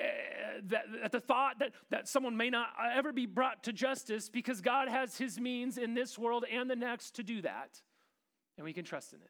that, 0.65 0.85
at 1.03 1.11
the 1.11 1.19
thought 1.19 1.59
that, 1.59 1.71
that 1.91 2.07
someone 2.07 2.35
may 2.35 2.49
not 2.49 2.69
ever 2.93 3.13
be 3.13 3.25
brought 3.25 3.63
to 3.63 3.73
justice 3.73 4.27
because 4.27 4.59
God 4.59 4.89
has 4.89 5.17
his 5.17 5.39
means 5.39 5.77
in 5.77 5.93
this 5.93 6.17
world 6.17 6.45
and 6.51 6.69
the 6.69 6.75
next 6.75 7.15
to 7.15 7.23
do 7.23 7.41
that. 7.43 7.81
And 8.57 8.65
we 8.65 8.73
can 8.73 8.83
trust 8.83 9.13
in 9.13 9.19
it. 9.21 9.29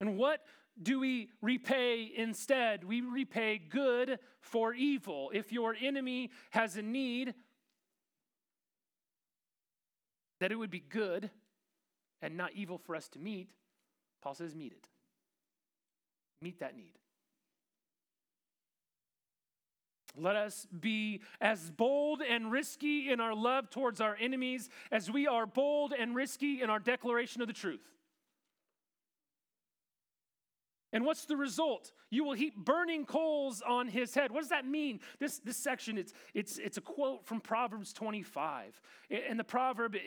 And 0.00 0.16
what 0.16 0.42
do 0.80 1.00
we 1.00 1.30
repay 1.42 2.10
instead? 2.14 2.84
We 2.84 3.00
repay 3.00 3.58
good 3.58 4.18
for 4.40 4.72
evil. 4.72 5.30
If 5.34 5.52
your 5.52 5.74
enemy 5.80 6.30
has 6.50 6.76
a 6.76 6.82
need, 6.82 7.34
that 10.40 10.52
it 10.52 10.56
would 10.56 10.70
be 10.70 10.80
good 10.80 11.30
and 12.22 12.36
not 12.36 12.52
evil 12.54 12.78
for 12.78 12.94
us 12.94 13.08
to 13.10 13.18
meet, 13.18 13.48
Paul 14.22 14.34
says, 14.34 14.54
meet 14.54 14.72
it. 14.72 14.88
Meet 16.42 16.60
that 16.60 16.76
need. 16.76 16.98
Let 20.16 20.36
us 20.36 20.66
be 20.78 21.20
as 21.40 21.70
bold 21.70 22.22
and 22.22 22.50
risky 22.50 23.10
in 23.10 23.20
our 23.20 23.34
love 23.34 23.70
towards 23.70 24.00
our 24.00 24.16
enemies 24.20 24.68
as 24.90 25.10
we 25.10 25.26
are 25.26 25.46
bold 25.46 25.92
and 25.92 26.14
risky 26.14 26.62
in 26.62 26.70
our 26.70 26.78
declaration 26.78 27.42
of 27.42 27.48
the 27.48 27.54
truth. 27.54 27.82
And 30.92 31.04
what's 31.04 31.26
the 31.26 31.36
result? 31.36 31.92
You 32.10 32.24
will 32.24 32.32
heap 32.32 32.56
burning 32.56 33.04
coals 33.04 33.60
on 33.60 33.88
his 33.88 34.14
head. 34.14 34.30
What 34.32 34.40
does 34.40 34.48
that 34.48 34.64
mean? 34.64 35.00
This, 35.18 35.40
this 35.40 35.58
section, 35.58 35.98
it's, 35.98 36.14
it's, 36.32 36.56
it's 36.56 36.78
a 36.78 36.80
quote 36.80 37.26
from 37.26 37.40
Proverbs 37.40 37.92
25. 37.92 38.80
And 39.28 39.38
the 39.38 39.44
proverb, 39.44 39.96
eh, 39.96 39.98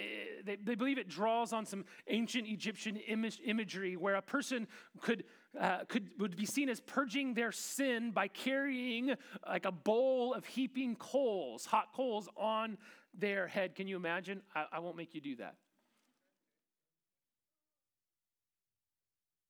they, 0.44 0.56
they 0.56 0.76
believe 0.76 0.98
it 0.98 1.08
draws 1.08 1.54
on 1.54 1.66
some 1.66 1.86
ancient 2.08 2.48
Egyptian 2.48 2.96
image, 2.96 3.40
imagery 3.46 3.98
where 3.98 4.16
a 4.16 4.22
person 4.22 4.68
could, 5.00 5.26
uh, 5.60 5.80
could, 5.88 6.10
would 6.20 6.36
be 6.36 6.46
seen 6.46 6.70
as 6.70 6.80
purging 6.80 7.34
their 7.34 7.52
sin 7.52 8.12
by 8.12 8.28
carrying 8.28 9.16
like 9.48 9.66
a 9.66 9.72
bowl 9.72 10.34
of 10.34 10.46
heaping 10.46 10.96
coals, 10.96 11.66
hot 11.66 11.94
coals 11.94 12.30
on 12.38 12.78
their 13.18 13.48
head. 13.48 13.76
Can 13.76 13.88
you 13.88 13.96
imagine? 13.96 14.42
I, 14.56 14.66
I 14.74 14.80
won't 14.80 14.96
make 14.96 15.16
you 15.16 15.22
do 15.22 15.36
that. 15.38 15.56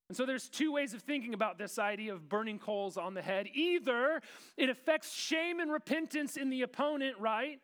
And 0.07 0.17
so 0.17 0.25
there's 0.25 0.49
two 0.49 0.71
ways 0.71 0.95
of 0.95 1.03
thinking 1.03 1.35
about 1.35 1.59
this 1.59 1.77
idea 1.77 2.13
of 2.13 2.27
burning 2.27 2.57
coals 2.57 2.97
on 2.97 3.13
the 3.13 3.21
head. 3.21 3.47
Either 3.53 4.21
it 4.57 4.69
affects 4.69 5.13
shame 5.13 5.59
and 5.59 5.71
repentance 5.71 6.35
in 6.35 6.49
the 6.49 6.63
opponent, 6.63 7.17
right? 7.19 7.59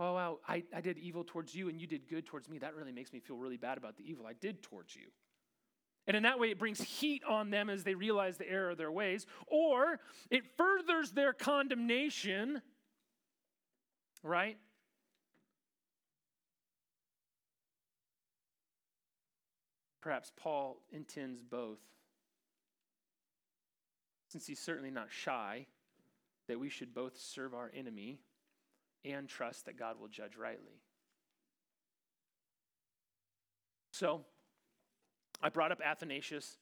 Oh, 0.00 0.12
wow, 0.12 0.38
I, 0.46 0.64
I 0.74 0.82
did 0.82 0.98
evil 0.98 1.24
towards 1.24 1.54
you 1.54 1.70
and 1.70 1.80
you 1.80 1.86
did 1.86 2.08
good 2.08 2.26
towards 2.26 2.48
me. 2.48 2.58
That 2.58 2.74
really 2.74 2.92
makes 2.92 3.12
me 3.12 3.20
feel 3.20 3.36
really 3.36 3.56
bad 3.56 3.78
about 3.78 3.96
the 3.96 4.08
evil 4.08 4.26
I 4.26 4.34
did 4.34 4.62
towards 4.62 4.94
you. 4.94 5.06
And 6.08 6.16
in 6.16 6.22
that 6.22 6.40
way, 6.40 6.50
it 6.50 6.58
brings 6.58 6.80
heat 6.80 7.22
on 7.28 7.50
them 7.50 7.68
as 7.68 7.84
they 7.84 7.94
realize 7.94 8.38
the 8.38 8.50
error 8.50 8.70
of 8.70 8.78
their 8.78 8.90
ways. 8.90 9.26
Or 9.46 10.00
it 10.30 10.42
furthers 10.56 11.12
their 11.12 11.34
condemnation, 11.34 12.62
right? 14.22 14.56
Perhaps 20.00 20.32
Paul 20.34 20.80
intends 20.90 21.42
both. 21.42 21.80
Since 24.28 24.46
he's 24.46 24.60
certainly 24.60 24.90
not 24.90 25.08
shy, 25.10 25.66
that 26.46 26.58
we 26.58 26.70
should 26.70 26.94
both 26.94 27.18
serve 27.18 27.52
our 27.52 27.70
enemy 27.76 28.18
and 29.04 29.28
trust 29.28 29.66
that 29.66 29.78
God 29.78 30.00
will 30.00 30.08
judge 30.08 30.36
rightly. 30.36 30.80
So, 33.92 34.24
I 35.40 35.48
brought 35.48 35.72
up 35.72 35.80
Athanasius 35.84 36.58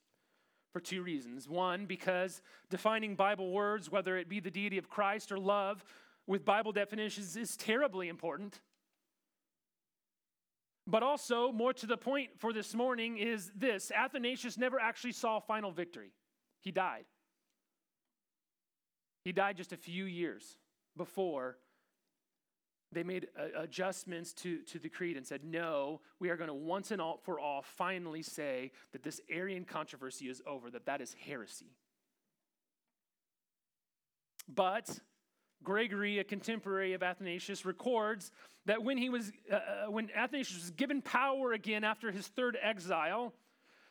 for 0.72 0.80
two 0.80 1.02
reasons. 1.02 1.48
One, 1.48 1.86
because 1.86 2.42
defining 2.68 3.14
Bible 3.14 3.50
words, 3.50 3.90
whether 3.90 4.16
it 4.16 4.28
be 4.28 4.40
the 4.40 4.50
deity 4.50 4.78
of 4.78 4.88
Christ 4.88 5.32
or 5.32 5.38
love, 5.38 5.84
with 6.26 6.44
Bible 6.44 6.72
definitions 6.72 7.36
is 7.36 7.56
terribly 7.56 8.08
important. 8.08 8.60
But 10.86 11.02
also, 11.02 11.50
more 11.50 11.72
to 11.72 11.86
the 11.86 11.96
point 11.96 12.30
for 12.38 12.52
this 12.52 12.74
morning 12.74 13.18
is 13.18 13.50
this 13.56 13.90
Athanasius 13.90 14.56
never 14.56 14.78
actually 14.78 15.12
saw 15.12 15.40
final 15.40 15.72
victory. 15.72 16.12
He 16.60 16.70
died. 16.70 17.04
He 19.24 19.32
died 19.32 19.56
just 19.56 19.72
a 19.72 19.76
few 19.76 20.04
years 20.04 20.58
before 20.96 21.58
they 22.92 23.02
made 23.02 23.28
adjustments 23.56 24.32
to, 24.32 24.58
to 24.62 24.78
the 24.78 24.88
creed 24.88 25.16
and 25.16 25.26
said, 25.26 25.44
no, 25.44 26.00
we 26.20 26.30
are 26.30 26.36
going 26.36 26.48
to 26.48 26.54
once 26.54 26.90
and 26.90 27.00
all 27.00 27.18
for 27.24 27.40
all 27.40 27.62
finally 27.62 28.22
say 28.22 28.70
that 28.92 29.02
this 29.02 29.20
Arian 29.28 29.64
controversy 29.64 30.28
is 30.28 30.40
over, 30.46 30.70
that 30.70 30.86
that 30.86 31.00
is 31.00 31.14
heresy. 31.26 31.72
But 34.48 35.00
Gregory, 35.64 36.20
a 36.20 36.24
contemporary 36.24 36.92
of 36.92 37.02
Athanasius, 37.02 37.64
records 37.64 38.30
that 38.66 38.82
when 38.84 38.98
he 38.98 39.08
was 39.08 39.32
uh, 39.50 39.56
uh 39.56 39.90
when 39.90 40.08
Athanasius 40.14 40.62
was 40.62 40.70
given 40.70 41.02
power 41.02 41.52
again 41.52 41.82
after 41.82 42.12
his 42.12 42.28
third 42.28 42.56
exile, 42.62 43.34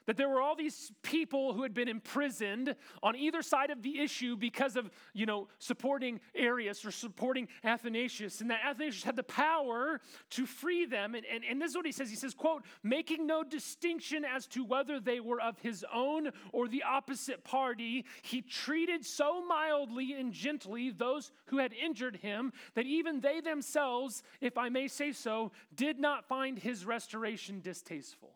that 0.05 0.17
there 0.17 0.29
were 0.29 0.41
all 0.41 0.55
these 0.55 0.91
people 1.01 1.53
who 1.53 1.63
had 1.63 1.73
been 1.73 1.87
imprisoned 1.87 2.75
on 3.01 3.15
either 3.15 3.41
side 3.41 3.71
of 3.71 3.81
the 3.81 3.99
issue 3.99 4.35
because 4.35 4.75
of, 4.75 4.89
you 5.13 5.25
know, 5.25 5.47
supporting 5.59 6.19
Arius 6.35 6.85
or 6.85 6.91
supporting 6.91 7.47
Athanasius. 7.63 8.41
And 8.41 8.49
that 8.51 8.59
Athanasius 8.65 9.03
had 9.03 9.15
the 9.15 9.23
power 9.23 10.01
to 10.31 10.45
free 10.45 10.85
them. 10.85 11.15
And, 11.15 11.25
and, 11.25 11.43
and 11.43 11.61
this 11.61 11.71
is 11.71 11.75
what 11.75 11.85
he 11.85 11.91
says. 11.91 12.09
He 12.09 12.15
says, 12.15 12.33
quote, 12.33 12.63
making 12.83 13.25
no 13.25 13.43
distinction 13.43 14.25
as 14.25 14.45
to 14.47 14.63
whether 14.63 14.99
they 14.99 15.19
were 15.19 15.41
of 15.41 15.57
his 15.59 15.85
own 15.93 16.29
or 16.51 16.67
the 16.67 16.83
opposite 16.83 17.43
party, 17.43 18.05
he 18.21 18.41
treated 18.41 19.05
so 19.05 19.45
mildly 19.45 20.13
and 20.13 20.31
gently 20.31 20.91
those 20.91 21.31
who 21.47 21.57
had 21.57 21.73
injured 21.73 22.17
him 22.17 22.53
that 22.75 22.85
even 22.85 23.19
they 23.19 23.41
themselves, 23.41 24.23
if 24.41 24.57
I 24.57 24.69
may 24.69 24.87
say 24.87 25.11
so, 25.11 25.51
did 25.75 25.99
not 25.99 26.27
find 26.27 26.59
his 26.59 26.85
restoration 26.85 27.61
distasteful. 27.61 28.34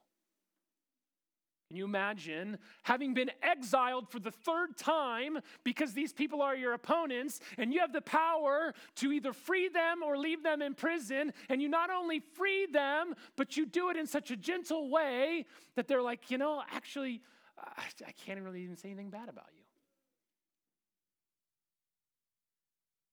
Can 1.70 1.78
you 1.78 1.86
imagine 1.86 2.58
having 2.82 3.14
been 3.14 3.30
exiled 3.44 4.10
for 4.10 4.20
the 4.20 4.32
third 4.32 4.76
time 4.76 5.38
because 5.64 5.94
these 5.94 6.12
people 6.12 6.42
are 6.42 6.56
your 6.56 6.74
opponents 6.74 7.42
and 7.60 7.72
you 7.72 7.80
have 7.80 7.94
the 7.94 8.02
power 8.02 8.74
to 8.96 9.12
either 9.12 9.34
free 9.34 9.70
them 9.70 10.02
or 10.04 10.18
leave 10.18 10.42
them 10.42 10.64
in 10.64 10.74
prison? 10.74 11.32
And 11.48 11.62
you 11.62 11.70
not 11.70 11.92
only 11.92 12.22
free 12.22 12.66
them, 12.66 13.14
but 13.36 13.56
you 13.56 13.68
do 13.68 13.92
it 13.92 13.98
in 13.98 14.08
such 14.08 14.32
a 14.32 14.36
gentle 14.36 14.90
way 14.90 15.46
that 15.76 15.88
they're 15.88 16.02
like, 16.02 16.32
you 16.32 16.40
know, 16.40 16.64
actually, 16.72 17.22
I 17.60 18.14
can't 18.26 18.42
really 18.42 18.64
even 18.64 18.76
say 18.76 18.90
anything 18.90 19.12
bad 19.12 19.30
about 19.30 19.50
you. 19.56 19.62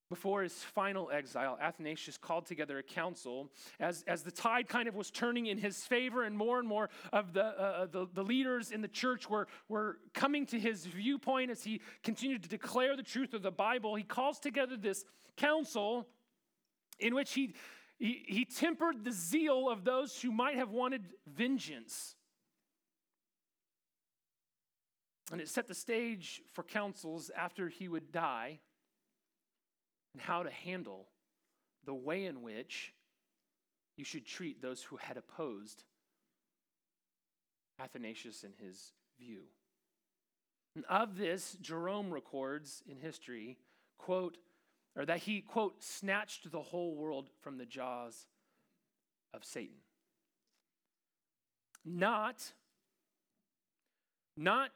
Before 0.08 0.44
his 0.44 0.52
final 0.52 1.10
exile, 1.10 1.58
Athanasius 1.60 2.16
called 2.16 2.46
together 2.46 2.78
a 2.78 2.82
council 2.82 3.50
as, 3.80 4.04
as 4.06 4.22
the 4.22 4.30
tide 4.30 4.68
kind 4.68 4.86
of 4.88 4.94
was 4.94 5.10
turning 5.10 5.46
in 5.46 5.58
his 5.58 5.84
favor, 5.84 6.22
and 6.22 6.36
more 6.36 6.60
and 6.60 6.68
more 6.68 6.90
of 7.12 7.32
the, 7.32 7.44
uh, 7.44 7.48
uh, 7.48 7.86
the, 7.86 8.06
the, 8.14 8.22
leaders 8.22 8.70
in 8.70 8.82
the 8.82 8.88
church 8.88 9.28
were, 9.28 9.48
were 9.68 9.98
coming 10.14 10.46
to 10.46 10.60
his 10.60 10.86
viewpoint 10.86 11.50
as 11.50 11.64
he 11.64 11.80
continued 12.04 12.44
to 12.44 12.48
declare 12.48 12.94
the 12.94 13.02
truth 13.02 13.34
of 13.34 13.42
the 13.42 13.50
Bible. 13.50 13.96
He 13.96 14.04
calls 14.04 14.38
together 14.38 14.76
this 14.76 15.04
council 15.36 16.06
in 17.00 17.12
which 17.12 17.32
he, 17.32 17.54
he, 17.98 18.24
he 18.28 18.44
tempered 18.44 19.04
the 19.04 19.12
zeal 19.12 19.68
of 19.68 19.82
those 19.82 20.20
who 20.20 20.30
might 20.30 20.54
have 20.54 20.70
wanted 20.70 21.02
vengeance. 21.26 22.14
And 25.32 25.40
it 25.40 25.48
set 25.48 25.66
the 25.66 25.74
stage 25.74 26.42
for 26.52 26.62
councils 26.62 27.32
after 27.36 27.68
he 27.68 27.88
would 27.88 28.12
die 28.12 28.60
and 30.16 30.22
how 30.22 30.42
to 30.42 30.50
handle 30.50 31.06
the 31.84 31.92
way 31.92 32.24
in 32.24 32.40
which 32.40 32.94
you 33.98 34.04
should 34.04 34.24
treat 34.24 34.62
those 34.62 34.82
who 34.82 34.96
had 34.96 35.18
opposed 35.18 35.84
Athanasius 37.78 38.42
in 38.42 38.52
his 38.66 38.92
view. 39.18 39.42
And 40.74 40.86
of 40.88 41.18
this, 41.18 41.58
Jerome 41.60 42.10
records 42.10 42.82
in 42.88 42.96
history, 42.96 43.58
quote, 43.98 44.38
or 44.96 45.04
that 45.04 45.18
he, 45.18 45.42
quote, 45.42 45.82
snatched 45.82 46.50
the 46.50 46.62
whole 46.62 46.94
world 46.94 47.28
from 47.42 47.58
the 47.58 47.66
jaws 47.66 48.26
of 49.34 49.44
Satan. 49.44 49.76
Not, 51.84 52.42
not 54.34 54.70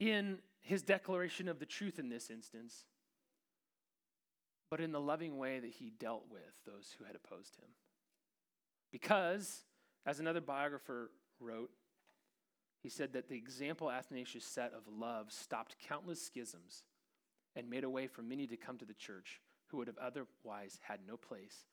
in 0.00 0.38
his 0.62 0.80
declaration 0.80 1.48
of 1.48 1.58
the 1.58 1.66
truth 1.66 1.98
in 1.98 2.08
this 2.08 2.30
instance, 2.30 2.86
but 4.70 4.80
in 4.80 4.92
the 4.92 5.00
loving 5.00 5.38
way 5.38 5.60
that 5.60 5.70
he 5.70 5.90
dealt 5.90 6.24
with 6.30 6.42
those 6.66 6.94
who 6.98 7.04
had 7.04 7.16
opposed 7.16 7.56
him. 7.56 7.68
Because, 8.90 9.64
as 10.04 10.20
another 10.20 10.40
biographer 10.40 11.10
wrote, 11.40 11.70
he 12.82 12.88
said 12.88 13.12
that 13.14 13.28
the 13.28 13.36
example 13.36 13.90
Athanasius 13.90 14.44
set 14.44 14.72
of 14.72 14.86
love 14.86 15.32
stopped 15.32 15.76
countless 15.88 16.22
schisms 16.22 16.84
and 17.54 17.68
made 17.68 17.84
a 17.84 17.90
way 17.90 18.06
for 18.06 18.22
many 18.22 18.46
to 18.46 18.56
come 18.56 18.78
to 18.78 18.84
the 18.84 18.94
church 18.94 19.40
who 19.68 19.78
would 19.78 19.88
have 19.88 19.98
otherwise 19.98 20.78
had 20.82 21.00
no 21.06 21.16
place 21.16 21.64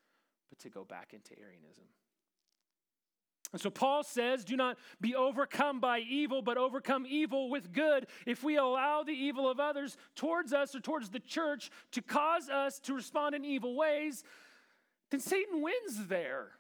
but 0.49 0.59
to 0.59 0.69
go 0.69 0.83
back 0.83 1.13
into 1.13 1.39
Arianism. 1.39 1.85
And 3.53 3.61
so 3.61 3.69
Paul 3.69 4.03
says, 4.03 4.43
Do 4.43 4.57
not 4.57 4.77
be 4.99 5.15
overcome 5.15 5.79
by 5.79 5.99
evil, 5.99 6.41
but 6.41 6.57
overcome 6.57 7.05
evil 7.07 7.49
with 7.49 7.71
good. 7.71 8.07
If 8.25 8.43
we 8.43 8.57
allow 8.57 9.03
the 9.03 9.13
evil 9.13 9.49
of 9.49 9.59
others 9.59 9.95
towards 10.15 10.51
us 10.51 10.75
or 10.75 10.79
towards 10.79 11.11
the 11.11 11.19
church 11.19 11.69
to 11.91 12.01
cause 12.01 12.49
us 12.49 12.79
to 12.79 12.95
respond 12.95 13.35
in 13.35 13.45
evil 13.45 13.75
ways, 13.75 14.23
then 15.11 15.19
Satan 15.19 15.61
wins 15.61 16.07
there. 16.07 16.53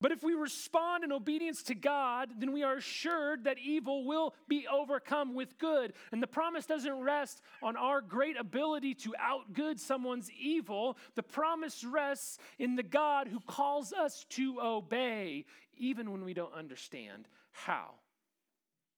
But 0.00 0.12
if 0.12 0.22
we 0.22 0.32
respond 0.32 1.04
in 1.04 1.12
obedience 1.12 1.62
to 1.64 1.74
God, 1.74 2.30
then 2.38 2.52
we 2.52 2.62
are 2.62 2.76
assured 2.76 3.44
that 3.44 3.58
evil 3.58 4.06
will 4.06 4.34
be 4.48 4.66
overcome 4.66 5.34
with 5.34 5.58
good. 5.58 5.92
And 6.10 6.22
the 6.22 6.26
promise 6.26 6.64
doesn't 6.64 7.00
rest 7.00 7.42
on 7.62 7.76
our 7.76 8.00
great 8.00 8.38
ability 8.38 8.94
to 8.94 9.14
outgood 9.20 9.78
someone's 9.78 10.30
evil. 10.30 10.96
The 11.16 11.22
promise 11.22 11.84
rests 11.84 12.38
in 12.58 12.76
the 12.76 12.82
God 12.82 13.28
who 13.28 13.40
calls 13.40 13.92
us 13.92 14.24
to 14.30 14.58
obey, 14.62 15.44
even 15.76 16.10
when 16.10 16.24
we 16.24 16.32
don't 16.32 16.54
understand 16.54 17.28
how 17.52 17.90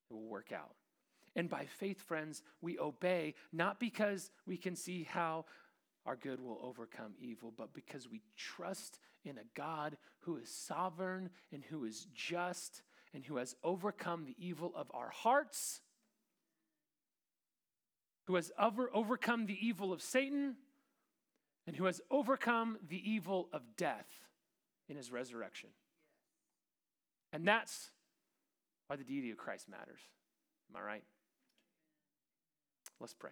it 0.09 0.14
will 0.14 0.28
work 0.28 0.53
out. 0.53 0.74
And 1.34 1.48
by 1.48 1.64
faith, 1.64 2.00
friends, 2.00 2.42
we 2.61 2.78
obey 2.78 3.34
not 3.53 3.80
because 3.80 4.30
we 4.46 4.57
can 4.57 4.76
see 4.76 5.03
how 5.03 5.46
our 6.05 6.16
good 6.16 6.40
will 6.40 6.61
overcome 6.62 7.14
evil, 7.18 7.53
but 7.57 7.72
because 7.72 8.09
we 8.09 8.20
trust 8.36 8.98
in 9.24 9.38
a 9.38 9.44
God 9.54 9.96
who 10.20 10.36
is 10.36 10.48
sovereign 10.48 11.30
and 11.52 11.62
who 11.64 11.84
is 11.84 12.06
just 12.14 12.82
and 13.14 13.24
who 13.24 13.36
has 13.36 13.54
overcome 13.62 14.24
the 14.24 14.36
evil 14.38 14.72
of 14.74 14.90
our 14.94 15.10
hearts, 15.10 15.80
who 18.26 18.34
has 18.36 18.50
over, 18.58 18.90
overcome 18.94 19.46
the 19.46 19.66
evil 19.66 19.92
of 19.92 20.02
Satan, 20.02 20.56
and 21.66 21.76
who 21.76 21.84
has 21.84 22.00
overcome 22.10 22.78
the 22.88 23.10
evil 23.10 23.48
of 23.52 23.62
death 23.76 24.06
in 24.88 24.96
his 24.96 25.12
resurrection. 25.12 25.70
And 27.32 27.46
that's 27.46 27.90
why 28.88 28.96
the 28.96 29.04
deity 29.04 29.30
of 29.30 29.36
Christ 29.36 29.68
matters. 29.68 30.00
Am 30.70 30.80
I 30.80 30.84
right? 30.84 31.04
Let's 33.00 33.14
pray. 33.14 33.30